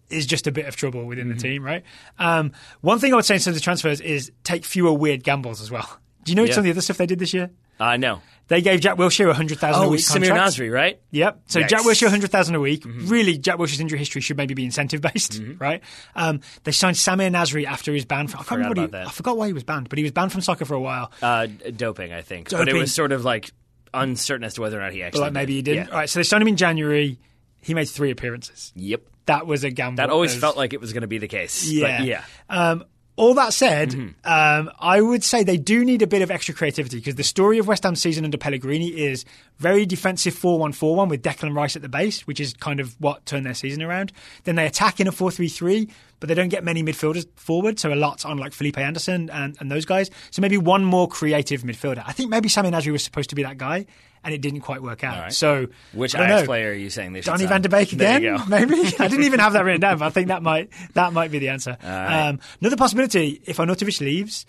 [0.08, 1.36] is just a bit of trouble within Mm-hmm.
[1.36, 1.84] the team, right?
[2.18, 5.60] Um, one thing I would say in terms of transfers is take fewer weird gambles
[5.60, 5.88] as well.
[6.24, 6.52] Do you know Yeah.
[6.54, 7.50] some of the other stuff they did this year?
[7.80, 8.20] Uh, know.
[8.48, 10.56] They gave Jack Wilshere a hundred thousand a Oh, week Samir contract.
[10.56, 11.00] Nasri, right?
[11.12, 11.42] Yep.
[11.46, 11.68] So Yikes.
[11.68, 12.82] Jack Wilshere, 100,000 a week.
[12.82, 13.06] Mm-hmm.
[13.08, 15.82] Really, Jack Wilshere's injury history should maybe be incentive based, right?
[16.16, 18.26] Um, they signed Samir Nasri after his ban.
[18.26, 19.04] From, I, can't remember he-.
[19.04, 21.12] I forgot why he was banned, but he was banned from soccer for a while.
[21.22, 22.50] Uh, doping, I think.
[22.50, 23.52] But it was sort of like
[23.94, 25.74] uncertain as to whether or not he actually But like maybe he did.
[25.74, 25.86] didn't.
[25.88, 25.92] Yeah.
[25.92, 26.10] All right.
[26.10, 27.18] So they signed him in January.
[27.60, 28.72] He made three appearances.
[28.74, 29.02] Yep.
[29.26, 29.96] that was a gamble.
[29.98, 31.70] That always felt like it was going to be the case.
[31.70, 32.02] Yeah.
[32.02, 32.24] yeah.
[32.48, 32.84] Um,
[33.20, 34.08] all that said, Mm-hmm.
[34.24, 37.58] um, I would say they do need a bit of extra creativity because the story
[37.58, 39.24] of West Ham's season under Pellegrini is
[39.58, 42.80] very defensive 4 1 4 1 with Declan Rice at the base, which is kind
[42.80, 44.10] of what turned their season around.
[44.44, 45.88] Then they attack in a 4 3 3,
[46.20, 49.56] but they don't get many midfielders forward, so a lot on like Felipe Anderson and,
[49.58, 50.10] and those guys.
[50.30, 52.02] So maybe one more creative midfielder.
[52.06, 53.86] I think maybe Sami Nasri was supposed to be that guy,
[54.22, 55.18] and it didn't quite work out.
[55.18, 55.32] right.
[55.32, 58.18] So Which Ajax know, player are you saying they should Donny van de Beek There
[58.18, 58.22] again?
[58.34, 58.44] you go.
[58.46, 61.30] Maybe I didn't even have that written down, but I think that might that might
[61.30, 61.76] be the answer.
[61.82, 62.28] right.
[62.28, 64.44] Um, another possibility, if Arnautovic leaves,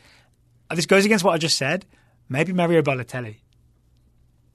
[0.70, 1.86] uh, this goes against what I just said.
[2.30, 3.38] Maybe Mario Balotelli.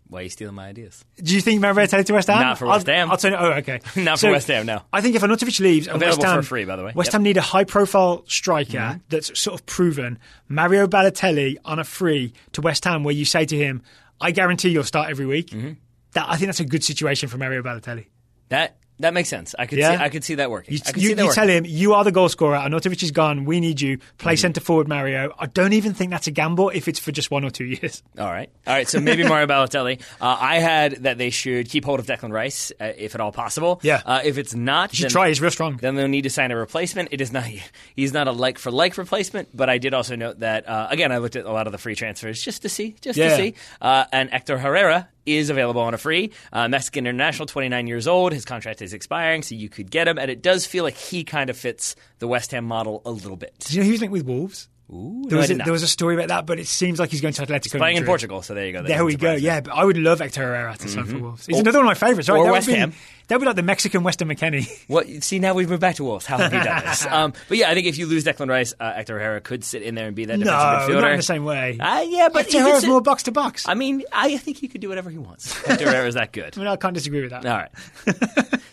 [0.08, 1.04] Why are you stealing my ideas?
[1.20, 2.40] Do you think Mario Balotelli to West Ham?
[2.40, 3.10] Not for West I'll, Ham.
[3.10, 3.36] I'll turn it.
[3.40, 3.80] Oh, okay.
[3.96, 4.82] Not for West Ham, no.
[4.92, 6.92] I think if Arnautovic leaves, Available West Ham, for free, by the way.
[6.94, 7.12] West Yep.
[7.14, 8.98] Ham need a high-profile striker Mm-hmm.
[9.08, 10.18] that's sort of proven.
[10.48, 13.82] Mario Balotelli on a free to West Ham, where you say to him,
[14.20, 15.72] "I guarantee you'll start every week." Mm-hmm.
[16.12, 18.06] That I think that's a good situation for Mario Balotelli.
[18.48, 19.54] That that makes sense.
[19.58, 19.96] I could Yeah?
[19.98, 20.74] see I could see that working.
[20.74, 21.30] You, you, that you working.
[21.34, 22.56] tell him you are the goal scorer.
[22.56, 23.44] Arnautovic is gone.
[23.44, 23.98] We need you.
[24.18, 24.40] Play Mm-hmm.
[24.40, 25.34] centre forward, Mario.
[25.38, 28.02] I don't even think that's a gamble if it's for just one or two years.
[28.18, 28.50] All right.
[28.66, 28.88] All right.
[28.88, 30.00] So maybe Mario Balotelli.
[30.20, 33.32] Uh, I had that they should keep hold of Declan Rice, uh, if at all
[33.32, 33.80] possible.
[33.82, 34.02] Yeah.
[34.04, 35.28] Uh, if it's not, You should then, try.
[35.28, 35.76] He's real strong.
[35.76, 37.10] then they'll need to sign a replacement.
[37.12, 37.44] It is not.
[37.96, 39.54] He's not a like for like replacement.
[39.54, 41.78] But I did also note that uh, again, I looked at a lot of the
[41.78, 43.28] free transfers just to see, just Yeah.
[43.30, 43.54] to see.
[43.80, 46.30] Uh, and Hector Herrera is available on a free.
[46.52, 48.32] Uh, Mexican international, 29 years old.
[48.32, 50.18] His contract is expiring, so you could get him.
[50.18, 53.36] And it does feel like he kind of fits the West Ham model a little
[53.36, 53.54] bit.
[53.58, 54.68] Did you know he was linked with Wolves?
[54.88, 57.10] Ooh, There no, was, a, there was a story about that, but it seems like
[57.10, 57.76] he's going to Atletico.
[57.76, 58.40] playing in Portugal.
[58.42, 58.82] So there you go.
[58.82, 59.34] That There we go.
[59.34, 59.40] me.
[59.40, 61.44] Yeah, but I would love Hector Herrera to sign for Wolves.
[61.46, 62.38] He's Or- another one of my favourites, right?
[62.38, 62.92] or that West be, Ham.
[63.28, 64.66] That would be like the Mexican Weston McKennie.
[64.88, 65.06] What?
[65.24, 66.26] See, now we've moved back to Wolves.
[66.26, 67.04] How have you done this?
[67.16, 69.82] Um, but yeah, I think if you lose Declan Rice, uh, Hector Herrera could sit
[69.82, 71.00] in there and be that no, defensive midfielder.
[71.00, 71.78] not in the same way.
[71.78, 73.66] Uh, yeah, but Hector Herrera's sit- more box to box.
[73.68, 75.52] I mean, I think he could do whatever he wants.
[75.64, 76.54] Hector Herrera's that good.
[76.56, 77.44] I mean, I can't disagree with that.
[77.46, 77.70] All right.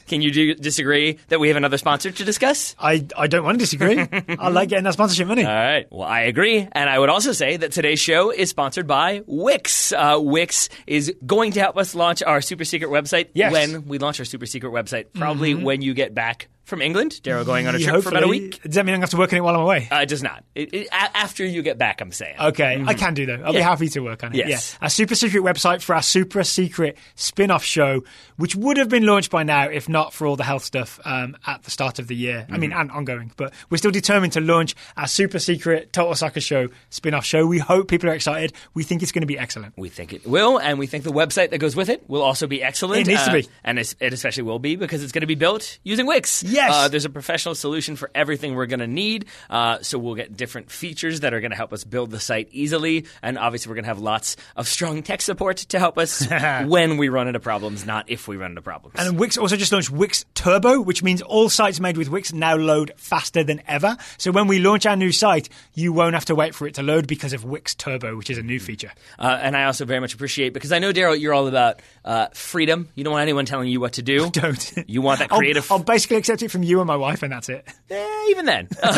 [0.08, 2.76] Can you do, disagree that we have another sponsor to discuss?
[2.78, 3.98] I, I don't want to disagree.
[4.38, 5.44] I like getting that sponsorship money.
[5.46, 5.88] All right.
[5.92, 6.68] Well, I agree.
[6.72, 9.92] And I would also say that today's show is sponsored by Wix.
[9.94, 13.52] Uh, Wix is going to help us launch our super secret website Yes.
[13.54, 15.64] when we launch our super secret website, probably mm-hmm.
[15.64, 17.20] when you get back from England.
[17.24, 18.62] Daryl going on a Yeah, trip for about a week.
[18.64, 19.88] Does that mean I'm going to have to work on it while I'm away?
[19.92, 20.44] Uh, it does not.
[20.56, 22.36] It, it, after you get back, I'm saying.
[22.40, 23.42] Okay, I can do though.
[23.44, 24.38] I'll be happy to work on it.
[24.48, 24.74] Yes.
[24.80, 24.86] Yeah.
[24.86, 28.04] Our super secret website for our super secret spin off show,
[28.38, 31.36] which would have been launched by now if not for all the health stuff um,
[31.46, 32.46] at the start of the year.
[32.50, 32.80] I mean, Mm-hmm.
[32.80, 37.14] and ongoing, but we're still determined to launch our super secret Total Soccer Show spin
[37.14, 37.46] off show.
[37.46, 38.54] We hope people are excited.
[38.74, 39.74] We think it's going to be excellent.
[39.78, 42.48] We think it will, and we think the website that goes with it will also
[42.48, 43.02] be excellent.
[43.02, 43.48] It needs to Uh, be.
[43.64, 46.42] and it especially will be because it's going to be built using Wix.
[46.54, 46.72] Yes.
[46.74, 49.26] uh, there's a professional solution for everything we're going to need.
[49.50, 52.50] Uh, so we'll get different features that are going to help us build the site
[52.52, 56.28] easily, and obviously we're going to have lots of strong tech support to help us
[56.66, 58.96] when we run into problems, not if we run into problems.
[58.98, 62.56] And Wix also just launched Wix Turbo, which means all sites made with Wix now
[62.56, 63.98] load faster than ever.
[64.18, 66.84] So when we launch our new site, you won't have to wait for it to
[66.84, 68.92] load because of Wix Turbo, which is a new feature.
[69.18, 72.28] Uh, and I also very much appreciate because I know Daryl, you're all about uh,
[72.34, 72.90] freedom.
[72.96, 74.30] You don't want anyone telling you what to do.
[74.34, 74.74] Don't.
[74.88, 77.32] You want that I'll- creative I'll, basically accept it from you and my wife, and
[77.32, 77.68] that's it.
[77.90, 78.68] Eh, even then.
[78.84, 78.92] um,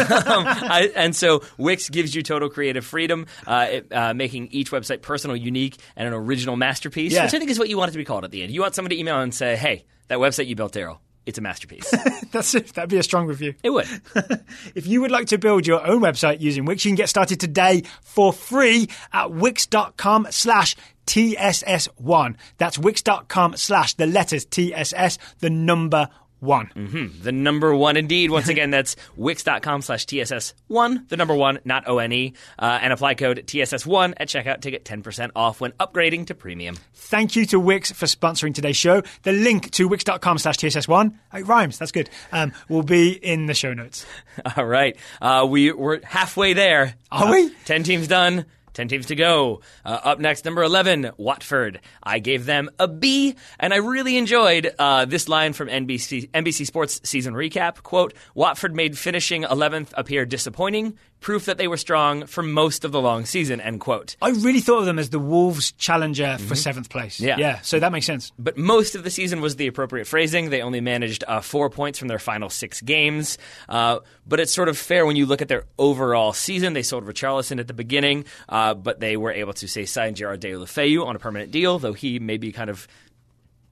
[0.48, 5.02] I, and so Wix gives you total creative freedom, uh, it, uh, making each website
[5.02, 7.24] personal, unique, and an original masterpiece, Yeah.
[7.26, 8.52] which I think is what you want it to be called at the end.
[8.52, 11.42] You want somebody to email and say, hey, that website you built, Daryl, it's a
[11.42, 11.90] masterpiece.
[12.32, 12.74] That's it.
[12.74, 13.56] That'd be a strong review.
[13.64, 13.88] it would.
[14.76, 17.40] If you would like to build your own website using Wix, you can get started
[17.40, 20.76] today for free at wix.com slash
[21.08, 22.36] TSS1.
[22.58, 26.10] That's wix.com slash the letters TSS, the number
[26.46, 27.12] one.
[27.22, 28.30] The number one indeed.
[28.32, 33.44] Once again, that's wix.com slash TSS1, the number one, not O-N-E, uh, and apply code
[33.46, 36.78] TSS1 at checkout to get 10% off when upgrading to premium.
[36.94, 39.02] Thank you to Wix for sponsoring today's show.
[39.24, 43.54] The link to wix.com slash TSS1, it rhymes, that's good, um, will be in the
[43.54, 44.06] show notes.
[44.58, 44.96] All right.
[45.22, 46.96] Uh, we, we're halfway there.
[47.12, 47.50] Are Uh, we?
[47.66, 48.46] 10 teams done.
[48.76, 49.62] 10 teams to go.
[49.84, 51.80] Uh, up next, number 11, Watford.
[52.04, 56.66] I gave them a B, and I really enjoyed uh, this line from NBC, NBC
[56.66, 57.82] Sports season recap.
[57.82, 62.92] Quote, Watford made finishing 11th appear disappointing, proof that they were strong for most of
[62.92, 64.16] the long season, end quote.
[64.22, 67.20] I really thought of them as the Wolves challenger for seventh place.
[67.20, 67.38] Yeah.
[67.38, 68.32] Yeah, so that makes sense.
[68.38, 70.50] But most of the season was the appropriate phrasing.
[70.50, 73.38] They only managed uh, four points from their final six games.
[73.68, 76.74] Uh, but it's sort of fair when you look at their overall season.
[76.74, 80.40] They sold Richarlison at the beginning, uh, but they were able to say sign Gerard
[80.40, 82.88] de Deulofeu on a permanent deal, though he may be kind of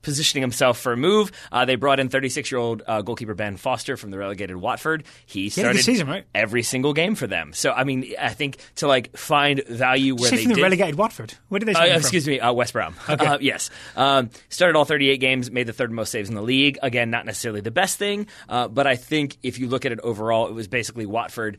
[0.04, 1.32] positioning himself for a move.
[1.52, 5.06] Uh, they brought in 36 year old uh, goalkeeper Ben Foster from the relegated Watford.
[5.26, 6.26] He started season, right?
[6.36, 7.54] every single game for them.
[7.54, 10.62] So I mean, I think to like find value where they from the did.
[10.62, 11.34] relegated Watford.
[11.50, 12.00] Where did they Uh, him from?
[12.02, 12.94] excuse me, uh, West Brom.
[13.08, 13.70] Uh, yes.
[13.96, 16.78] Um, started all 38 games, made the third most saves in the league.
[16.84, 20.00] Again, not necessarily the best thing, uh, but I think if you look at it
[20.02, 21.58] overall, it was basically Watford.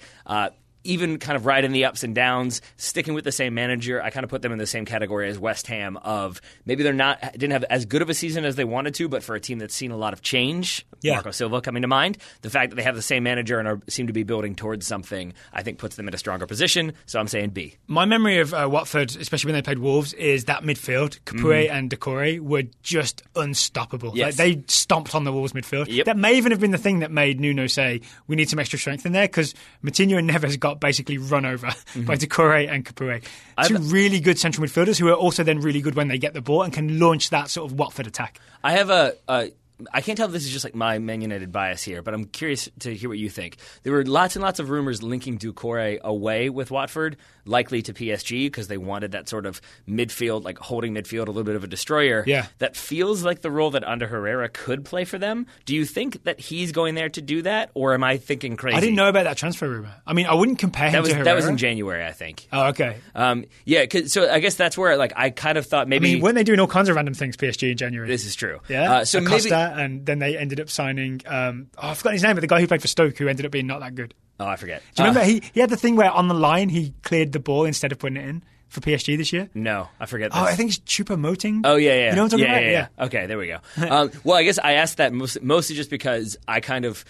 [0.85, 4.23] Even kind of riding the ups and downs, sticking with the same manager, I kind
[4.23, 5.97] of put them in the same category as West Ham.
[5.97, 9.09] Of maybe they're not didn't have as good of a season as they wanted to,
[9.09, 11.15] but for a team that's seen a lot of change, Yeah.
[11.15, 13.81] Marco Silva coming to mind, the fact that they have the same manager and are,
[13.89, 16.93] seem to be building towards something, I think puts them in a stronger position.
[17.07, 17.77] So I'm saying B.
[17.87, 21.91] My memory of uh, Watford, especially when they played Wolves, is that midfield, Capoue and
[21.91, 24.11] Doucouré, were just unstoppable.
[24.11, 24.19] Mm-hmm.
[24.19, 24.39] Yes.
[24.39, 25.87] Like, they stomped on the Wolves midfield.
[25.89, 26.07] Yep.
[26.07, 28.79] That may even have been the thing that made Nuno say, we need some extra
[28.79, 32.13] strength in there, because Moutinho and Neves got basically run over by mm-hmm.
[32.13, 33.23] Doucouré and Capoue.
[33.23, 36.35] 2 I've- really good central midfielders who are also then really good when they get
[36.35, 38.41] the ball and can launch that sort of Watford attack.
[38.63, 39.15] I have a.
[39.29, 39.51] a
[39.93, 42.27] I can't tell if this is just like my Man United bias here, but I'm
[42.27, 43.57] curious to hear what you think.
[43.83, 48.47] There were lots and lots of rumors linking Doucouré away with Watford, likely to PSG
[48.47, 51.67] because they wanted that sort of midfield, like holding midfield, a little bit of a
[51.67, 52.23] destroyer.
[52.27, 52.47] Yeah.
[52.59, 55.47] That feels like the role that Ander Herrera could play for them.
[55.65, 58.77] Do you think that he's going there to do that, or am I thinking crazy?
[58.77, 59.93] I didn't know about that transfer rumor.
[60.07, 61.25] I mean, I wouldn't compare him That was to Herrera.
[61.25, 62.47] that was in January, I think.
[62.53, 62.97] Oh, okay.
[63.15, 66.23] Um, yeah, so I guess that's where like I kind of thought I maybe mean,
[66.23, 68.09] weren't they doing all kinds of random things, PSG in January?
[68.09, 68.61] this is true.
[68.69, 71.21] Yeah, Uh, so Acosta, maybe and then they ended up signing.
[71.27, 73.47] Um, oh, I've forgotten his name, but the guy who played for Stoke, who ended
[73.47, 74.15] up being not that good.
[74.41, 74.83] oh, I forget.
[74.95, 77.33] Do you Uh, remember he he had the thing where on the line he cleared
[77.33, 79.49] the ball instead of putting it in for PSG this year?
[79.55, 80.33] no, I forget.
[80.33, 80.41] That.
[80.43, 80.45] Oh.
[80.45, 81.63] I think it's Choupo-Moting.
[81.65, 82.11] Oh yeah, yeah.
[82.11, 82.63] You know what I'm talking yeah, about?
[82.65, 83.05] Yeah, yeah.
[83.07, 83.59] Okay, there we go.
[83.89, 87.05] um, well, I guess I asked that mostly just because I kind of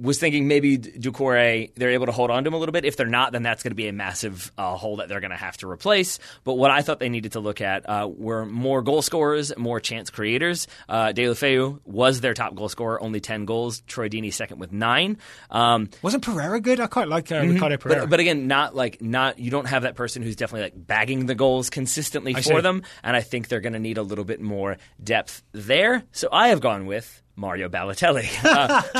[0.00, 2.84] was thinking maybe Doucouré they're able to hold on to him a little bit.
[2.84, 5.30] If they're not, then that's going to be a massive uh, hole that they're going
[5.30, 6.18] to have to replace.
[6.44, 9.80] But what I thought they needed to look at uh, were more goal scorers, more
[9.80, 10.66] chance creators.
[10.88, 13.80] Uh, Deulofeu was their top goal scorer, only ten goals.
[13.82, 15.18] Troy Deeney second with nine.
[15.50, 16.80] Um, Wasn't Pereira good?
[16.80, 18.02] I quite like uh, Ricardo Pereira.
[18.02, 18.10] Mm-hmm.
[18.10, 21.26] but, but again, not like not you don't have that person who's definitely like bagging
[21.26, 22.60] the goals consistently for see.
[22.60, 26.04] them, and I think they're going to need a little bit more depth there.
[26.12, 27.22] So I have gone with.
[27.38, 28.26] Mario Balotelli,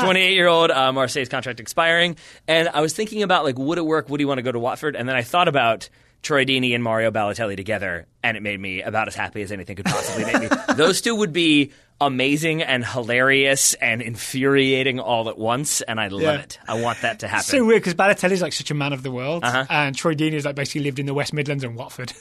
[0.01, 2.15] 28 year old, uh, Marseille's contract expiring,
[2.47, 4.09] and I was thinking about like would it work?
[4.09, 4.95] Would he want to go to Watford?
[4.95, 5.89] And then I thought about
[6.21, 9.75] Troy Deeney and Mario Balotelli together, and it made me about as happy as anything
[9.75, 10.57] could possibly make me.
[10.75, 11.71] Those two would be
[12.01, 16.39] amazing and hilarious and infuriating all at once, and I love Yeah.
[16.39, 16.59] it.
[16.67, 17.39] I want that to happen.
[17.41, 19.65] It's so weird because Balotelli's like such a man of the world, Uh-huh.
[19.69, 22.13] and Troy Deeney is like basically lived in the West Midlands and Watford.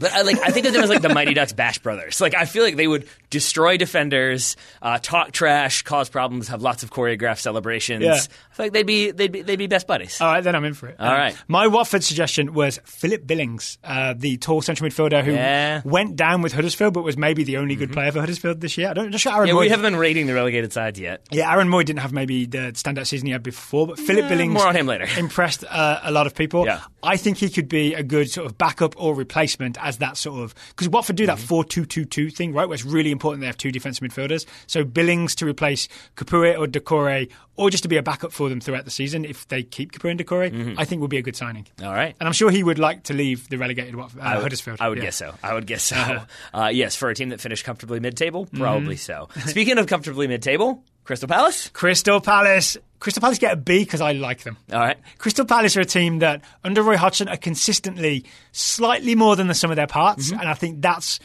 [0.00, 2.20] But I like I think of them as like the Mighty Ducks Bash Brothers.
[2.20, 6.82] Like I feel like they would destroy defenders, uh, talk trash, cause problems, have lots
[6.82, 8.02] of choreographed celebrations.
[8.02, 8.18] Yeah.
[8.60, 10.20] Like they'd be they'd be they'd be best buddies.
[10.20, 10.96] All right, then I'm in for it.
[11.00, 11.34] All right.
[11.48, 15.78] My Watford suggestion was Philip Billings, uh, the tall central midfielder who Yeah.
[15.80, 15.88] Mm-hmm.
[15.90, 18.90] went down with Huddersfield, but was maybe the only good player for Huddersfield this year.
[18.90, 19.60] I don't I'm Aaron yeah, Mooy.
[19.60, 21.26] we haven't been rating the relegated sides yet.
[21.30, 24.52] Yeah, Aaron Mooy didn't have maybe the standout season he had before, but Philip Billings
[24.54, 25.06] more on him later.
[25.18, 26.66] impressed uh, a lot of people.
[26.66, 26.80] Yeah.
[27.02, 30.40] I think he could be a good sort of backup or replacement as that sort
[30.42, 31.46] of because Watford do that Mm-hmm.
[31.46, 32.66] four two two two thing, right?
[32.68, 34.44] Where it's really important they have two defensive midfielders.
[34.66, 37.30] So Billings to replace Capoue or Doucouré,
[37.60, 40.10] or just to be a backup for them throughout the season if they keep Capoue
[40.10, 40.78] and Doucouré, Mm-hmm.
[40.80, 41.66] I think would be a good signing.
[41.82, 42.16] All right.
[42.18, 44.78] And I'm sure he would like to leave the relegated Watford, uh, I would- Huddersfield.
[44.80, 45.04] I would Yeah.
[45.04, 45.34] guess so.
[45.42, 45.96] I would guess so.
[45.96, 46.24] Uh-huh.
[46.54, 48.58] Uh, yes, for a team that finished comfortably mid-table, Mm-hmm.
[48.58, 49.28] probably so.
[49.46, 51.68] Speaking of comfortably mid-table, Crystal Palace.
[51.70, 52.76] Crystal Palace.
[53.00, 54.56] Crystal Palace get a B because I like them.
[54.72, 54.98] All right.
[55.18, 59.54] Crystal Palace are a team that, under Roy Hodgson, are consistently slightly more than the
[59.54, 61.18] sum of their parts, and I think that's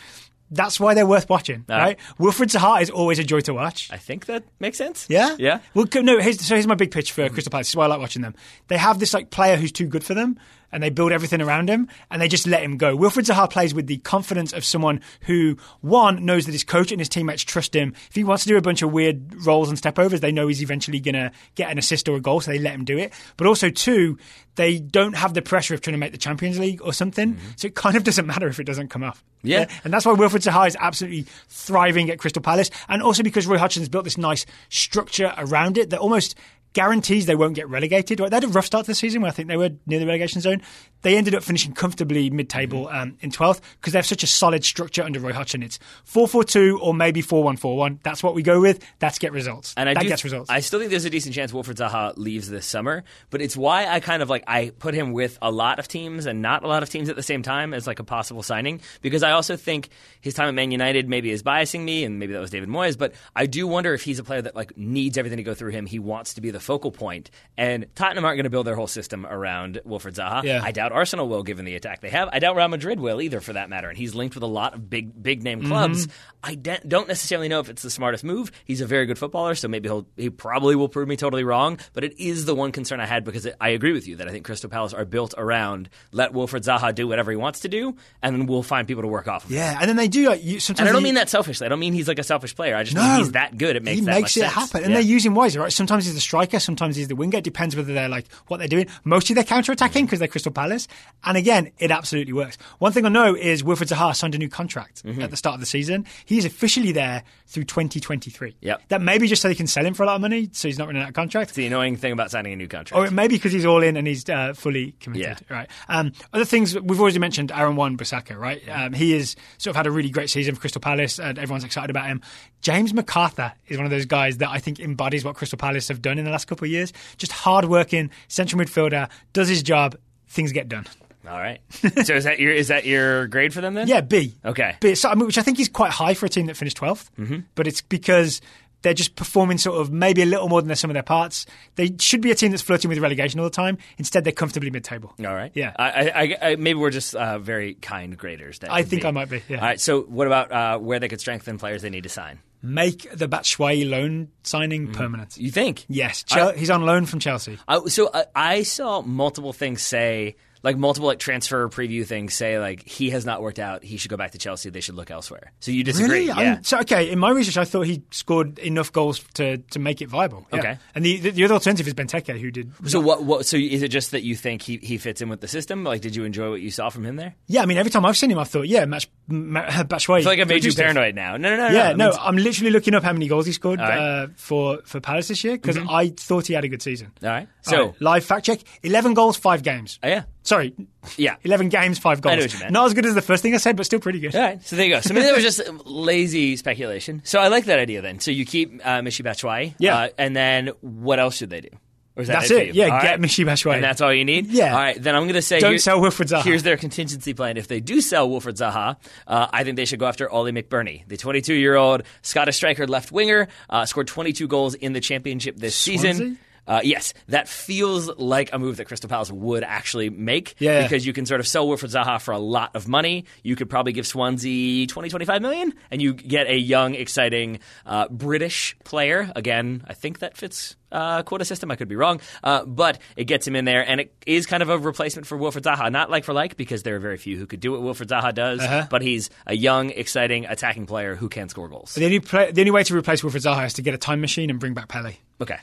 [0.55, 1.65] that's why they're worth watching.
[1.69, 1.97] All right?
[1.97, 1.99] right.
[2.19, 3.89] Wilfried Zaha is always a joy to watch.
[3.91, 5.05] I think that makes sense.
[5.09, 5.59] Yeah, Yeah.
[5.73, 6.19] Well, no.
[6.19, 7.33] Here's, so here's my big pitch for mm-hmm.
[7.33, 7.67] Crystal Palace.
[7.67, 8.35] This is why I like watching them.
[8.67, 10.39] They have this like player who's too good for them,
[10.75, 12.97] and they build everything around him, and they just let him go.
[12.97, 16.99] Wilfried Zaha plays with the confidence of someone who, one, knows that his coach and
[16.99, 17.93] his teammates trust him.
[18.09, 20.61] If he wants to do a bunch of weird rolls and stepovers, they know he's
[20.61, 23.13] eventually going to get an assist or a goal, so they let him do it.
[23.37, 24.17] But also, two,
[24.55, 27.47] they don't have the pressure of trying to make the Champions League or something, mm-hmm.
[27.55, 29.23] so it kind of doesn't matter if it doesn't come off.
[29.43, 29.69] Yeah.
[29.83, 32.69] And that's why Wilfried Zaha is absolutely thriving at Crystal Palace.
[32.89, 36.35] And also because Roy Hodgson's built this nice structure around it that almost
[36.75, 38.19] guarantees they won't get relegated.
[38.19, 40.05] They had a rough start to the season where I think they were near the
[40.05, 40.61] relegation zone.
[41.05, 42.97] They ended up finishing comfortably mid-table Mm-hmm.
[42.97, 45.61] um, in 12th because they have such a solid structure under Roy Hodgson.
[45.61, 45.77] It's
[46.11, 47.99] 4-4-2 or maybe 4-1-4-1.
[48.01, 48.83] That's what we go with.
[48.97, 49.75] That's get results.
[49.77, 50.49] And I that do, gets results.
[50.49, 53.85] I still think there's a decent chance Wilfried Zaha leaves this summer, but it's why
[53.85, 56.67] I kind of like I put him with a lot of teams and not a
[56.67, 59.55] lot of teams at the same time as like a possible signing because I also
[59.55, 59.89] think
[60.21, 62.97] his time at Man United maybe is biasing me and maybe that was David Moyes,
[62.97, 65.71] but I do wonder if he's a player that like needs everything to go through
[65.71, 65.85] him.
[65.85, 67.29] He wants to be the focal point.
[67.57, 70.41] And Tottenham aren't going to build their whole system around Wilfried Zaha.
[70.43, 70.61] Yeah.
[70.63, 72.29] I doubt Arsenal will, given the attack they have.
[72.31, 73.89] I doubt Real Madrid will either, for that matter.
[73.89, 75.67] And he's linked with a lot of big, big name mm-hmm.
[75.67, 76.07] clubs.
[76.43, 78.51] I de- don't necessarily know if it's the smartest move.
[78.65, 81.79] He's a very good footballer, so maybe he'll he probably will prove me totally wrong.
[81.93, 84.27] But it is the one concern I had because it, I agree with you that
[84.27, 87.67] I think Crystal Palace are built around let Wilfried Zaha do whatever he wants to
[87.67, 89.49] do, and then we'll find people to work off of.
[89.49, 89.57] him.
[89.57, 90.81] Yeah, and then they do like you, sometimes.
[90.81, 91.65] And I don't they- mean that selfishly.
[91.65, 92.75] I don't mean he's like a selfish player.
[92.75, 93.75] I just No, mean he's that good.
[93.75, 94.53] It makes he that makes it sense.
[94.53, 94.97] happen, and Yeah.
[94.97, 95.73] they're using wisely, right?
[95.73, 97.39] Sometimes he's the striker, sometimes he's the winger.
[97.39, 98.87] It depends whether they're like what they're doing.
[99.03, 100.21] Mostly they're counter attacking because mm-hmm.
[100.21, 100.84] they're Crystal Palace,
[101.23, 102.57] and again, it absolutely works.
[102.79, 105.21] One thing I know is Wilfried Zaha signed a new contract Mm-hmm.
[105.21, 106.05] at the start of the season.
[106.25, 108.55] He's officially there through 2023.
[108.61, 108.81] Yep.
[108.89, 110.77] that maybe just so they can sell him for a lot of money, so he's
[110.79, 111.49] not running out of contract.
[111.51, 113.11] It's the annoying thing about signing a new contract.
[113.11, 115.41] Or maybe because he's all in and he's uh, fully committed.
[115.49, 115.55] Yeah.
[115.55, 115.69] Right.
[115.89, 118.61] Um, other things we've already mentioned Aaron Wan Bissaka, right?
[118.69, 121.63] Um, he has sort of had a really great season for Crystal Palace, and everyone's
[121.63, 122.21] excited about him.
[122.61, 126.01] James McArthur is one of those guys that I think embodies what Crystal Palace have
[126.01, 126.93] done in the last couple of years.
[127.17, 129.95] Just hard-working central midfielder, does his job,
[130.27, 130.85] things get done.
[131.27, 131.59] All right.
[131.71, 133.87] so is that your is that your grade for them then?
[133.87, 134.35] Yeah, B.
[134.43, 134.75] Okay.
[134.79, 136.77] B, so, I mean, which I think is quite high for a team that finished
[136.77, 137.09] 12th.
[137.17, 137.39] Mm-hmm.
[137.55, 138.41] But it's because
[138.83, 141.47] they're just performing sort of maybe a little more than the sum of their parts.
[141.75, 143.79] They should be a team that's flirting with relegation all the time.
[143.97, 145.15] Instead, they're comfortably mid-table.
[145.19, 145.51] All right.
[145.55, 145.73] Yeah.
[145.75, 148.59] I, I, I, maybe we're just uh, very kind graders.
[148.59, 149.07] That I think be.
[149.07, 149.57] I might be, yeah.
[149.57, 149.79] All right.
[149.79, 152.39] So what about uh, where they could strengthen players they need to sign?
[152.65, 154.93] Make the Batshuayi loan signing mm.
[154.93, 155.37] permanent.
[155.37, 155.85] You think?
[155.87, 157.59] Yes, Chel- he's on loan from Chelsea.
[157.67, 160.35] I, so I, I saw multiple things say,
[160.65, 163.83] like multiple like transfer preview things say, like he has not worked out.
[163.83, 164.71] He should go back to Chelsea.
[164.71, 165.51] They should look elsewhere.
[165.59, 166.27] So you disagree?
[166.27, 166.41] Really?
[166.43, 166.59] Yeah.
[166.63, 170.09] So okay, in my research, I thought he scored enough goals to, to make it
[170.09, 170.47] viable.
[170.51, 170.59] Yeah.
[170.59, 170.77] Okay.
[170.95, 172.73] and the, the the other alternative is Benteke, who did.
[172.89, 173.23] so what?
[173.23, 173.45] What?
[173.45, 175.83] So is it just that you think he, he fits in with the system?
[175.83, 177.35] Like, did you enjoy what you saw from him there?
[177.45, 180.17] Yeah, I mean, every time I've seen him, I've thought, yeah, match ma- Batshuayi.
[180.17, 181.37] I feel like I've made you paranoid now.
[181.37, 181.75] No, no, no.
[181.75, 182.09] Yeah, no.
[182.09, 183.97] no, I'm literally looking up how many goals he scored right.
[183.97, 187.11] uh, for for Palace this year because I thought he had a good season.
[187.21, 187.47] All right.
[187.65, 189.99] So right, live fact check: eleven goals, five games.
[190.03, 190.23] Oh, yeah.
[190.43, 190.73] Sorry,
[191.17, 191.35] Yeah.
[191.43, 192.35] eleven games, five goals.
[192.37, 192.71] know what you meant.
[192.71, 194.35] Not as good as the first thing I said, but still pretty good.
[194.35, 195.01] All right, so there you go.
[195.01, 197.21] So maybe that was just lazy speculation.
[197.25, 198.19] So I like that idea then.
[198.19, 199.75] So you keep uh, Michy Batshuayi.
[199.79, 199.97] Yeah.
[199.97, 201.69] Uh, and then what else should they do?
[202.17, 202.75] Or is that That's for it.
[202.75, 203.19] Yeah, All get right.
[203.19, 203.73] Michy Batshuayi.
[203.75, 204.47] And that's all you need?
[204.47, 204.71] Yeah.
[204.71, 206.43] All right, then I'm going to say Don't here- sell Wilfried Zaha.
[206.43, 207.57] Here's their contingency plan.
[207.57, 208.95] If they do sell Wilfried Zaha,
[209.27, 212.87] uh, I think they should go after Oli McBurnie, the 22 year old Scottish striker
[212.87, 216.13] left winger, uh, scored 22 goals in the championship this Swansea?
[216.13, 216.39] season.
[216.67, 220.83] Uh, yes, that feels like a move that Crystal Palace would actually make Yeah.
[220.83, 223.25] because you can sort of sell Wilfried Zaha for a lot of money.
[223.43, 228.07] You could probably give Swansea 20, 25 million, and you get a young, exciting uh,
[228.09, 229.31] British player.
[229.35, 231.69] Again, I think that fits uh, quota system.
[231.71, 234.63] I could be wrong, uh, but it gets him in there, and it is kind
[234.63, 235.91] of a replacement for Wilfried Zaha.
[235.91, 238.33] Not like for like, because there are very few who could do what Wilfried Zaha
[238.33, 238.87] does, Uh-huh.
[238.89, 241.93] but he's a young, exciting, attacking player who can score goals.
[241.95, 244.21] The only, play, the only way to replace Wilfried Zaha is to get a time
[244.21, 245.15] machine and bring back Pele.
[245.41, 245.57] Okay.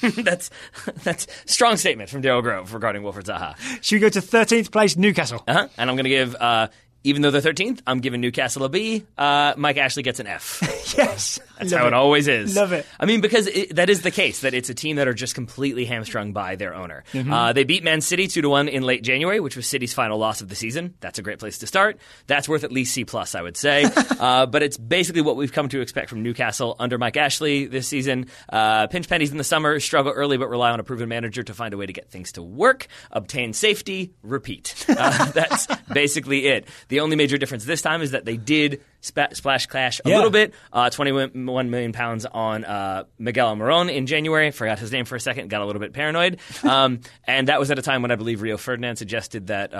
[0.22, 0.50] that's
[1.02, 3.56] that's strong statement from Daryl Grove regarding Wilfried Zaha.
[3.82, 5.42] Should we go to 13th place, Newcastle?
[5.46, 5.68] Uh-huh.
[5.78, 6.68] And I'm going to give, uh,
[7.04, 9.04] even though they're 13th, I'm giving Newcastle a B.
[9.16, 10.58] Uh, Mike Ashley gets an F.
[10.96, 11.38] yes.
[11.58, 12.56] That's how it always is.
[12.56, 12.86] Love it.
[12.98, 15.34] I mean, because it, that is the case, that it's a team that are just
[15.34, 17.04] completely hamstrung by their owner.
[17.12, 17.32] Mm-hmm.
[17.32, 20.18] Uh, they beat Man City 2 to 1 in late January, which was City's final
[20.18, 20.94] loss of the season.
[21.00, 21.98] That's a great place to start.
[22.26, 23.84] That's worth at least C, plus, I would say.
[24.20, 27.88] uh, but it's basically what we've come to expect from Newcastle under Mike Ashley this
[27.88, 28.26] season.
[28.48, 31.54] Uh, pinch pennies in the summer, struggle early, but rely on a proven manager to
[31.54, 34.84] find a way to get things to work, obtain safety, repeat.
[34.96, 36.68] Uh, that's basically it.
[36.88, 40.16] The only major difference this time is that they did splash Clash a Yeah.
[40.16, 40.54] little bit.
[40.72, 41.32] Uh, 21
[41.70, 44.50] million pounds on uh, Miguel Almiron in January.
[44.50, 45.48] Forgot his name for a second.
[45.50, 46.38] Got a little bit paranoid.
[46.64, 49.74] Um, and that was at a time when I believe Rio Ferdinand suggested that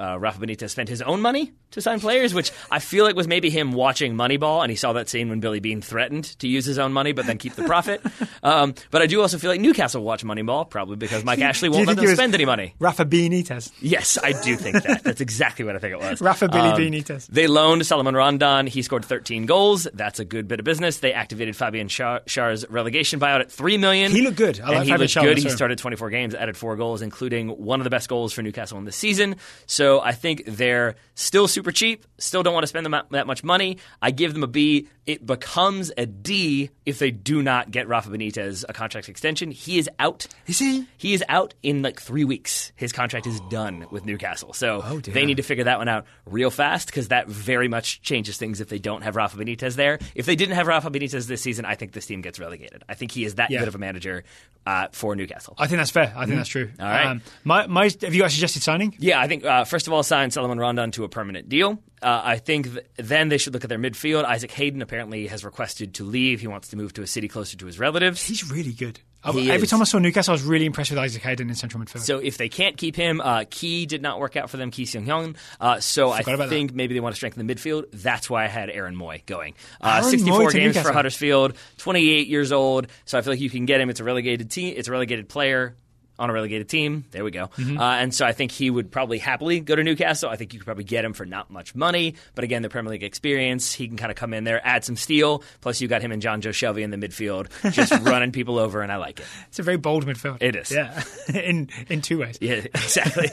[0.00, 3.28] uh, Rafa Benitez spent his own money to sign players, which I feel like was
[3.28, 6.64] maybe him watching Moneyball, and he saw that scene when Billy Beane threatened to use
[6.64, 8.00] his own money but then keep the profit.
[8.42, 11.86] um, but I do also feel like Newcastle watched Moneyball, probably because Mike Ashley won't
[11.86, 12.74] let them spend any money.
[12.78, 13.70] Rafa Benitez.
[13.80, 15.04] Yes, I do think that.
[15.04, 16.20] That's exactly what I think it was.
[16.20, 17.26] Rafa Billy Um, Benitez.
[17.26, 18.66] They loaned Salomon Rondon.
[18.66, 19.86] He scored 13 goals.
[19.92, 20.98] That's a good bit of business.
[20.98, 24.12] They activated Fabian Schär's relegation buyout at three million.
[24.12, 24.60] He looked good.
[24.60, 25.38] I and like he Fabian looked good.
[25.38, 28.78] He started 24 games, added four goals, including one of the best goals for Newcastle
[28.78, 29.36] in the season.
[29.66, 32.06] So I think they're still super cheap.
[32.18, 33.78] Still don't want to spend them that much money.
[34.00, 34.88] I give them a B.
[35.10, 39.50] It becomes a D if they do not get Rafa Benitez a contract extension.
[39.50, 40.28] He is out.
[40.46, 40.86] Is he?
[40.98, 42.70] He is out in like three weeks.
[42.76, 44.52] His contract is done with Newcastle.
[44.52, 48.02] So Oh, they need to figure that one out real fast because that very much
[48.02, 49.98] changes things if they don't have Rafa Benitez there.
[50.14, 52.84] If they didn't have Rafa Benitez this season, I think this team gets relegated.
[52.88, 53.58] I think he is that Yeah.
[53.58, 54.22] good of a manager
[54.64, 55.56] uh, for Newcastle.
[55.58, 56.12] I think that's fair.
[56.14, 56.66] I think that's true.
[56.68, 56.82] Mm-hmm.
[56.82, 57.06] All right.
[57.06, 58.94] Um, my, my, have you guys suggested signing?
[59.00, 61.82] Yeah, I think uh, first of all, sign Salomon Rondon to a permanent deal.
[62.02, 64.24] Uh, I think th- then they should look at their midfield.
[64.24, 66.40] Isaac Hayden apparently has requested to leave.
[66.40, 68.22] He wants to move to a city closer to his relatives.
[68.22, 69.00] He's really good.
[69.32, 69.70] He Every is.
[69.70, 72.00] time I saw Newcastle, I was really impressed with Isaac Hayden in central midfield.
[72.00, 74.86] So if they can't keep him, uh, Ki did not work out for them, Ki
[74.86, 75.36] Sung-yueng.
[75.60, 76.48] Uh, so I Forgot that.
[76.48, 77.84] think maybe they want to strengthen the midfield.
[77.92, 79.56] That's why I had Aaron Mooy going.
[79.78, 82.86] Uh, Aaron 64 Mooy games for Huddersfield, 28 years old.
[83.04, 83.90] So I feel like you can get him.
[83.90, 84.72] It's a relegated team.
[84.74, 85.76] It's a relegated player.
[86.20, 87.46] On a relegated team, there we go.
[87.56, 87.78] Mm-hmm.
[87.78, 90.28] Uh, and so I think he would probably happily go to Newcastle.
[90.28, 92.90] I think you could probably get him for not much money, but again, the Premier
[92.92, 95.42] League experience, he can kind of come in there, add some steel.
[95.62, 98.92] Plus, you got him and Jonjo Shelvey in the midfield, just running people over, and
[98.92, 99.26] I like it.
[99.48, 100.38] it's a very bold midfield.
[100.42, 100.70] It is.
[100.70, 101.02] Yeah,
[101.34, 102.36] in in two ways.
[102.40, 103.28] Yeah, exactly.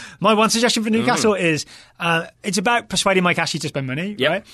[0.20, 1.64] My one suggestion for Newcastle is
[2.00, 4.30] uh, it's about persuading Mike Ashley to spend money, Yep.
[4.30, 4.46] right?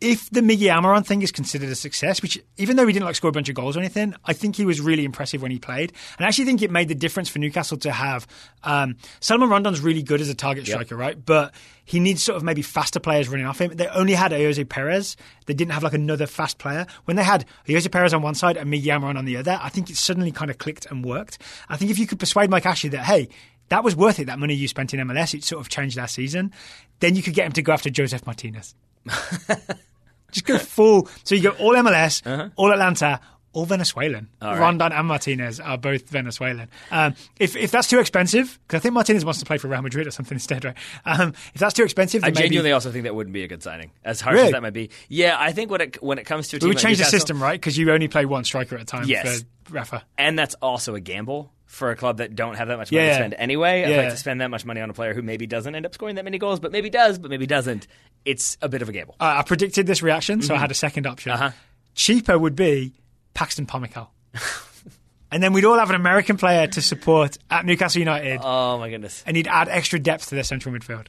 [0.00, 3.16] If the Miggy Almiron thing is considered a success, which even though he didn't like
[3.16, 5.58] score a bunch of goals or anything, I think he was really impressive when he
[5.58, 5.92] played.
[6.16, 8.26] And I actually think it made the difference for Newcastle to have
[8.62, 11.22] um, Salomon Rondon's really good as a target striker, right?
[11.22, 11.54] But
[11.84, 13.72] he needs sort of maybe faster players running off him.
[13.74, 15.16] They only had Ayoze Perez.
[15.46, 16.86] They didn't have like another fast player.
[17.04, 19.68] When they had Ayoze Perez on one side and Miggy Almiron on the other, I
[19.68, 21.38] think it suddenly kind of clicked and worked.
[21.68, 23.28] I think if you could persuade Mike Ashley that, hey,
[23.68, 26.08] that was worth it, that money you spent in MLS, it sort of changed our
[26.08, 26.52] season,
[27.00, 28.74] then you could get him to go after Josef Martinez.
[30.32, 31.08] Just go full.
[31.24, 33.20] So you go all MLS, all Atlanta,
[33.52, 34.28] all Venezuelan.
[34.40, 34.60] Uh-huh.
[34.60, 36.68] Rondon and Martinez are both Venezuelan.
[36.92, 39.82] Um, if if that's too expensive, because I think Martinez wants to play for Real
[39.82, 40.76] Madrid or something instead, right?
[41.04, 43.90] Um, if that's too expensive, I genuinely also think that wouldn't be a good signing,
[44.04, 44.46] as harsh Really?
[44.46, 44.90] as that might be.
[45.08, 46.98] Yeah, I think when it when it comes to a team we would like change
[46.98, 47.60] the system, right?
[47.60, 49.44] Because you only play one striker at a time Yes.
[49.64, 50.04] for Rafa.
[50.16, 53.10] and that's also a gamble for a club that don't have that much money yeah.
[53.10, 53.84] to spend anyway.
[53.84, 53.96] I'd Yeah.
[53.98, 56.16] like to spend that much money on a player who maybe doesn't end up scoring
[56.16, 57.86] that many goals, but maybe does, but maybe doesn't.
[58.24, 59.16] It's a bit of a gamble.
[59.20, 61.32] Uh, I predicted this reaction, so I had a second option.
[61.32, 61.50] Uh-huh.
[61.94, 62.92] Cheaper would be
[63.34, 64.08] Paxton Pomykal.
[65.32, 68.90] and then we'd all have an American player to support at Newcastle United, Oh my
[68.90, 69.22] goodness.
[69.26, 71.06] and he'd add extra depth to their central midfield.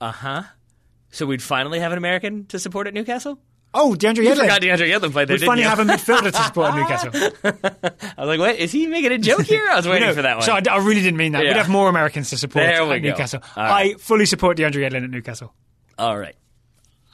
[0.00, 0.42] Uh huh.
[1.10, 3.38] So we'd finally have an American to support at Newcastle.
[3.74, 4.36] Oh, DeAndre You Yedlin.
[4.40, 5.68] forgot DeAndre Yedlin played there, We'd didn't finally you?
[5.68, 6.74] have a midfielder to support at
[7.42, 8.10] Newcastle.
[8.16, 8.56] I was like, what?
[8.56, 9.66] Is he making a joke here?
[9.70, 10.44] I was waiting for that one.
[10.46, 11.44] So I, I really didn't mean that.
[11.44, 11.50] Yeah.
[11.50, 13.08] We'd have more Americans to support There we at go.
[13.10, 13.40] Newcastle.
[13.56, 13.94] Right.
[13.94, 15.52] I fully support DeAndre Yedlin at Newcastle.
[15.98, 16.34] All right.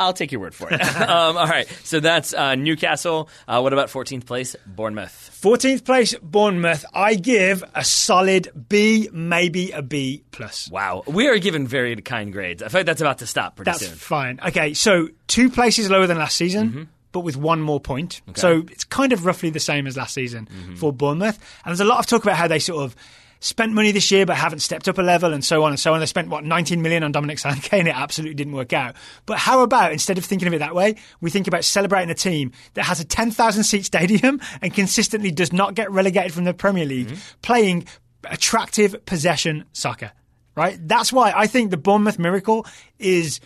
[0.01, 0.81] I'll take your word for it.
[0.97, 1.69] um, all right.
[1.85, 3.29] So that's uh, Newcastle.
[3.47, 4.57] Uh, what about 14th place?
[4.67, 5.31] Bournemouth.
[5.43, 6.85] 14th place, Bournemouth.
[6.93, 10.69] I give a solid B, maybe a B plus.
[10.71, 11.05] Wow.
[11.07, 12.63] We are given very kind grades.
[12.63, 13.95] I feel like that's about to stop pretty That's soon.
[13.97, 14.41] fine.
[14.49, 16.83] Okay, so two places lower than last season, Mm-hmm.
[17.13, 18.21] but with one more point.
[18.35, 20.75] So it's kind of roughly the same as last season Mm-hmm.
[20.75, 21.39] for Bournemouth.
[21.65, 22.97] And there's a lot of talk about how they sort of
[23.45, 25.93] spent money this year but haven't stepped up a level and so on and so
[25.93, 26.01] on.
[26.01, 28.97] They spent, what, 19 million on Dominic Solanke and it absolutely didn't work out.
[29.27, 32.15] But how about, instead of thinking of it that way, we think about celebrating a
[32.15, 36.55] team that has a 10,000 seat stadium and consistently does not get relegated from the
[36.55, 37.41] Premier League Mm-hmm.
[37.43, 37.87] playing
[38.25, 40.13] attractive possession soccer
[40.57, 40.79] right?
[40.87, 42.65] That's why I think the Bournemouth miracle
[42.99, 43.41] is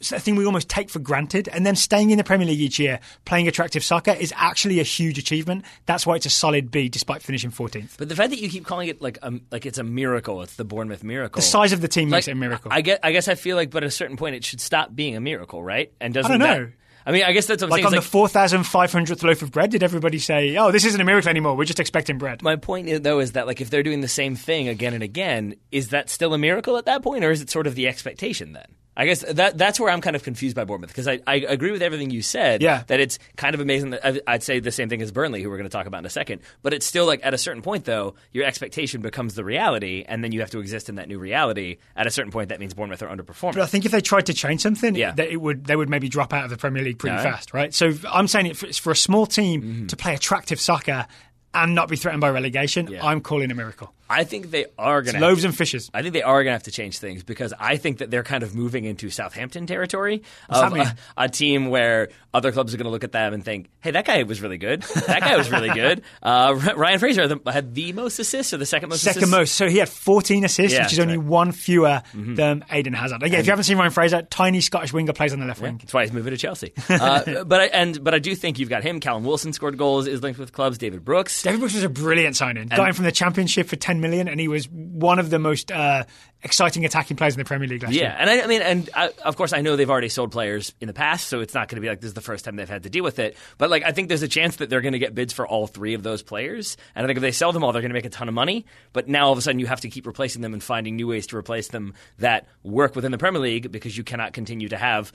[0.00, 1.48] a thing we almost take for granted.
[1.52, 4.84] And then staying in the Premier League each year, playing attractive soccer, is actually a
[4.84, 5.64] huge achievement.
[5.86, 7.96] That's why it's a solid B, despite finishing 14th.
[7.98, 10.56] But the fact that you keep calling it like um, like it's a miracle, it's
[10.56, 11.38] the Bournemouth miracle.
[11.40, 12.72] The size of the team makes it a miracle.
[12.72, 14.94] I guess, I guess I feel like, but at a certain point, it should stop
[14.94, 15.92] being a miracle, right?
[16.00, 16.72] And doesn't I don't that- know.
[17.06, 17.94] I mean, I guess that's what I'm like saying.
[17.94, 21.30] on It's the 4,500th loaf of bread, did everybody say, oh, this isn't a miracle
[21.30, 22.42] anymore, we're just expecting bread?
[22.42, 25.02] my point is, though is that like if they're doing the same thing again and
[25.02, 27.88] again, is that still a miracle at that point, or is it sort of the
[27.88, 28.66] expectation then?
[29.00, 31.70] I guess that that's where I'm kind of confused by Bournemouth because I, I agree
[31.70, 32.60] with everything you said.
[32.60, 32.82] Yeah.
[32.88, 33.90] that it's kind of amazing.
[33.90, 35.98] That I- I'd say the same thing as Burnley, who we're going to talk about
[36.00, 36.42] in a second.
[36.62, 40.24] But it's still like at a certain point, though, your expectation becomes the reality, and
[40.24, 41.76] then you have to exist in that new reality.
[41.94, 43.54] At a certain point, that means Bournemouth are underperforming.
[43.54, 45.12] But I think if they tried to change something, Yeah.
[45.12, 47.72] that it would they would maybe drop out of the Premier League pretty fast, right?
[47.72, 49.86] So I'm saying it it's for a small team Mm-hmm.
[49.86, 51.06] to play attractive soccer
[51.54, 52.88] and not be threatened by relegation.
[52.88, 53.06] Yeah.
[53.06, 53.94] I'm calling a miracle.
[54.10, 55.90] I think they are going to Loaves and fishes.
[55.92, 58.22] I think they are going to have to change things because I think that they're
[58.22, 60.82] kind of moving into Southampton territory of mean?
[60.82, 63.90] a, a team where other clubs are going to look at them and think, "Hey,
[63.92, 64.82] that guy was really good.
[64.82, 68.88] That guy was really good." Uh, Ryan Fraser had the, most assists or the second
[68.88, 69.02] most.
[69.02, 69.36] Second assists?
[69.36, 69.54] most.
[69.54, 71.26] So he had 14 assists, Yeah, which is only right.
[71.26, 73.22] one fewer than Eden Hazard.
[73.22, 75.78] Again, if you haven't seen Ryan Fraser, tiny Scottish winger plays on the left wing.
[75.78, 76.72] That's why he's moving to Chelsea.
[76.88, 79.00] Uh, but I, and but I do think you've got him.
[79.00, 80.06] Callum Wilson scored goals.
[80.06, 80.78] Is linked with clubs.
[80.78, 81.42] David Brooks.
[81.42, 82.68] David Brooks was a brilliant signing.
[82.68, 85.70] Got him from the Championship for 10 million, and he was one of the most
[85.72, 86.04] uh,
[86.42, 88.10] exciting attacking players in the Premier League last Yeah, year.
[88.10, 90.72] Yeah, and I, I mean, and I, of course, I know they've already sold players
[90.80, 92.56] in the past, so it's not going to be like this is the first time
[92.56, 93.36] they've had to deal with it.
[93.58, 95.66] But like, I think there's a chance that they're going to get bids for all
[95.66, 97.94] three of those players, and I think if they sell them all, they're going to
[97.94, 98.66] make a ton of money.
[98.92, 101.08] But now all of a sudden, you have to keep replacing them and finding new
[101.08, 104.76] ways to replace them that work within the Premier League because you cannot continue to
[104.76, 105.12] have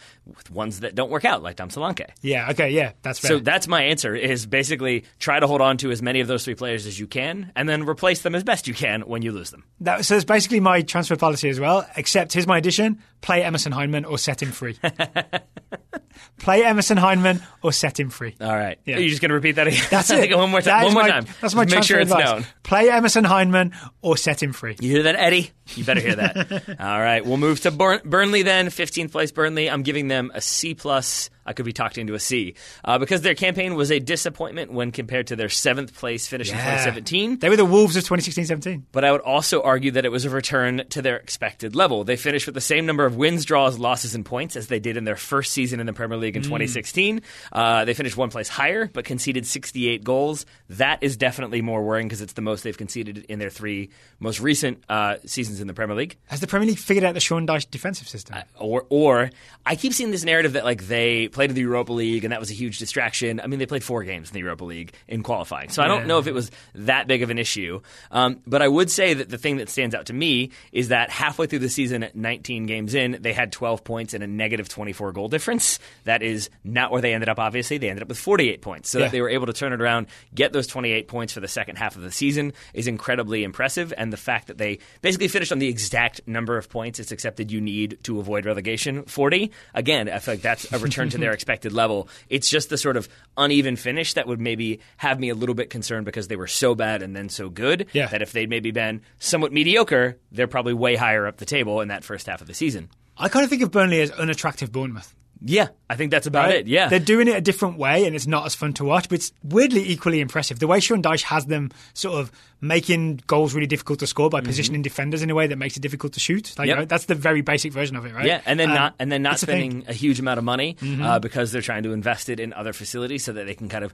[0.52, 2.10] ones that don't work out, like Dom Solanke.
[2.22, 3.30] Yeah, okay, yeah, that's fair.
[3.30, 6.44] So that's my answer: is basically try to hold on to as many of those
[6.46, 9.22] three players as you can, and then replace them as best you you can when
[9.22, 9.64] you lose them.
[9.82, 11.88] That, so it's basically my transfer policy as well.
[11.96, 14.78] Except here's my addition: play Emerson Hyndman or set him free.
[16.40, 18.36] play Emerson Hyndman or set him free.
[18.40, 18.78] All right.
[18.86, 18.98] Yeah.
[18.98, 19.84] Are you just going to repeat that again?
[19.90, 20.36] That's it.
[20.38, 20.86] one more time.
[20.86, 21.26] One more my- time.
[21.42, 22.26] That's my Just Make sure it's advice.
[22.26, 22.46] known.
[22.64, 24.76] Play Emerson Hyndman or set him free.
[24.80, 25.52] You hear that, Eddie?
[25.76, 26.76] You better hear that.
[26.80, 28.68] All right, we'll move to Burn- Burnley then.
[28.68, 29.70] 15th place Burnley.
[29.70, 31.30] I'm giving them a C plus.
[31.46, 32.56] I could be talked into a C
[32.86, 36.56] uh, because their campaign was a disappointment when compared to their seventh place finish in
[36.56, 37.40] 2017.
[37.40, 38.84] They were the Wolves of 2016-17.
[38.94, 42.06] But I would also argue that it was a return to their expected level.
[42.06, 44.98] They finished with the same number of wins, draws, losses, and points as they did
[44.98, 47.22] in their first season in the Premier League in 2016.
[47.52, 50.46] Uh, they finished one place higher, but conceded 68 goals.
[50.70, 54.40] That is definitely more worrying because it's the most they've conceded in their three most
[54.40, 56.18] recent uh, seasons in the Premier League.
[56.28, 58.38] Has the Premier League figured out the Sean Dyche defensive system?
[58.60, 59.30] Or, or
[59.66, 62.40] I keep seeing this narrative that like they played in the Europa League and that
[62.40, 63.40] was a huge distraction.
[63.40, 66.08] I mean, they played four games in the Europa League in qualifying, so I don't
[66.08, 67.82] know if it was that big of an issue.
[68.12, 71.10] Um, but I would say that the thing that stands out to me is that
[71.10, 74.68] halfway through the season, at 19 games in, they had 12 points and a negative
[74.70, 75.80] 24 goal difference.
[76.06, 77.40] That is not where they ended up.
[77.40, 79.06] Obviously, they ended up with 48 points, so Yeah.
[79.06, 81.76] that they were able to turn it around, get those 28 points for the second
[81.78, 83.94] half of the season is incredibly impressive.
[83.98, 87.52] And the fact that they basically finished on the exact number of points it's accepted
[87.52, 89.52] you need to avoid relegation, 40.
[89.74, 92.08] Again, I feel like that's a return to their expected level.
[92.30, 93.08] It's just the sort of
[93.38, 96.76] uneven finish that would maybe have me a little bit concerned because they were so
[96.76, 98.08] bad and then so good Yeah.
[98.08, 101.88] that if they'd maybe been somewhat mediocre, they're probably way higher up the table in
[101.90, 102.90] that first half of the season.
[103.18, 105.16] I kind of think of Burnley as unattractive Bournemouth.
[105.46, 106.56] Yeah, I think that's about right?
[106.60, 106.68] it.
[106.68, 106.88] Yeah.
[106.88, 109.34] They're doing it a different way and it's not as fun to watch, but it's
[109.44, 110.60] weirdly equally impressive.
[110.60, 112.32] The way Sean Dyche has them sort of
[112.64, 115.82] making goals really difficult to score by positioning defenders in a way that makes it
[115.82, 116.54] difficult to shoot.
[116.58, 116.68] Like, Mm-hmm.
[116.70, 116.76] Yep.
[116.78, 118.26] you know, that's the very basic version of it, right?
[118.26, 119.48] Yeah, and then Um, not and then not it's a.
[119.48, 119.52] Mm-hmm.
[119.60, 122.72] spending a, huge amount of money uh, because they're trying to invest it in other
[122.72, 123.94] facilities so that they can kind of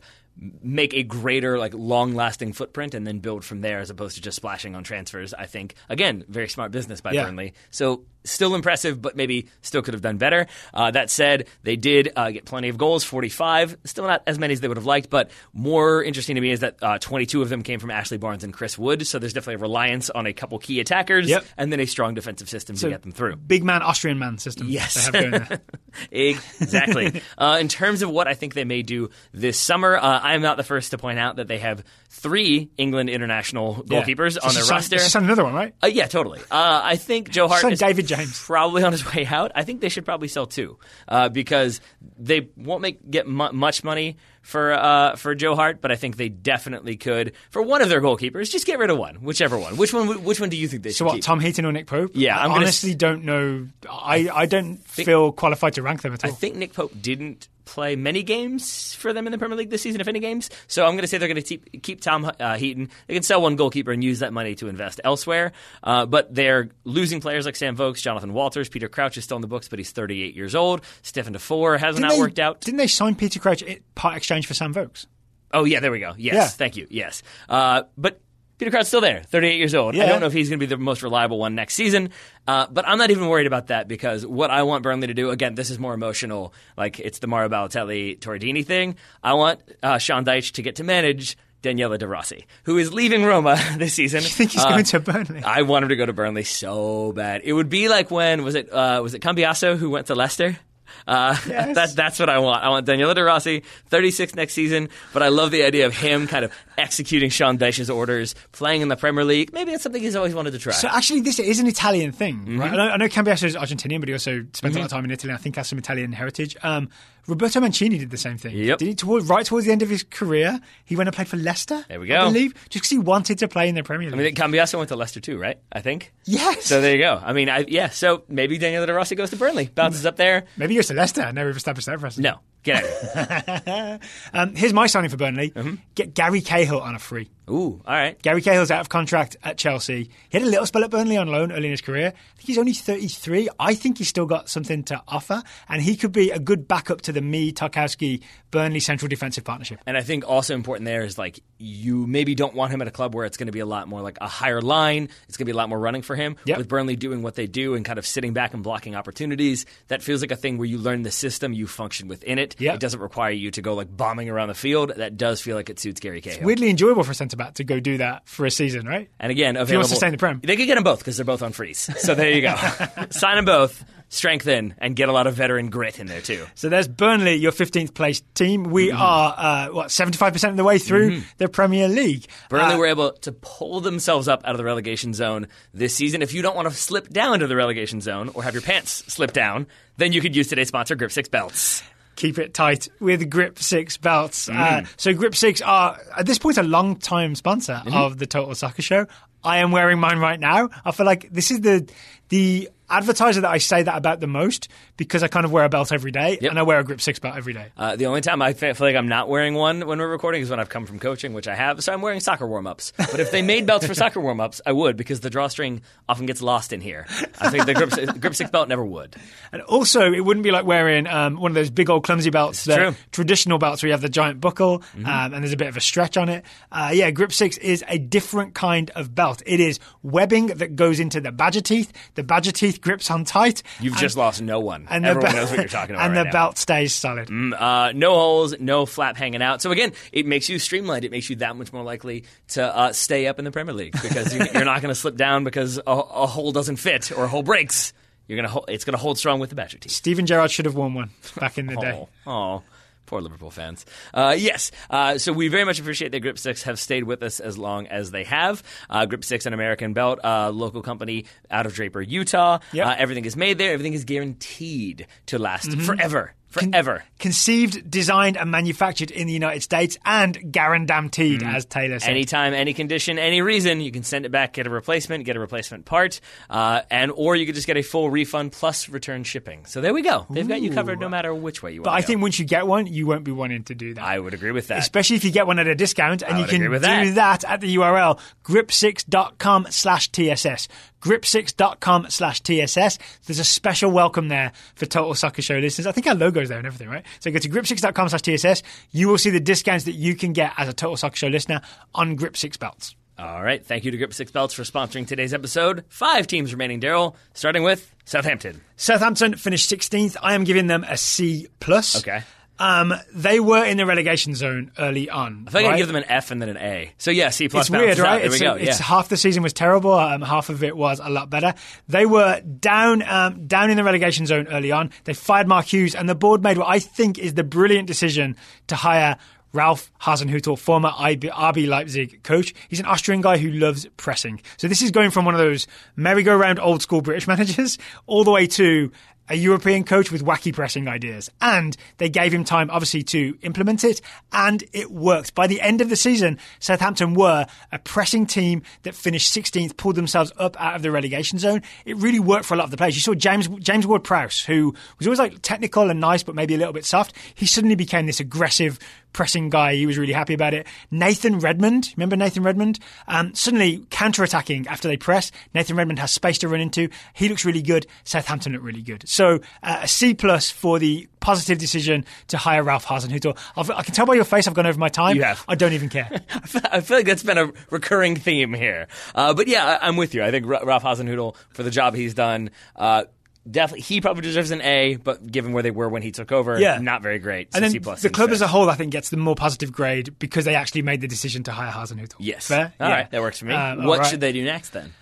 [0.63, 4.35] make a greater, like, long-lasting footprint and then build from there as opposed to just
[4.37, 5.33] splashing on transfers.
[5.33, 7.25] I think again, very smart business by Yeah.
[7.25, 7.53] Burnley.
[7.71, 10.45] So still impressive, but maybe still could have done better.
[10.73, 13.77] Uh, that said, they did uh, get plenty of goals, forty-five.
[13.85, 16.59] Still not as many as they would have liked, but more interesting to me is
[16.59, 19.07] that uh, twenty-two of them came from Ashley Barnes and Chris Wood.
[19.07, 21.45] So there's definitely a reliance on a couple key attackers Yep.
[21.57, 23.37] and then a strong defensive system to get them through.
[23.37, 24.67] Big man, Austrian man system.
[24.67, 24.95] Yes.
[24.95, 25.61] They have going there.
[26.11, 27.21] Exactly.
[27.37, 30.41] uh, in terms of what I think they may do this summer, uh, I am
[30.41, 34.01] not the first to point out that they have three England international Yeah.
[34.03, 34.95] goalkeepers on Just their roster.
[34.97, 35.73] just another one, right?
[35.81, 36.39] Uh, yeah, totally.
[36.51, 38.37] Uh, I think Joe Hart is David James.
[38.45, 39.51] probably on his way out.
[39.55, 40.77] I think they should probably sell two
[41.07, 41.79] uh, because
[42.17, 44.17] they won't make get mu- much money
[44.49, 48.01] for uh, for Joe Hart, but I think they definitely could for one of their
[48.01, 48.51] goalkeepers.
[48.51, 49.77] Just get rid of one, whichever one.
[49.77, 50.23] Which one?
[50.23, 51.23] Which one do you think they So should what, keep?
[51.23, 52.11] Tom Heaton or Nick Pope?
[52.15, 53.67] Yeah, I honestly s- don't know.
[53.89, 56.31] I, I don't feel qualified to rank them at all.
[56.31, 59.81] I think Nick Pope didn't play many games for them in the Premier League this
[59.81, 60.49] season, if any games.
[60.67, 62.89] So I'm going to say they're going to keep, keep Tom uh, Heaton.
[63.07, 65.51] They can sell one goalkeeper and use that money to invest elsewhere.
[65.83, 69.41] Uh, but they're losing players like Sam Vokes, Jonathan Walters, Peter Crouch is still in
[69.41, 70.81] the books, but he's 38 years old.
[71.03, 72.61] Stefan Defour has Didn't not they- worked out.
[72.61, 73.63] Didn't they sign Peter Crouch
[73.95, 75.05] part exchange for Sam Vokes?
[75.51, 76.13] Oh yeah, there we go.
[76.17, 76.47] Yes, Yeah.
[76.47, 76.85] thank you.
[76.89, 78.19] Yes, uh, but
[78.59, 79.95] Peter Crouch's still there, 38 years old.
[79.95, 82.09] I don't know if he's going to be the most reliable one next season,
[82.47, 85.31] uh, but I'm not even worried about that because what I want Burnley to do,
[85.31, 86.53] again, this is more emotional.
[86.77, 88.97] Like it's the Mario Balotelli Troy Deeney thing.
[89.23, 91.37] I want uh, Sean Dyche to get to manage.
[91.61, 94.21] Daniele De Rossi, who is leaving Roma this season.
[94.21, 95.43] You think he's Uh, going to Burnley?
[95.43, 97.41] I want him to go to Burnley so bad.
[97.43, 100.57] It would be like when was it uh, was it Cambiasso who went to Leicester?
[101.07, 101.75] Uh, Yes.
[101.75, 102.63] that, that's what I want.
[102.63, 106.27] I want Daniele De Rossi, 36 next season, but I love the idea of him
[106.27, 109.51] kind of executing Sean Dyche's orders, playing in the Premier League.
[109.53, 110.73] Maybe that's something he's always wanted to try.
[110.73, 112.59] So actually, this is an Italian thing, Mm-hmm.
[112.59, 112.71] right?
[112.71, 115.05] I know, I know Cambiasso is Argentinian, but he also spent a lot of time
[115.05, 115.33] in Italy.
[115.33, 116.55] I think has some Italian heritage.
[116.63, 116.89] Um,
[117.29, 118.55] Roberto Mancini did the same thing.
[118.57, 118.79] Yep.
[118.79, 120.59] Did he toward, right towards the end of his career?
[120.85, 121.85] He went and played for Leicester.
[121.87, 122.25] There we I go.
[122.27, 124.19] believe just because he wanted to play in the Premier League.
[124.19, 125.57] I mean, Cambiasso went to Leicester too, right?
[125.71, 126.11] I think.
[126.25, 126.65] yes.
[126.65, 127.21] So there you go.
[127.23, 127.89] I mean, I, yeah.
[127.89, 130.45] So maybe Daniele De Rossi goes to Burnley, bounces up there.
[130.57, 131.21] Maybe he goes to Leicester.
[131.21, 132.33] I never established that precedent.
[132.35, 133.99] No, get out here.
[134.33, 135.51] Um, here's my signing for Burnley.
[135.51, 135.75] Mm-hmm.
[135.95, 137.29] Get Gary Cahill on a free.
[137.49, 138.21] Ooh, all right.
[138.21, 140.09] Gary Cahill's out of contract at Chelsea.
[140.29, 142.07] He had a little spell at Burnley on loan early in his career.
[142.07, 143.49] I think he's only 33.
[143.59, 147.01] I think he's still got something to offer, and he could be a good backup
[147.01, 148.21] to the Mee, Tarkowski,
[148.51, 149.79] Burnley central defensive partnership.
[149.85, 152.91] And I think also important there is like you maybe don't want him at a
[152.91, 155.09] club where it's going to be a lot more like a higher line.
[155.27, 156.35] It's going to be a lot more running for him.
[156.45, 156.57] Yep.
[156.57, 160.01] With Burnley doing what they do and kind of sitting back and blocking opportunities, that
[160.01, 162.55] feels like a thing where you learn the system, you function within it.
[162.59, 162.75] Yep.
[162.75, 164.93] It doesn't require you to go like bombing around the field.
[164.95, 166.45] That does feel like it suits Gary Cahill.
[166.45, 169.09] Weirdly enjoyable for a centre back to go do that for a season, right?
[169.19, 169.71] And again, available.
[169.71, 170.39] he wants to stay in the Prem.
[170.43, 171.89] They could get them both because they're both on freeze.
[171.99, 172.55] So there you go.
[173.09, 173.83] Sign them both.
[174.11, 176.43] strengthen and get a lot of veteran grit in there too.
[176.55, 178.63] So there's Burnley, your 15th place team.
[178.63, 178.97] We Mm-hmm.
[179.01, 182.25] are, uh, what, 75% of the way through the Premier League.
[182.49, 186.21] Burnley Uh, were able to pull themselves up out of the relegation zone this season.
[186.23, 189.03] If you don't want to slip down to the relegation zone or have your pants
[189.13, 189.67] slip down,
[189.97, 191.83] then you could use today's sponsor, Grip Six Belts.
[192.19, 194.47] Keep it tight with Grip Six belts.
[194.49, 194.87] Uh, Mm.
[194.97, 197.95] so Grip Six are at this point a long time sponsor Mm-hmm.
[197.97, 199.07] of the Total Soccer Show.
[199.43, 200.69] I am wearing mine right now.
[200.85, 201.87] I feel like this is the
[202.27, 204.67] the advertiser that I say that about the most
[204.97, 206.49] because I kind of wear a belt every day Yep.
[206.51, 207.67] and I wear a Grip Six belt every day.
[207.77, 210.49] Uh, the only time I feel like I'm not wearing one when we're recording is
[210.49, 211.83] when I've come from coaching, which I have.
[211.83, 212.93] So I'm wearing soccer warm ups.
[212.97, 216.25] But if they made belts for soccer warm ups, I would because the drawstring often
[216.25, 217.05] gets lost in here.
[217.39, 219.15] I think the grip, Six- grip six belt never would.
[219.51, 222.65] And also, it wouldn't be like wearing um, one of those big old clumsy belts,
[222.65, 222.73] the.
[222.79, 223.01] Mm-hmm.
[223.11, 225.81] traditional belts where you have the giant buckle um, and there's a bit of a
[225.81, 226.45] stretch on it.
[226.71, 229.41] Uh, yeah, Grip 6 is a different kind of belt.
[229.45, 231.91] It is webbing that goes into the badger teeth.
[232.15, 233.63] The badger teeth grips on tight.
[233.79, 234.87] You've and- just lost no one.
[234.89, 236.31] and Everyone knows what you're talking about And right the now.
[236.31, 237.29] belt stays solid.
[237.29, 239.61] Uh, no holes, no flap hanging out.
[239.61, 241.05] So again, it makes you streamlined.
[241.05, 243.93] It makes you that much more likely to uh, stay up in the Premier League
[244.01, 247.25] because you- you're not going to slip down because a, a hole doesn't fit or
[247.25, 247.93] a hole breaks.
[248.27, 249.89] You're gonna it's going to hold strong with the Badger team.
[249.89, 252.07] Steven Gerrard should have won one back in the day.
[252.27, 252.63] Oh, oh,
[253.09, 253.85] poor Liverpool fans.
[254.13, 257.39] Uh, yes, uh, so we very much appreciate that Grip Six have stayed with us
[257.39, 258.63] as long as they have.
[258.89, 262.59] Uh, Grip Six, an American belt, uh, local company out of Draper, Utah.
[262.71, 262.87] Yep.
[262.87, 263.73] Uh, everything is made there.
[263.73, 265.81] Everything is guaranteed to last Mm-hmm.
[265.85, 267.03] forever, forever.
[267.19, 272.09] Conceived, designed, and manufactured in the United States and guaranteed, as Taylor said.
[272.09, 275.39] Anytime, any condition, any reason, you can send it back, get a replacement, get a
[275.39, 276.19] replacement part,
[276.49, 279.65] uh, and or you could just get a full refund plus return shipping.
[279.65, 280.25] So there we go.
[280.29, 281.85] They've got you covered no matter which way you want.
[281.85, 281.93] but.
[281.93, 284.03] I think once you get one, you won't be wanting to do that.
[284.03, 284.79] I would agree with that.
[284.79, 287.15] especially if you get one at a discount and you can do that.
[287.15, 287.43] that.
[287.43, 290.67] at the url grip6.com slash tss
[291.01, 296.07] grip6.com slash tss there's a special welcome there for total soccer show listeners i think
[296.07, 299.29] our logo's there and everything right so go to grip6.com slash tss you will see
[299.29, 301.61] the discounts that you can get as a total soccer show listener
[301.95, 303.59] on grip 6 belts All right.
[303.65, 305.83] Thank you to Grip Six Belts for sponsoring today's episode.
[305.89, 308.61] Five teams remaining, Daryl, starting with Southampton.
[308.77, 312.23] southampton finished 16th i am giving them a c plus Okay.
[312.59, 315.45] Um, they were in the relegation zone early on.
[315.47, 315.77] I think I right?
[315.77, 316.91] give them an F and then an A.
[316.97, 317.67] So yeah, C plus.
[317.67, 318.23] it's weird, right?
[318.23, 318.55] It's, we go.
[318.55, 318.85] it's yeah.
[318.85, 321.53] half the season was terrible, um, half of it was a lot better.
[321.87, 324.91] They were down, um, down in the relegation zone early on.
[325.05, 328.35] They fired Mark Hughes, and the board made what I think is the brilliant decision
[328.67, 329.17] to hire.
[329.51, 332.53] Ralph Hasenhüttl, former IB, RB Leipzig coach.
[332.67, 334.41] He's an Austrian guy who loves pressing.
[334.57, 335.65] So this is going from one of those
[335.95, 338.91] merry-go-round old school British managers all the way to
[339.29, 341.29] a European coach with wacky pressing ideas.
[341.39, 344.01] And they gave him time, obviously, to implement it,
[344.31, 345.35] and it worked.
[345.35, 349.95] By the end of the season, Southampton were a pressing team that finished 16th, pulled
[349.95, 351.61] themselves up out of the relegation zone.
[351.85, 352.95] It really worked for a lot of the players.
[352.95, 356.57] You saw James James Ward-Prowse, who was always like technical and nice, but maybe a
[356.57, 357.13] little bit soft.
[357.35, 358.79] He suddenly became this aggressive
[359.13, 359.75] pressing guy.
[359.75, 360.67] He was really happy about it.
[360.91, 362.79] Nathan Redmond, remember Nathan Redmond?
[363.07, 365.31] Um, suddenly counter-attacking after they press.
[365.53, 366.89] Nathan Redmond has space to run into.
[367.13, 367.87] He looks really good.
[368.03, 369.07] Southampton look really good.
[369.07, 373.37] So uh, a C plus for the positive decision to hire Ralph Hasenhüttl.
[373.57, 375.15] I've- I can tell by your face I've gone over my time.
[375.15, 375.43] You have.
[375.47, 376.09] I don't even care.
[376.71, 378.87] I feel like that's been a recurring theme here.
[379.15, 380.23] Uh, but yeah, I- I'm with you.
[380.23, 383.03] I think Ra- Ralph Hasenhüttl, for the job he's done, uh,
[383.49, 384.95] definitely he probably deserves an A.
[384.97, 386.77] But given where they were when he took over, Yeah.
[386.79, 387.49] not very great.
[387.53, 389.71] And then C plus the club as a whole, I think, gets the more positive
[389.71, 392.15] grade because they actually made the decision to hire Hasenhüttl.
[392.19, 392.47] Yes.
[392.47, 392.73] Fair?
[392.79, 392.95] All Yeah.
[392.95, 393.53] right, that works for me.
[393.53, 394.07] Um, what right.
[394.09, 394.93] should they do next then?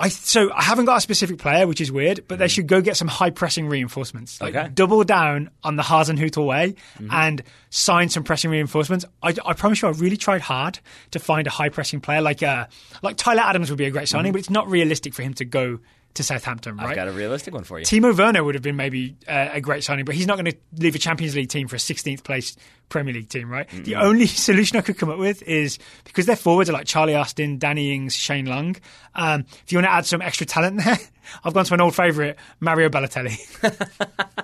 [0.00, 2.80] I so I haven't got a specific player, which is weird, but they should go
[2.80, 4.40] get some high pressing reinforcements.
[4.40, 4.56] Like Mm.
[4.56, 4.64] Okay.
[4.66, 4.74] Mm-hmm.
[4.74, 6.76] double down on the Hasenhüttl way
[7.10, 9.04] and sign some pressing reinforcements.
[9.24, 10.78] I, I promise you, I really tried hard
[11.10, 12.66] to find a high pressing player like uh,
[13.02, 15.44] like Tyler Adams would be a great signing, but it's not realistic for him to
[15.44, 15.80] go
[16.14, 16.82] to Southampton, right?
[16.82, 16.90] Mm-hmm.
[16.90, 17.84] I've got a realistic one for you.
[17.84, 20.56] Timo Werner would have been maybe uh, a great signing, but he's not going to
[20.76, 22.56] leave a Champions League team for a 16th place
[22.88, 23.68] Premier League team, right?
[23.68, 27.14] The only solution I could come up with is because their forwards are like Charlie
[27.14, 28.76] Austin, Danny Ings, Shane Long.
[29.14, 30.98] Um, if you want to add some extra talent there,
[31.44, 33.38] I've gone to an old favourite, Mario Balotelli.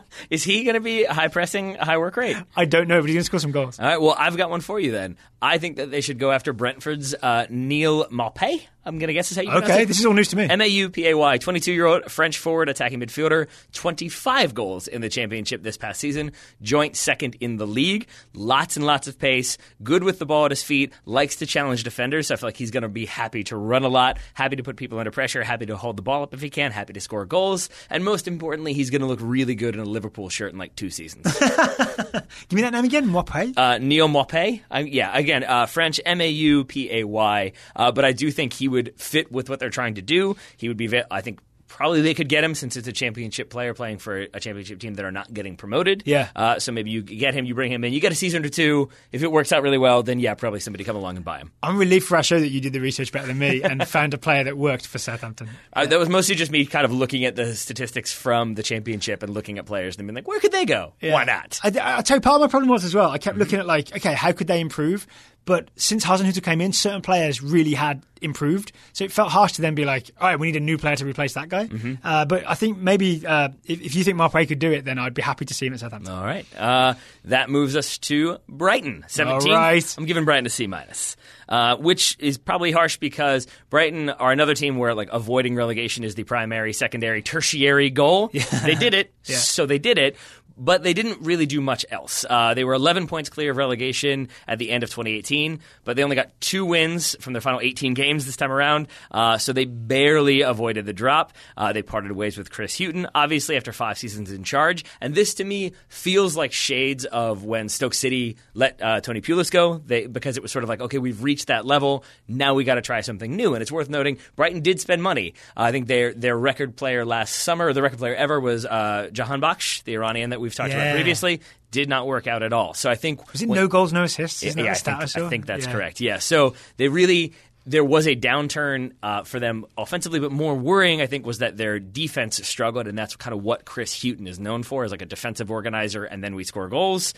[0.31, 2.37] Is he going to be high pressing, high work rate?
[2.57, 3.79] I don't know, but he's going to score some goals.
[3.79, 5.17] All right, well, I've got one for you then.
[5.43, 8.63] I think that they should go after Brentford's uh, Neal Maupay.
[8.87, 9.87] I'm going to guess is how you pronounce Okay, it.
[9.89, 10.45] this is all news to me.
[10.49, 14.89] M A U P A Y, 22 year old French forward, attacking midfielder, 25 goals
[14.89, 18.07] in the championship this past season, joint second in the league.
[18.35, 21.83] Lots and lots of pace, good with the ball at his feet, likes to challenge
[21.83, 22.27] defenders.
[22.27, 24.63] So I feel like he's going to be happy to run a lot, happy to
[24.63, 27.01] put people under pressure, happy to hold the ball up if he can, happy to
[27.01, 30.53] score goals, and most importantly, he's going to look really good in a Liverpool shirt
[30.53, 31.25] in like two seasons.
[31.41, 33.57] Give me that name again, Mopay.
[33.57, 34.61] Uh, Neal Maupay.
[34.71, 37.53] I, yeah, again, uh, French M A U P A Y.
[37.75, 40.37] Uh, but I do think he would fit with what they're trying to do.
[40.57, 41.41] He would be, I think,
[41.75, 44.95] probably they could get him since it's a championship player playing for a championship team
[44.95, 46.05] that are not getting promoted.
[46.07, 46.29] Yeah.
[46.37, 48.49] Uh, so maybe you get him, you bring him in, you get a season or
[48.49, 48.91] two.
[49.11, 51.51] If it works out really well, then yeah, probably somebody come along and buy him.
[51.65, 54.15] I'm relieved for our show that you did the research better than me and found
[54.15, 55.51] a player that worked for Southampton.
[55.73, 59.25] Uh, that was mostly just me kind of looking at the statistics from the championship
[59.25, 60.93] and looking at players and being like, where could they go?
[61.01, 61.15] Yeah.
[61.15, 61.59] Why not?
[61.65, 63.11] I, I'll tell you, part of my problem was as well.
[63.11, 65.09] I kept looking at like, okay, how could they improve?
[65.47, 68.73] But since Hasenhuttl came in, certain players really had improved.
[68.95, 70.97] So it felt harsh to then be like, all right, we need a new player
[70.97, 71.67] to replace that guy.
[71.67, 71.95] Mm-hmm.
[72.03, 74.99] Uh, but I think maybe uh, if, if you think Marpay could do it, then
[74.99, 76.13] I'd be happy to see him at Southampton.
[76.15, 76.47] All right.
[76.57, 76.95] Uh,
[77.27, 79.05] that moves us to Brighton.
[79.09, 79.53] 17.
[79.53, 79.95] All right.
[79.99, 81.17] I'm giving Brighton a C minus,
[81.49, 86.15] uh, which is probably harsh because Brighton are another team where like avoiding relegation is
[86.15, 88.31] the primary, secondary, tertiary goal.
[88.65, 89.37] They did it, Yeah.
[89.37, 90.17] so they did it.
[90.57, 92.25] But they didn't really do much else.
[92.29, 96.05] Uh, they were 11 points clear of relegation at the end of 2018, but they
[96.05, 98.89] only got two wins from their final 18 games this time around.
[99.11, 101.33] Uh, so they barely avoided the drop.
[101.57, 104.85] Uh, they parted ways with Chris Hughton, obviously after five seasons in charge.
[105.01, 109.51] And this to me feels like shades of when Stoke City let uh, Tony Pulis
[109.51, 112.05] go, they, because it was sort of like, okay, we've reached that level.
[112.29, 113.55] Now we got to try something new.
[113.55, 115.35] And it's worth noting, Brighton did spend money.
[115.57, 119.09] Uh, I think their their record player last summer, the record player ever, was uh,
[119.13, 120.83] Jahanbakhsh, the Iranian that we've talked Yeah.
[120.83, 121.41] about previously.
[121.73, 122.73] Did not work out at all.
[122.75, 124.45] So I think Was it when- no goals, no assists?
[124.45, 125.25] Isn't yeah, I think, I?
[125.27, 125.73] I think that's Yeah.
[125.73, 126.01] correct.
[126.01, 126.19] Yeah.
[126.19, 127.33] So they really
[127.67, 131.57] there was a downturn uh, for them offensively, but more worrying, I think, was that
[131.57, 135.01] their defense struggled, and that's kind of what Chris Hughton is known for, as like
[135.01, 137.15] a defensive organizer, and then we score goals.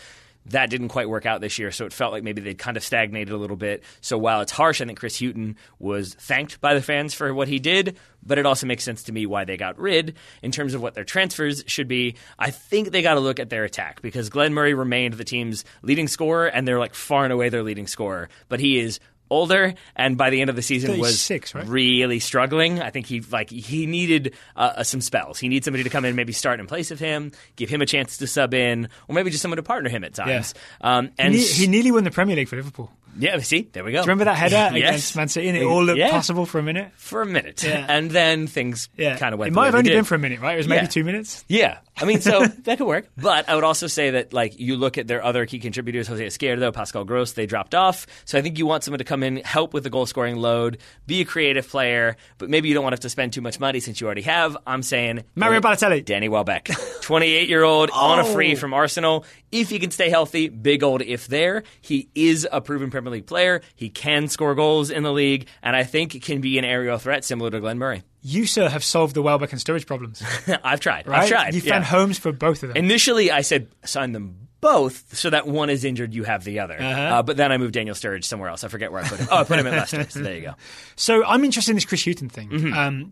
[0.51, 2.85] That didn't quite work out this year, so it felt like maybe they'd kind of
[2.85, 3.83] stagnated a little bit.
[4.01, 7.49] So while it's harsh, I think Chris Hughton was thanked by the fans for what
[7.49, 10.75] he did, but it also makes sense to me why they got rid in terms
[10.75, 12.15] of what their transfers should be.
[12.39, 15.65] I think they got to look at their attack because Glenn Murray remained the team's
[15.83, 19.01] leading scorer, and they're like far and away their leading scorer, but he is
[19.31, 21.67] older and by the end of the season was right?
[21.67, 22.81] really struggling.
[22.81, 25.39] I think he like he needed uh, some spells.
[25.39, 27.87] He needs somebody to come in, maybe start in place of him, give him a
[27.87, 30.55] chance to sub in, or maybe just someone to partner him at times.
[30.81, 32.91] Um, and He, he nearly won the Premier League for Liverpool.
[33.19, 33.99] Yeah, see, there we go.
[33.99, 34.89] Do you remember that header Yes.
[34.91, 35.49] against Man City?
[35.49, 36.11] And it all looked Yeah.
[36.11, 36.93] possible for a minute.
[36.97, 37.85] for a minute, Yeah.
[37.89, 39.49] and then things Yeah, kind of went.
[39.49, 40.55] It the might have only been for a minute, right?
[40.55, 40.89] It was maybe Yeah.
[40.89, 41.45] two minutes.
[41.49, 43.09] Yeah, I mean, so that could work.
[43.17, 46.25] But I would also say that, like, you look at their other key contributors, Jose
[46.27, 48.07] Izquierdo, Pascal Gross, they dropped off.
[48.25, 50.79] So I think you want someone to come in, help with the goal scoring load,
[51.07, 53.59] be a creative player, but maybe you don't want to have to spend too much
[53.61, 54.57] money since you already have.
[54.67, 56.05] I'm saying Mario Balotelli.
[56.05, 56.69] Danny Welbeck,
[57.03, 58.57] 28 year old on a free Oh.
[58.57, 59.25] from Arsenal.
[59.53, 61.63] If he can stay healthy, big old if there.
[61.81, 63.63] He is a proven Premier League player.
[63.75, 67.25] He can score goals in the league, and I think can be an aerial threat
[67.25, 68.03] similar to Glenn Murray.
[68.29, 70.21] You, sir, have solved the Welbeck and Sturridge problems,
[70.65, 71.07] I've tried.
[71.07, 71.23] right?
[71.23, 71.55] I've tried.
[71.55, 71.91] You found yeah.
[71.91, 72.77] homes for both of them.
[72.77, 76.77] Initially, I said sign them both so that one is injured, you have the other.
[76.81, 77.01] Uh-huh.
[77.01, 78.65] Uh, but then I moved Daniel Sturridge somewhere else.
[78.65, 79.29] I forget where I put him.
[79.31, 80.07] Oh, I put him at Leicester.
[80.11, 80.55] So there you go.
[80.97, 83.11] So I'm interested in this Chris Hughton thing Mm-hmm.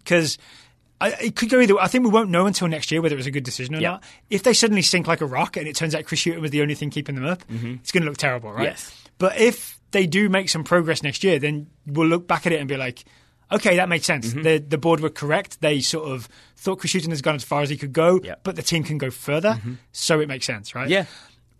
[1.11, 1.75] Because it could go either.
[1.77, 1.83] way.
[1.83, 3.81] I think we won't know until next year whether it was a good decision or
[3.81, 3.91] Yeah.
[3.91, 4.05] not.
[4.31, 6.63] If they suddenly sink like a rock and it turns out Chris Hughton was the
[6.63, 8.59] only thing keeping them up, it's going to look terrible, right?
[8.59, 8.65] Mm-hmm.
[8.65, 9.03] Yes.
[9.19, 12.61] But if they do make some progress next year, then we'll look back at it
[12.61, 13.05] and be like.
[13.53, 14.29] Okay, that makes sense.
[14.31, 14.43] Mm-hmm.
[14.43, 15.61] The the board were correct.
[15.61, 18.41] They sort of thought Chris Hughton has gone as far as he could go, Yep.
[18.43, 19.61] but the team can go further,
[19.93, 20.89] so it makes sense, right?
[20.89, 21.05] Yeah.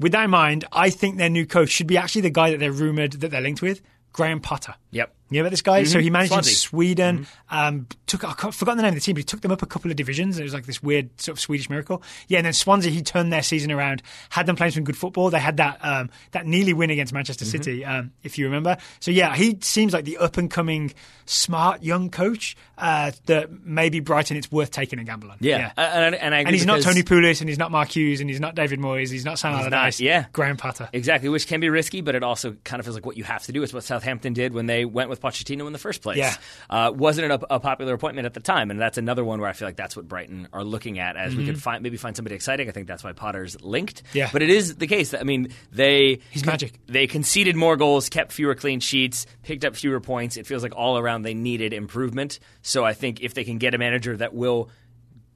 [0.01, 2.59] With that in mind, I think their new coach should be actually the guy that
[2.59, 3.83] they're rumored that they're linked with,
[4.15, 4.75] Graham Potter.
[4.93, 5.15] Yep.
[5.31, 5.85] You know about this guy?
[5.85, 6.51] So he managed Swansea.
[6.53, 7.27] in Sweden.
[7.51, 9.67] Um, took I forgotten the name of the team, but he took them up a
[9.67, 10.39] couple of divisions.
[10.39, 12.03] It was like this weird sort of Swedish miracle.
[12.29, 15.31] Yeah, and then Swansea, he turned their season around, had them playing some good football.
[15.31, 18.77] They had that um, that nearly win against Manchester City, um, if you remember.
[19.01, 20.93] So yeah, he seems like the up and coming,
[21.27, 25.39] smart young coach uh, that maybe Brighton it's worth taking a gamble on.
[25.41, 25.73] Yeah.
[25.77, 28.21] Uh, And, and I agree And he's not Tony Pulis, and he's not Mark Hughes,
[28.21, 30.01] and he's not David Moyes, he's not Sam Allardyce.
[30.01, 30.27] yeah.
[30.33, 30.89] Graham Potter.
[30.93, 33.43] Exactly, which can be risky, but it also kind of feels like what you have
[33.45, 33.63] to do.
[33.63, 36.19] It's what Southampton did when they went with Pochettino in the first place.
[36.19, 36.35] Yeah.
[36.69, 38.71] Uh, wasn't it a, a popular appointment at the time?
[38.71, 41.35] And that's another one where I feel like that's what Brighton are looking at as
[41.35, 42.69] we could find maybe find somebody exciting.
[42.69, 44.05] I think that's why Potter's linked.
[44.05, 44.19] Mm-hmm.
[44.19, 44.31] Yeah.
[44.33, 46.21] But it is the case that, I mean, they.
[46.31, 46.73] He's magic.
[46.87, 50.37] They conceded more goals, kept fewer clean sheets, picked up fewer points.
[50.37, 52.39] It feels like all around they needed improvement.
[52.63, 54.71] So I think if they can get a manager that will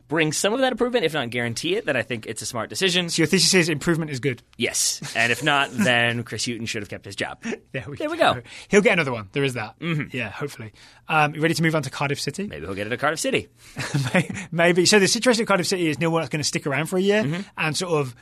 [0.09, 2.69] bring some of that improvement, if not guarantee it, then I think it's a smart
[2.71, 3.09] decision.
[3.11, 4.43] So your thesis is improvement is good.
[4.57, 7.43] Yes, and if not, then Chris Hughton should have kept his job.
[7.73, 8.41] There we, There we go.
[8.69, 9.29] He'll get another one.
[9.33, 9.79] There is that.
[9.79, 10.17] Mm-hmm.
[10.17, 10.73] Yeah, hopefully.
[11.09, 12.47] Um, you ready to move on to Cardiff City?
[12.47, 13.49] Maybe he'll get it at Cardiff City.
[14.53, 14.87] Maybe.
[14.87, 17.01] So the situation at Cardiff City is Neil Warnock's going to stick around for a
[17.03, 17.41] year Mm-hmm.
[17.57, 18.15] and sort of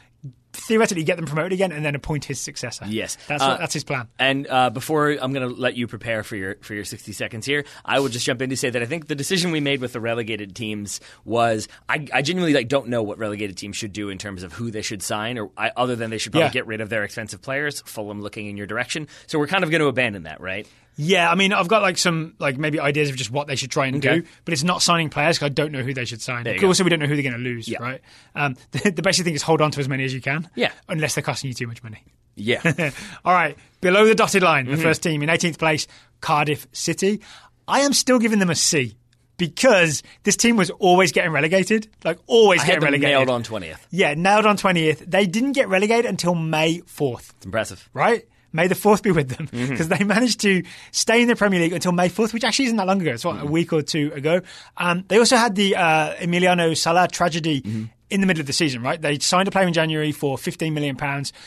[0.53, 2.86] theoretically get them promoted again and then appoint his successor.
[2.89, 3.19] Yes.
[3.28, 4.09] That's, Uh, what, that's his plan.
[4.19, 7.44] And uh, before I'm going to let you prepare for your for your 60 seconds
[7.44, 9.81] here, I will just jump in to say that I think the decision we made
[9.82, 13.93] with the relegated teams was I, I genuinely like don't know what relegated teams should
[13.93, 16.47] do in terms of who they should sign, or I, other than they should probably
[16.47, 16.53] Yeah.
[16.53, 17.82] get rid of their expensive players.
[17.82, 20.66] Fulham looking in your direction, so we're kind of going to abandon that, right?
[20.98, 23.70] Yeah, I mean, I've got like some like maybe ideas of just what they should
[23.70, 24.20] try and Okay.
[24.20, 26.47] do, but it's not signing players because I don't know who they should sign.
[26.64, 27.78] Also, we don't know who they're going to lose, Yeah.
[27.82, 28.01] right?
[28.35, 30.48] Um, the, the basic thing is hold on to as many as you can.
[30.55, 30.73] Yeah.
[30.89, 32.02] unless they're costing you too much money.
[32.35, 32.60] Yeah.
[33.24, 34.77] All right, below the dotted line, Mm-hmm.
[34.77, 35.86] the first team in 18th place,
[36.20, 37.20] Cardiff City.
[37.68, 38.97] I am still giving them a C
[39.39, 43.09] because this team was always getting relegated, like always I getting relegated.
[43.16, 43.78] nailed on 20th.
[43.90, 44.98] Yeah, nailed on 20th.
[45.10, 47.89] They didn't get relegated until May 4th It's impressive.
[47.93, 48.27] right?
[48.52, 49.68] May the 4th be with them Mm-hmm.
[49.70, 50.62] because they managed to
[50.93, 53.12] stay in the Premier League until May 4th, which actually isn't that long ago.
[53.12, 53.47] It's what, Mm-hmm.
[53.48, 54.40] a week or two ago.
[54.77, 57.85] Um, they also had the uh, Emiliano Sala tragedy Mm-hmm.
[58.10, 59.01] in the middle of the season, right?
[59.02, 60.97] They signed a player in January for £15 million.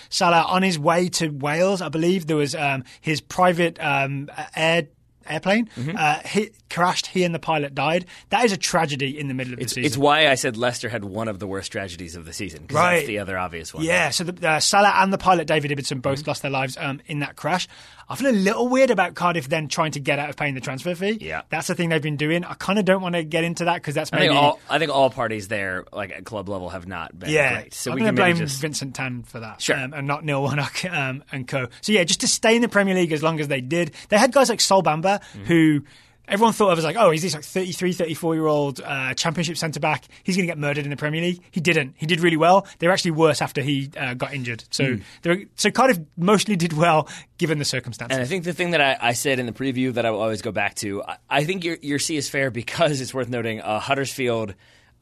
[0.10, 4.88] Sala on his way to Wales, I believe, there was um, his private um, air.
[5.30, 5.96] Airplane Mm-hmm.
[5.98, 7.08] uh, hit, crashed.
[7.08, 8.06] He and the pilot died.
[8.30, 9.84] That is a tragedy in the middle of the season.
[9.86, 12.66] It's why I said Leicester had one of the worst tragedies of the season.
[12.72, 12.96] Right.
[12.98, 13.84] That's the other obvious one.
[13.84, 16.30] Yeah, so the, uh, Sala and the pilot David Ibbotson both Mm-hmm.
[16.30, 17.68] lost their lives um, in that crash.
[18.10, 20.62] I feel a little weird about Cardiff then trying to get out of paying the
[20.62, 21.18] transfer fee.
[21.22, 21.44] Yeah.
[21.50, 22.44] that's the thing they've been doing.
[22.44, 24.60] I kind of don't want to get into that because that's I maybe think all
[24.70, 27.62] I think all parties there, like at club level, have not been yeah.
[27.62, 27.74] great.
[27.74, 29.78] So I'm we going can to blame just Vincent Tan for that, Sure.
[29.78, 31.68] um, and not Neil Warnock um, and co.
[31.82, 33.92] So yeah, just to stay in the Premier League as long as they did.
[34.10, 35.44] They had guys like Sol Bamba Mm-hmm.
[35.46, 35.84] who.
[36.30, 39.58] Everyone thought of as like, oh, he's this like 33, 34 year old uh, championship
[39.58, 40.06] centre back.
[40.24, 41.42] He's going to get murdered in the Premier League.
[41.52, 41.96] He didn't.
[41.98, 42.68] He did really well.
[42.80, 44.64] They were actually worse after he uh, got injured.
[44.70, 47.08] So, they were, so Cardiff mostly did well
[47.38, 48.16] given the circumstances.
[48.16, 50.22] And I think the thing that I, I said in the preview that I will
[50.22, 53.30] always go back to, I, I think your your C is fair because it's worth
[53.30, 54.54] noting uh, Huddersfield.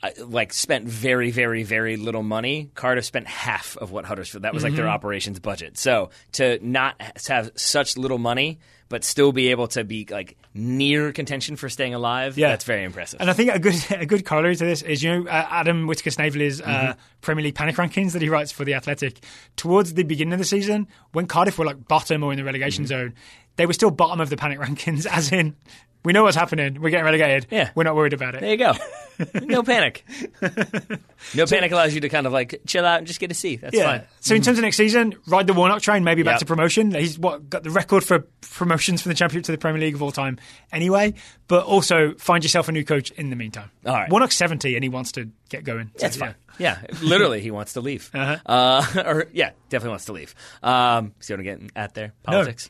[0.03, 2.69] Uh, like spent very, very, very little money.
[2.75, 4.43] Cardiff spent half of what Huddersfield.
[4.43, 4.77] That was like Mm-hmm.
[4.83, 5.75] their operations budget.
[5.75, 8.59] So to not have such little money,
[8.89, 12.49] but still be able to be like near contention for staying alive, Yeah.
[12.49, 13.19] that's very impressive.
[13.19, 15.87] And I think a good a good corollary to this is you know uh, Adam
[15.87, 16.99] Whitaker Snaveley's uh, Mm-hmm.
[17.21, 19.19] Premier League panic rankings that he writes for the Athletic.
[19.55, 22.83] Towards the beginning of the season, when Cardiff were like bottom or in the relegation
[22.85, 22.87] Mm-hmm.
[22.89, 23.13] zone,
[23.57, 25.05] they were still bottom of the panic rankings.
[25.11, 25.55] As in,
[26.05, 26.79] we know what's happening.
[26.81, 27.47] We're getting relegated.
[27.51, 27.71] Yeah.
[27.75, 28.41] we're not worried about it.
[28.41, 28.73] There you go.
[29.45, 30.05] no panic.
[31.33, 33.55] No panic allows you to kind of like chill out and just get a C.
[33.57, 33.83] That's Yeah.
[33.99, 34.07] fine.
[34.21, 36.39] So in terms of next season, ride the Warnock train, maybe back Yep.
[36.39, 36.91] to promotion.
[36.93, 40.01] He's what got the record for promotions from the Championship to the Premier League of
[40.03, 40.37] all time,
[40.71, 41.13] anyway.
[41.47, 43.71] But also find yourself a new coach in the meantime.
[43.85, 44.09] All right.
[44.09, 45.91] Warnock's seventy and he wants to get going.
[45.97, 46.25] So, That's yeah.
[46.25, 46.35] fine.
[46.59, 48.09] Yeah, literally, he wants to leave.
[48.17, 48.37] Uh-huh.
[48.45, 50.33] Uh, or yeah, definitely wants to leave.
[50.63, 52.13] Um, see what I'm getting at there?
[52.23, 52.69] Politics.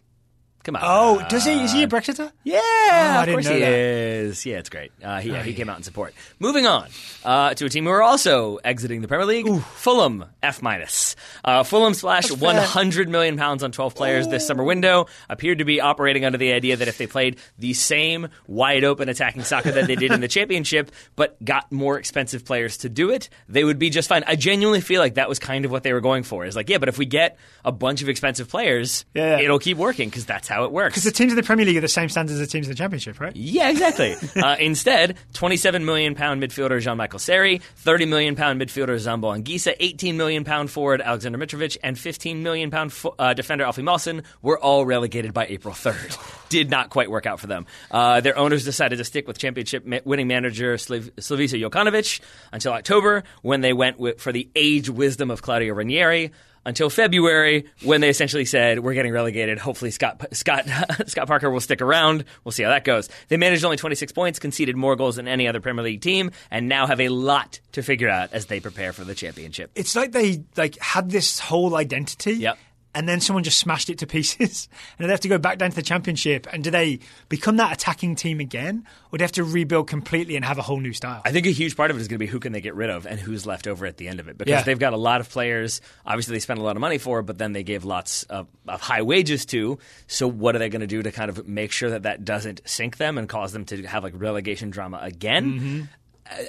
[0.67, 0.81] Come on.
[0.83, 1.63] Oh, does he?
[1.63, 2.29] Is he a Brexiter?
[2.43, 3.71] Yeah, I of didn't course he that.
[3.71, 4.45] is.
[4.45, 4.91] Yeah, it's great.
[5.01, 6.13] Uh, he, yeah, he came out in support.
[6.39, 6.89] Moving on
[7.23, 11.15] uh, to a team who are also exiting the Premier League, Fulham F minus.
[11.41, 12.53] Uh, Fulham splashed That's fair.
[12.55, 15.05] 100 million pounds on 12 players this summer window.
[15.29, 19.07] Appeared to be operating under the idea that if they played the same wide open
[19.07, 23.09] attacking soccer that they did in the Championship, but got more expensive players to do
[23.11, 24.25] it, they would be just fine.
[24.27, 26.45] I genuinely feel like that was kind of what they were going for.
[26.45, 29.39] Is like, yeah, but if we get a bunch of expensive players, Yeah.
[29.39, 30.93] it'll keep working because that's how it works.
[30.93, 32.71] Because the teams in the Premier League are the same standards as the teams in
[32.71, 33.35] the Championship, right?
[33.35, 34.15] Yeah, exactly.
[34.41, 39.75] uh, instead, 27 million pound midfielder Jean Michael Seri, 30 million pound midfielder Zambo Anguissa,
[39.79, 44.23] 18 million pound forward Alexander Mitrovic, and 15 million pound fo- uh, defender Alfie Mawson
[44.41, 46.17] were all relegated by April 3rd.
[46.49, 47.65] Did not quite work out for them.
[47.91, 52.19] Uh, their owners decided to stick with championship ma- winning manager Slav- Slavisa Jokanovic
[52.51, 56.31] until October when they went with, for the age wisdom of Claudio Ranieri
[56.67, 59.57] until February when they essentially said we're getting relegated.
[59.57, 60.67] Hopefully Scott Scott
[61.07, 62.25] Scott Parker will stick around.
[62.43, 63.09] We'll see how that goes.
[63.29, 66.67] They managed only 26 points, conceded more goals than any other Premier League team, and
[66.67, 69.71] now have a lot to figure out as they prepare for the championship.
[69.75, 72.33] It's like they like had this whole identity.
[72.33, 72.57] Yep.
[72.97, 74.67] And then someone just smashed it to pieces,
[74.97, 76.47] and they have to go back down to the championship.
[76.51, 76.97] And do they
[77.29, 80.63] become that attacking team again, or do they have to rebuild completely and have a
[80.63, 81.21] whole new style?
[81.23, 82.73] I think a huge part of it is going to be who can they get
[82.73, 84.63] rid of and who's left over at the end of it because Yeah.
[84.63, 85.79] they've got a lot of players.
[86.07, 88.81] Obviously, they spent a lot of money for, but then they gave lots of, of
[88.81, 89.77] high wages to.
[90.07, 92.61] So, what are they going to do to kind of make sure that that doesn't
[92.65, 95.45] sink them and cause them to have like relegation drama again?
[95.51, 95.81] Mm-hmm.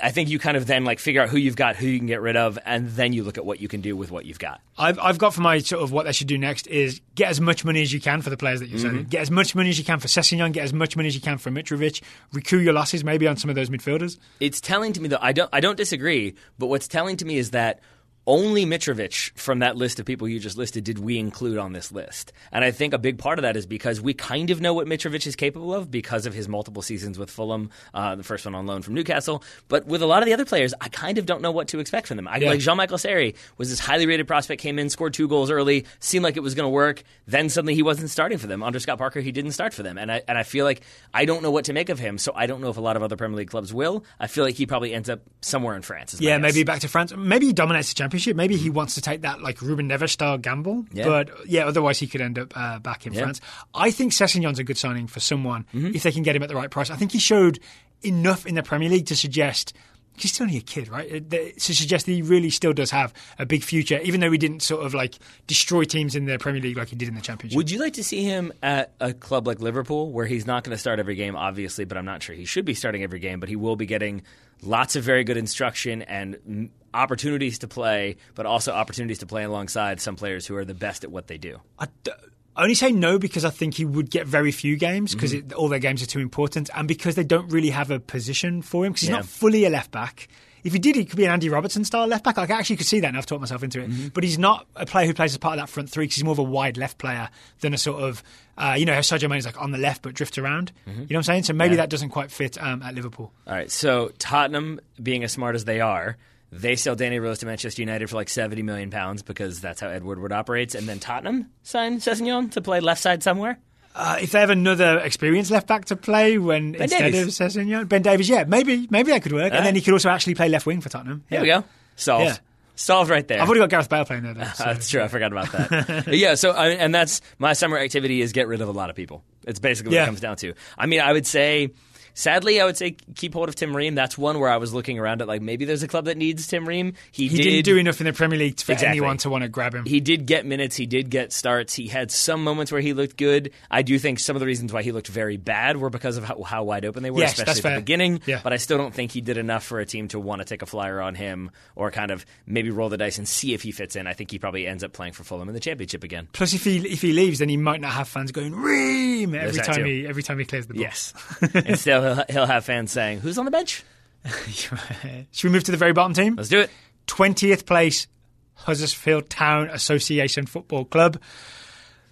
[0.02, 2.06] I- think you kind of then like figure out who you've got, who you can
[2.06, 4.38] get rid of, and then you look at what you can do with what you've
[4.38, 4.60] got.
[4.76, 7.40] I've, I've got for my sort of what they should do next is get as
[7.40, 8.88] much money as you can for the players that you're Mm-hmm.
[8.88, 9.04] selling.
[9.04, 10.52] Get as much money as you can for Sessegnon.
[10.52, 12.02] Get as much money as you can for Mitrovic.
[12.32, 14.18] Recoup your losses maybe on some of those midfielders.
[14.40, 15.18] It's telling to me though.
[15.20, 15.50] I don't.
[15.52, 16.34] I don't disagree.
[16.58, 17.80] But what's telling to me is that
[18.28, 21.90] only Mitrovic from that list of people you just listed did we include on this
[21.90, 22.30] list.
[22.52, 24.86] And I think a big part of that is because we kind of know what
[24.86, 28.54] Mitrovic is capable of because of his multiple seasons with Fulham, uh, the first one
[28.54, 29.42] on loan from Newcastle.
[29.68, 31.80] But with a lot of the other players, I kind of don't know what to
[31.80, 32.28] expect from them.
[32.28, 32.50] I, Yeah.
[32.50, 35.86] Like Jean Michael Seri was this highly rated prospect, came in, scored two goals early,
[35.98, 37.02] seemed like it was going to work.
[37.26, 38.62] Then suddenly he wasn't starting for them.
[38.62, 39.96] Under Scott Parker, he didn't start for them.
[39.96, 40.82] And I, and I feel like
[41.14, 42.18] I don't know what to make of him.
[42.18, 44.04] So I don't know if a lot of other Premier League clubs will.
[44.20, 46.20] I feel like he probably ends up somewhere in France.
[46.20, 47.14] Yeah, maybe back to France.
[47.16, 48.36] Maybe he dominates the championship championship.
[48.36, 50.84] Maybe he wants to take that like Ruben Neves style gamble.
[50.92, 51.04] Yeah.
[51.06, 53.22] But yeah, otherwise he could end up uh, back in Yeah.
[53.22, 53.40] France.
[53.74, 55.94] I think Sessegnon's a good signing for someone Mm-hmm.
[55.94, 56.90] if they can get him at the right price.
[56.90, 57.58] I think he showed
[58.02, 59.72] enough in the Premier League to suggest.
[60.16, 61.06] He's still only a kid, right?
[61.14, 64.38] Uh, To suggest that he really still does have a big future, even though he
[64.38, 65.14] didn't sort of like
[65.46, 67.56] destroy teams in the Premier League like he did in the Championship.
[67.56, 70.74] Would you like to see him at a club like Liverpool, where he's not going
[70.74, 73.38] to start every game, obviously, but I'm not sure he should be starting every game,
[73.38, 74.22] but he will be getting
[74.62, 80.00] lots of very good instruction and opportunities to play, but also opportunities to play alongside
[80.00, 81.60] some players who are the best at what they do.
[81.78, 82.12] I d-
[82.56, 85.56] I only say no because I think he would get very few games because Mm-hmm.
[85.56, 88.84] all their games are too important and because they don't really have a position for
[88.84, 89.16] him because he's Yeah.
[89.16, 90.26] not fully a left back.
[90.64, 92.36] If he did, he could be an Andy Robertson style left back.
[92.36, 93.88] I actually could see that, and I've talked myself into it.
[93.90, 94.08] Mm-hmm.
[94.08, 96.24] But he's not a player who plays as part of that front three because he's
[96.24, 97.28] more of a wide left player
[97.60, 98.24] than a sort of,
[98.58, 100.72] uh, you know, how Sadio Mane's like on the left but drifts around.
[100.86, 101.42] You know what I'm saying?
[101.44, 101.72] So maybe Mm-hmm.
[101.76, 101.82] Yeah.
[101.84, 103.32] that doesn't quite fit um, at Liverpool.
[103.46, 106.16] All right, so Tottenham, being as smart as they are,
[106.50, 109.88] they sell Danny Rose to Manchester United for like 70 million pounds because that's how
[109.88, 113.58] Ed Woodward operates, and then Tottenham sign Sessegnon to play left side somewhere.
[113.94, 117.40] Uh, if they have another experienced left back to play when instead Davies.
[117.40, 120.08] of Sessegnon, Ben Davies, yeah, maybe maybe that could work, and then he could also
[120.08, 121.24] actually play left wing for Tottenham.
[121.28, 121.58] There Yeah.
[121.58, 121.68] we go.
[121.96, 122.24] Solved.
[122.26, 122.36] Yeah.
[122.80, 123.40] Solved right there.
[123.42, 124.34] I've already got Gareth Bale playing there.
[124.34, 125.02] Though, so- That's true.
[125.02, 126.04] I forgot about that.
[126.08, 126.34] Yeah.
[126.36, 129.24] So I, and that's my summer activity is get rid of a lot of people.
[129.46, 130.02] It's basically what Yeah.
[130.04, 130.54] it comes down to.
[130.78, 131.70] I mean, I would say.
[132.18, 133.94] Sadly, I would say keep hold of Tim Ream.
[133.94, 136.48] That's one where I was looking around at like maybe there's a club that needs
[136.48, 136.94] Tim Ream.
[137.12, 138.88] He, He did didn't do enough in the Premier League for Exactly.
[138.98, 139.84] anyone to want to grab him.
[139.84, 140.74] he did get minutes.
[140.74, 141.74] He did get starts.
[141.74, 143.52] He had some moments where he looked good.
[143.70, 146.24] I do think some of the reasons why he looked very bad were because of
[146.24, 148.20] how, how wide open they were, Yes, especially at the beginning.
[148.26, 148.40] Yeah.
[148.42, 150.62] But I still don't think he did enough for a team to want to take
[150.62, 153.70] a flyer on him or kind of maybe roll the dice and see if he
[153.70, 154.08] fits in.
[154.08, 156.26] I think he probably ends up playing for Fulham in the championship again.
[156.32, 159.60] Plus, if he if he leaves, then he might not have fans going Ream every
[159.62, 159.84] time too.
[159.84, 160.82] he every time he clears the ball.
[160.82, 161.12] Yes.
[161.54, 163.84] Instead, he'll, he'll have fans saying, "Who's on the bench?
[164.48, 166.36] Should we move to the very bottom team?
[166.36, 166.70] Let's do it."
[167.06, 168.06] Twentieth place,
[168.54, 171.20] Huddersfield Town Association Football Club.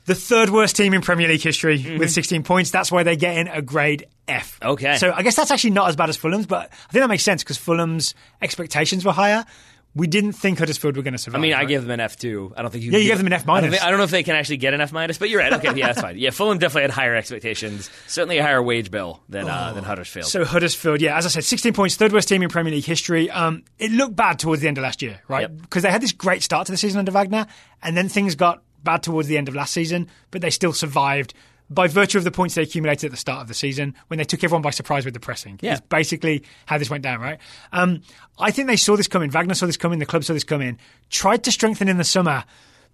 [0.06, 2.70] The third worst team in Premier League history with 16 points.
[2.70, 4.60] That's why they're getting a grade F.
[4.60, 4.70] Mm-hmm.
[4.70, 4.97] Okay.
[4.98, 7.24] So I guess that's actually not as bad as Fulham's, but I think that makes
[7.24, 9.44] sense because Fulham's expectations were higher.
[9.97, 11.40] We didn't think Huddersfield were going to survive.
[11.40, 11.68] I mean, I right?
[11.68, 12.52] give them an F two.
[12.55, 12.93] I don't think you.
[12.93, 13.70] Yeah, you gave them an F I don't, minus.
[13.70, 15.52] think- I don't know if they can actually get an F minus, but you're right.
[15.55, 16.18] Okay, yeah, that's fine.
[16.18, 17.89] Yeah, Fulham definitely had higher expectations.
[18.06, 20.27] Certainly a higher wage bill than uh, than Huddersfield.
[20.27, 23.31] So Huddersfield, yeah, as I said, 16 points, third worst team in Premier League history.
[23.31, 25.43] Um, it looked bad towards the end of last year, right?
[25.43, 25.62] Yep.
[25.62, 27.47] Because they had this great start to the season under Wagner,
[27.82, 31.32] and then things got bad towards the end of last season, but they still survived
[31.68, 34.24] by virtue of the points they accumulated at the start of the season when they
[34.24, 35.59] took everyone by surprise with the pressing.
[35.62, 35.72] Yeah.
[35.72, 37.38] It's basically how this went down, right?
[37.72, 38.02] Um,
[38.38, 39.30] I think they saw this coming.
[39.30, 39.98] Wagner saw this coming.
[39.98, 40.78] The club saw this coming.
[41.10, 42.44] Tried to strengthen in the summer.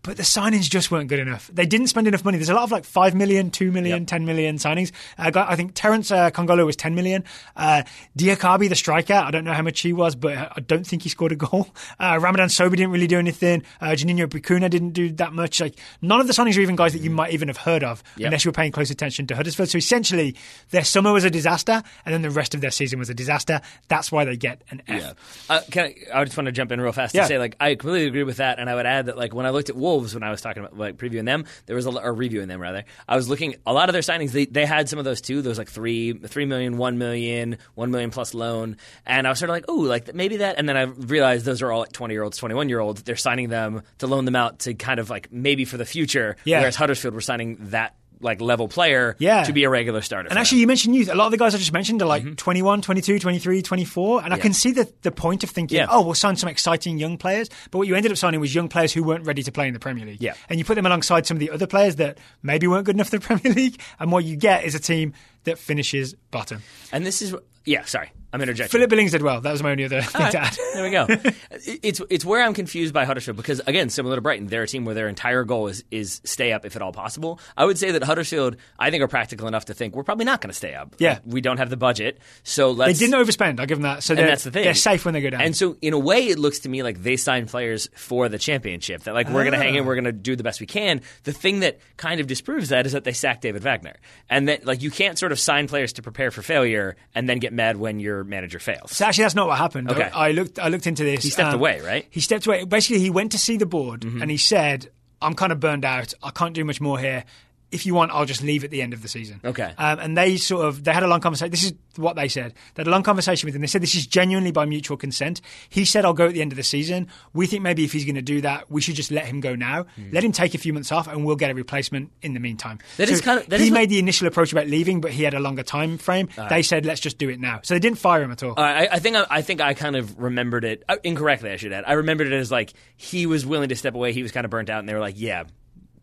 [0.02, 1.48] But the signings just weren't good enough.
[1.52, 2.36] They didn't spend enough money.
[2.38, 4.08] There's a lot of like 5 million, 2 million, Yep.
[4.08, 4.90] 10 million signings.
[5.16, 7.22] Uh, got- I think Terence uh, Kongolo was 10 million.
[7.56, 7.84] Uh,
[8.18, 11.08] Diakhaby, the striker, I don't know how much he was, but I don't think he
[11.08, 11.68] scored a goal.
[12.00, 13.62] Uh, Ramadan Sobhi didn't really do anything.
[13.80, 15.60] Uh, Juninho Bacuna didn't do that much.
[15.60, 18.02] Like None of the signings are even guys that you might even have heard of
[18.16, 18.26] Yep.
[18.26, 19.68] unless you were paying close attention to Huddersfield.
[19.68, 20.34] So essentially,
[20.70, 23.60] their summer was a disaster, and then the rest of their season was a disaster.
[23.88, 25.46] That's why they get an F.
[25.48, 27.22] Uh, can I, I just want to jump in real fast Yeah.
[27.22, 29.46] to say, like, I completely agree with that, and I would add that, like, when
[29.46, 31.90] I looked at Wolves when I was talking about like previewing them, there was a
[31.90, 32.84] or reviewing them rather.
[33.08, 34.32] I was looking a lot of their signings.
[34.32, 35.42] They they had some of those too.
[35.42, 39.50] Those like three three million, one million, one million plus loan, and I was sort
[39.50, 40.58] of like, oh, like maybe that.
[40.58, 43.02] And then I realized those are all like twenty year olds, twenty one year olds.
[43.02, 46.36] They're signing them to loan them out to kind of like maybe for the future.
[46.44, 46.60] Yeah.
[46.60, 49.42] Whereas Huddersfield were signing that like level player Yeah.
[49.44, 50.28] to be a regular starter.
[50.28, 51.08] And actually, you mentioned youth.
[51.10, 52.28] A lot of the guys I just mentioned are Mm-hmm.
[52.28, 54.24] like 21, 22, 23, 24.
[54.24, 55.86] And I can see the, the point of thinking, Yeah.
[55.90, 57.48] oh, we'll sign some exciting young players.
[57.70, 59.74] But what you ended up signing was young players who weren't ready to play in
[59.74, 60.22] the Premier League.
[60.22, 60.34] Yeah.
[60.48, 63.08] And you put them alongside some of the other players that maybe weren't good enough
[63.10, 63.80] for the Premier League.
[63.98, 65.12] And what you get is a team
[65.44, 66.62] that finishes bottom.
[66.92, 67.34] and this is
[67.64, 67.84] yeah.
[67.84, 68.70] Sorry, I'm interjecting.
[68.78, 69.40] Philip Billings did well.
[69.40, 70.56] That was my only other thing All to add.
[70.74, 71.06] There we go.
[71.82, 74.84] it's it's where I'm confused by Huddersfield because again, similar to Brighton, they're a team
[74.84, 77.38] where their entire goal is is stay up if at all possible.
[77.56, 80.40] I would say that Huddersfield, I think, are practical enough to think we're probably not
[80.40, 80.94] going to stay up.
[80.98, 81.18] Yeah.
[81.26, 82.98] we don't have the budget, so They let's.
[82.98, 83.60] didn't overspend.
[83.60, 84.02] I'll give them that.
[84.02, 84.64] So and that's the thing.
[84.64, 85.42] they're safe when they go down.
[85.42, 88.38] And so, in a way, it looks to me like they sign players for the
[88.38, 89.02] championship.
[89.02, 91.02] That like we're going to hang in, we're going to do the best we can.
[91.24, 93.96] The thing that kind of disproves that is that they sacked David Wagner,
[94.30, 97.38] and that like you can't sort of sign players to prepare for failure and then
[97.38, 98.92] get mad when your manager fails.
[98.96, 99.90] So actually, that's not what happened.
[99.90, 100.10] Okay.
[100.12, 100.58] I looked.
[100.58, 101.18] I looked into this.
[101.18, 102.02] Um, He stepped away, right?
[102.04, 102.10] Mm-hmm.
[102.12, 102.64] He stepped away.
[102.64, 104.90] Basically, he went to see the board and he said,
[105.20, 106.14] "I'm kind of burned out.
[106.22, 107.24] I can't do much more here.
[107.72, 109.40] If you want, I'll just leave at the end of the season.
[109.44, 109.72] Okay.
[109.78, 111.50] Um, and they sort of they had a long conversation.
[111.50, 112.52] This is what they said.
[112.74, 113.60] They had a long conversation with him.
[113.62, 115.40] They said this is genuinely by mutual consent.
[115.68, 118.04] He said, "I'll go at the end of the season." We think maybe if he's
[118.04, 119.86] going to do that, we should just let him go now.
[120.12, 122.78] Let him take a few months off, and we'll get a replacement in the meantime.
[122.98, 125.00] That so is kind of- that he is what- made the initial approach about leaving,
[125.00, 126.28] but he had a longer time frame.
[126.50, 128.52] They said, "Let's just do it now." So they didn't fire him at all.
[128.56, 131.50] Uh, I, I think I, I think I kind of remembered it uh, incorrectly.
[131.50, 131.84] I should add.
[131.86, 134.12] I remembered it as like he was willing to step away.
[134.12, 135.44] He was kind of burnt out, and they were like, "Yeah,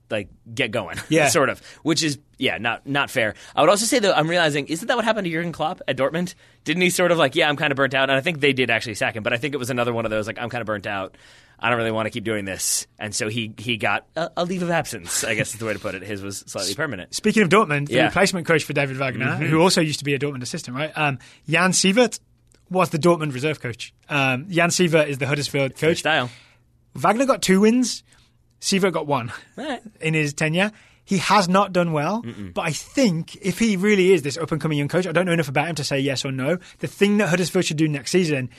[0.09, 1.27] like get going." Yeah.
[1.29, 1.61] sort of.
[1.83, 3.35] Which is yeah, not not fair.
[3.55, 5.97] I would also say though, I'm realizing isn't that what happened to Jurgen Klopp at
[5.97, 6.35] Dortmund?
[6.63, 8.53] Didn't he sort of like, "Yeah, I'm kind of burnt out," and I think they
[8.53, 10.49] did actually sack him, but I think it was another one of those like, "I'm
[10.49, 11.15] kind of burnt out."
[11.61, 14.45] I don't really want to keep doing this, and so he he got a, a
[14.45, 15.25] leave of absence.
[15.25, 16.01] I guess is the way to put it.
[16.03, 17.13] His was slightly permanent.
[17.13, 17.99] Speaking of Dortmund, the Yeah.
[17.99, 18.05] Mm-hmm.
[18.07, 20.91] replacement coach for David Wagner, who also used to be a Dortmund assistant, right?
[20.95, 21.19] Um,
[21.49, 22.19] Jan Siewert
[22.69, 23.93] was the Dortmund reserve coach.
[24.07, 25.97] Um, Jan Siewert is the Huddersfield coach.
[25.97, 26.29] Style.
[26.95, 28.03] Wagner got two wins.
[28.61, 29.81] Siewert got one Right.
[30.01, 30.71] in his tenure.
[31.05, 32.23] He has not done well,
[32.53, 35.25] but I think if he really is this up and coming young coach, I don't
[35.25, 36.59] know enough about him to say yes or no.
[36.79, 38.49] The thing that Huddersfield should do next season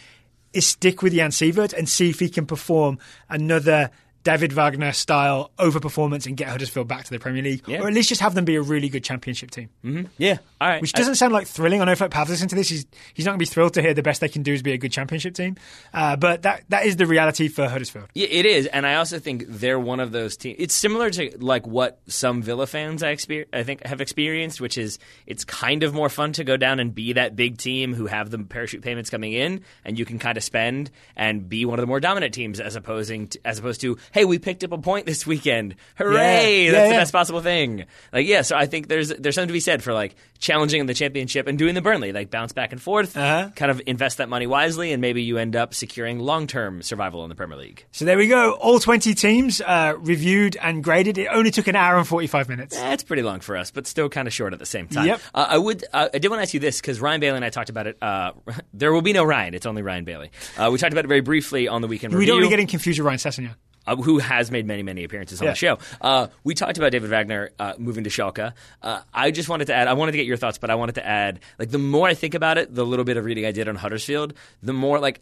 [0.53, 2.99] is stick with Jan Siewert and see if he can perform
[3.29, 3.91] another
[4.23, 7.81] David Wagner style overperformance and get Huddersfield back to the Premier League, Yeah.
[7.81, 9.71] or at least just have them be a really good championship team.
[10.19, 10.39] Yeah.
[10.61, 10.83] All right.
[10.83, 11.81] Which doesn't sound like thrilling.
[11.81, 13.83] I know if Pav's listening to this, he's he's not going to be thrilled to
[13.83, 15.57] hear the best they can do is be a good championship team.
[15.95, 18.09] Uh, but that that is the reality for Huddersfield.
[18.15, 20.57] Yeah, it is, and I also think they're one of those teams.
[20.59, 24.77] It's similar to like what some Villa fans I, exper- I think have experienced, which
[24.77, 28.07] is it's kind of more fun to go down and be that big team who
[28.07, 31.79] have the parachute payments coming in, and you can kind of spend and be one
[31.79, 34.73] of the more dominant teams as opposing to, as opposed to hey, we picked up
[34.73, 36.65] a point this weekend, hooray!
[36.67, 37.01] Yeah, That's the yeah.
[37.01, 37.85] best possible thing.
[38.13, 40.87] Like yeah, so I think there's there's something to be said for like challenging in
[40.87, 43.51] the championship and doing the Burnley, like bounce back and forth, Uh-huh.
[43.57, 47.23] kind of invest that money wisely, and maybe you end up securing long term survival
[47.25, 47.85] in the Premier League.
[47.93, 48.53] So there we go.
[48.53, 51.19] All 20 teams uh, reviewed and graded.
[51.19, 52.77] It only took an hour and 45 minutes.
[52.77, 55.07] That's pretty long for us, but still kind of short at the same time.
[55.07, 55.21] Yep.
[55.35, 55.85] Uh, I would.
[55.93, 57.87] Uh, I did want to ask you this because Ryan Bailey and I talked about
[57.87, 57.99] it.
[58.03, 58.33] Uh,
[58.73, 59.55] there will be no Ryan.
[59.55, 60.31] It's only Ryan Bailey.
[60.57, 62.33] Uh, we talked about it very briefly on the weekend We review.
[62.33, 63.55] don't want to get him confused with Ryan Sessegnon.
[63.87, 65.53] Uh, who has made many, many appearances on Yeah.
[65.53, 65.79] the show.
[66.01, 68.53] Uh, we talked about David Wagner uh, moving to Schalke.
[68.83, 70.97] Uh, I just wanted to add, I wanted to get your thoughts, but I wanted
[70.97, 73.53] to add, like, the more I think about it, the little bit of reading I
[73.53, 75.21] did on Huddersfield, the more, like,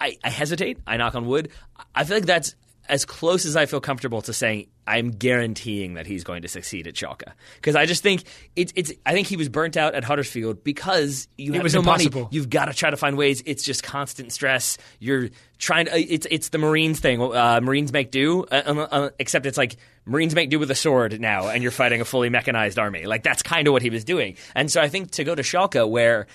[0.00, 0.78] I, I hesitate.
[0.86, 1.50] I knock on wood.
[1.94, 2.54] I feel like that's
[2.88, 6.88] as close as I feel comfortable to saying I'm guaranteeing that he's going to succeed
[6.88, 8.24] at Schalke because I just think
[8.56, 8.92] it's it's.
[9.06, 12.04] I think he was burnt out at Huddersfield because you have was no money.
[12.04, 12.28] impossible.
[12.32, 13.40] You've got to try to find ways.
[13.46, 14.78] It's just constant stress.
[14.98, 15.28] You're
[15.58, 15.96] trying to.
[15.96, 17.22] It's it's the Marines thing.
[17.22, 19.76] Uh, Marines make do, uh, uh, uh, except it's like
[20.06, 23.06] Marines make do with a sword now, and you're fighting a fully mechanized army.
[23.06, 24.36] Like that's kind of what he was doing.
[24.56, 26.26] And so I think to go to Schalke where.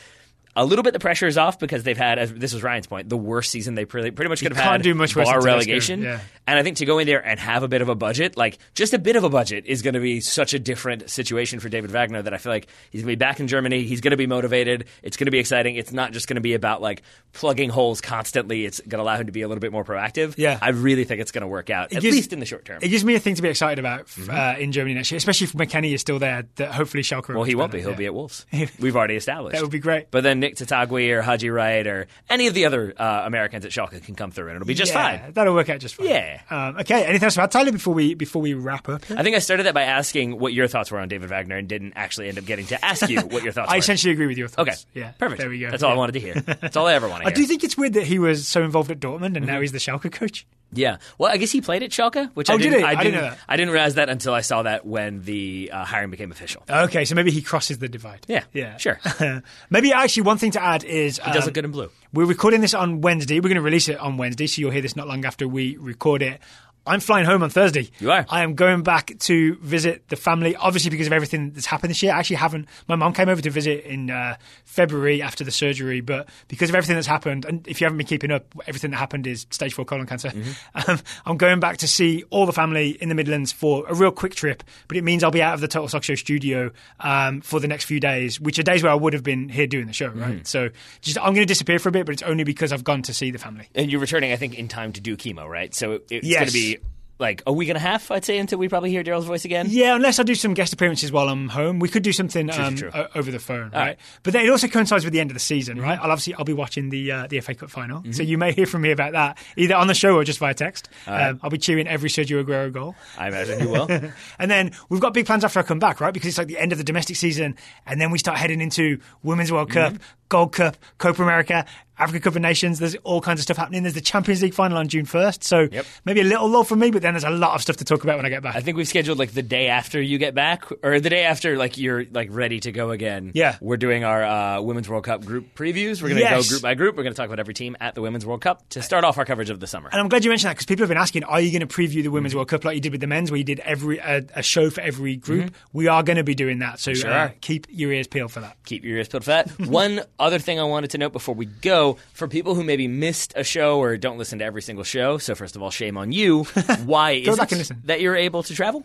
[0.58, 3.10] A little bit the pressure is off because they've had, as this was Ryan's point,
[3.10, 4.82] the worst season they pretty, pretty much could have had.
[4.82, 6.02] do much worse bar than Tedesco, relegation.
[6.02, 6.20] yeah.
[6.48, 8.58] And I think to go in there and have a bit of a budget, like
[8.74, 11.68] just a bit of a budget, is going to be such a different situation for
[11.70, 13.84] David Wagner that I feel like he's going to be back in Germany.
[13.84, 14.86] He's going to be motivated.
[15.04, 15.76] It's going to be exciting.
[15.76, 17.02] It's not just going to be about like
[17.34, 18.64] plugging holes constantly.
[18.66, 20.36] It's going to allow him to be a little bit more proactive.
[20.38, 20.58] Yeah.
[20.62, 22.80] I really think it's going to work out, at gives- least in the short term.
[22.82, 25.18] It gives me a thing to be excited about f- uh, in Germany next year,
[25.18, 26.48] especially if McKennie is still there.
[26.56, 27.24] That hopefully Schalke.
[27.24, 27.34] Mm-hmm.
[27.36, 27.82] well, he won't be.
[27.82, 28.46] He'll be at Wolves.
[28.80, 29.56] We've already established.
[29.56, 30.12] That would be great.
[30.12, 33.72] But then Nick Taitague or Haji Wright or any of the other uh, Americans at
[33.72, 35.34] Schalke can come through and it'll be just yeah, fine.
[35.34, 36.08] That'll work out just fine.
[36.08, 36.42] Yeah.
[36.52, 37.04] Um, okay.
[37.06, 39.02] Anything else about Tyler before we before we wrap up?
[39.10, 41.68] I think I started that by asking what your thoughts were on David Wagner and
[41.68, 43.74] didn't actually end up getting to ask you what your thoughts were.
[43.74, 43.80] I were.
[43.80, 44.86] essentially agree with your thoughts.
[44.94, 45.00] Okay.
[45.02, 45.12] Yeah.
[45.18, 45.40] Perfect.
[45.42, 45.72] There we go.
[45.72, 46.36] That's all I wanted to hear.
[46.36, 47.36] That's all I ever want to I hear.
[47.36, 49.46] do you think it's weird that he was so involved at Dortmund and Mm-hmm.
[49.48, 50.46] now he's the Schalke coach.
[50.76, 50.98] Yeah.
[51.18, 52.80] Well, I guess he played at Schalke, which Oh, I did didn't.
[52.80, 52.86] he?
[52.86, 53.40] I I didn't, didn't know that.
[53.48, 56.64] I didn't realize that until I saw that when the uh, hiring became official.
[56.70, 58.26] Okay, so maybe he crosses the divide.
[58.28, 58.44] Yeah.
[58.54, 58.78] Yeah.
[58.78, 59.00] Sure.
[59.70, 61.90] maybe actually one thing to add is He does um, look good in blue.
[62.14, 63.40] We're recording this on Wednesday.
[63.40, 65.76] We're going to release it on Wednesday, so you'll hear this not long after we
[65.78, 66.40] record it.
[66.88, 67.90] I'm flying home on Thursday.
[68.00, 68.26] You are?
[68.30, 72.04] I am going back to visit the family, obviously because of everything that's happened this
[72.04, 72.14] year.
[72.14, 72.68] I actually haven't.
[72.88, 74.36] My mom came over to visit in uh,
[74.66, 78.08] February after the surgery, but because of everything that's happened, and if you haven't been
[78.08, 80.30] keeping up, everything that happened is stage four colon cancer.
[80.30, 80.52] Mm-hmm.
[80.92, 84.12] Um, I'm going back to see all the family in the Midlands for a real
[84.12, 87.42] quick trip, but it means I'll be out of the Total Soccer Show studio um,
[87.42, 89.88] for the next few days, which are days where I would have been here doing
[89.88, 90.34] the show, right?
[90.36, 90.44] Mm-hmm.
[90.44, 90.70] So
[91.02, 93.14] just I'm going to disappear for a bit, but it's only because I've gone to
[93.14, 93.68] see the family.
[93.74, 95.74] And you're returning, I think, in time to do chemo, right?
[95.74, 96.40] So it- it's Yes.
[96.40, 96.75] going to be
[97.18, 99.68] like a week and a half, I'd say, until we probably hear Daryl's voice again.
[99.70, 102.76] Yeah, unless I do some guest appearances while I'm home, we could do something um,
[102.76, 102.92] true.
[102.94, 103.74] o- over the phone, right?
[103.74, 103.98] right.
[104.24, 105.86] But then it also coincides with the end of the season, Mm-hmm.
[105.86, 106.00] right?
[106.00, 108.66] I'll obviously I'll be watching the uh, the FA Cup final, so you may hear
[108.66, 110.90] from me about that either on the show or just via text.
[111.08, 112.96] Um, I'll be cheering every Sergio Aguero goal.
[113.18, 113.88] I imagine you will.
[114.40, 116.14] And then we've got big plans after I come back, right?
[116.14, 117.56] Because it's like the end of the domestic season,
[117.86, 120.04] and then we start heading into Women's World Cup, Mm-hmm.
[120.28, 121.66] Gold Cup, Copa America,
[121.98, 122.80] Africa Cup of Nations.
[122.80, 123.84] There's all kinds of stuff happening.
[123.84, 125.44] There's the Champions League final on June 1st.
[125.44, 125.86] So Yep.
[126.06, 128.04] maybe a little lull for me, but then there's a lot of stuff to talk
[128.04, 128.56] about when I get back.
[128.56, 131.58] I think we've scheduled like the day after you get back, or the day after
[131.58, 133.32] like you're like ready to go again.
[133.34, 133.58] Yeah.
[133.62, 136.02] we're doing our uh, Women's World Cup group previews.
[136.02, 136.46] We're going to Yes.
[136.48, 136.96] go group by group.
[136.98, 139.18] We're going to talk about every team at the Women's World Cup to start off
[139.18, 139.90] our coverage of the summer.
[139.92, 141.74] And I'm glad you mentioned that because people have been asking, are you going to
[141.74, 142.38] preview the Women's Mm-hmm.
[142.40, 144.70] World Cup like you did with the men's, where you did every a, a show
[144.70, 145.54] for every group?
[145.74, 146.80] We are going to be doing that.
[146.80, 147.02] So Mm-hmm.
[147.02, 148.58] Sure uh, keep your ears peeled for that.
[148.66, 149.50] Keep your ears peeled for that.
[149.60, 153.34] One other thing I wanted to note before we go for people who maybe missed
[153.36, 155.18] a show or don't listen to every single show.
[155.18, 156.44] So first of all, shame on you.
[156.86, 158.84] Why is it that you're able to travel?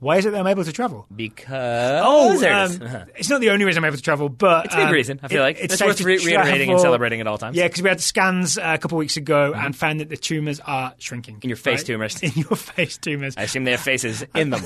[0.00, 1.04] Why is it that I'm able to travel?
[1.14, 2.80] Because Oh, there it is.
[2.80, 4.92] um, it's not the only reason I'm able to travel, but It's a big um,
[4.94, 5.58] reason, I feel it- like.
[5.60, 7.54] it's It's worth re- reiterating and celebrating at all times.
[7.54, 10.58] Yeah, because we had scans uh, a couple weeks ago and found that the tumours
[10.60, 11.40] are shrinking.
[11.42, 11.86] In your face right?
[11.86, 12.18] tumours.
[12.22, 13.34] In your face tumours.
[13.36, 14.62] I assume they have faces in them.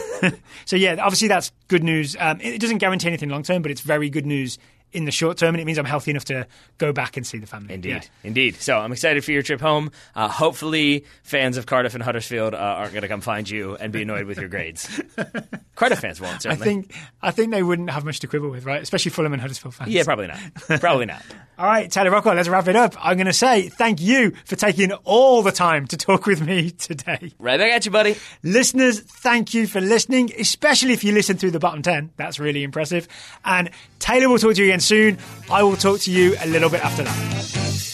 [0.66, 2.14] So yeah, obviously that's good news.
[2.16, 4.56] Um, it doesn't guarantee anything long term, but it's very good news
[4.94, 6.46] in the short term, and it means I'm healthy enough to
[6.78, 7.74] go back and see the family.
[7.74, 8.00] Indeed, Yeah.
[8.22, 8.56] indeed.
[8.56, 9.90] So I'm excited for your trip home.
[10.14, 13.92] Uh, hopefully, fans of Cardiff and Huddersfield uh, aren't going to come find you and
[13.92, 14.88] be annoyed with your grades.
[15.74, 16.64] Cardiff fans won't I certainly.
[16.64, 18.82] think I think they wouldn't have much to quibble with, right?
[18.82, 19.90] Especially Fulham and Huddersfield fans.
[19.90, 20.38] yeah, probably not.
[20.80, 21.22] Probably not.
[21.58, 22.96] All right, Taylor Rockwell, let's wrap it up.
[22.98, 26.70] I'm going to say thank you for taking all the time to talk with me
[26.72, 27.32] today.
[27.38, 28.16] Right back at you, buddy.
[28.42, 32.10] Listeners, thank you for listening, especially if you listen through the bottom 10.
[32.16, 33.06] That's really impressive.
[33.44, 35.18] And Taylor will talk to you again soon.
[35.50, 37.93] I will talk to you a little bit after that.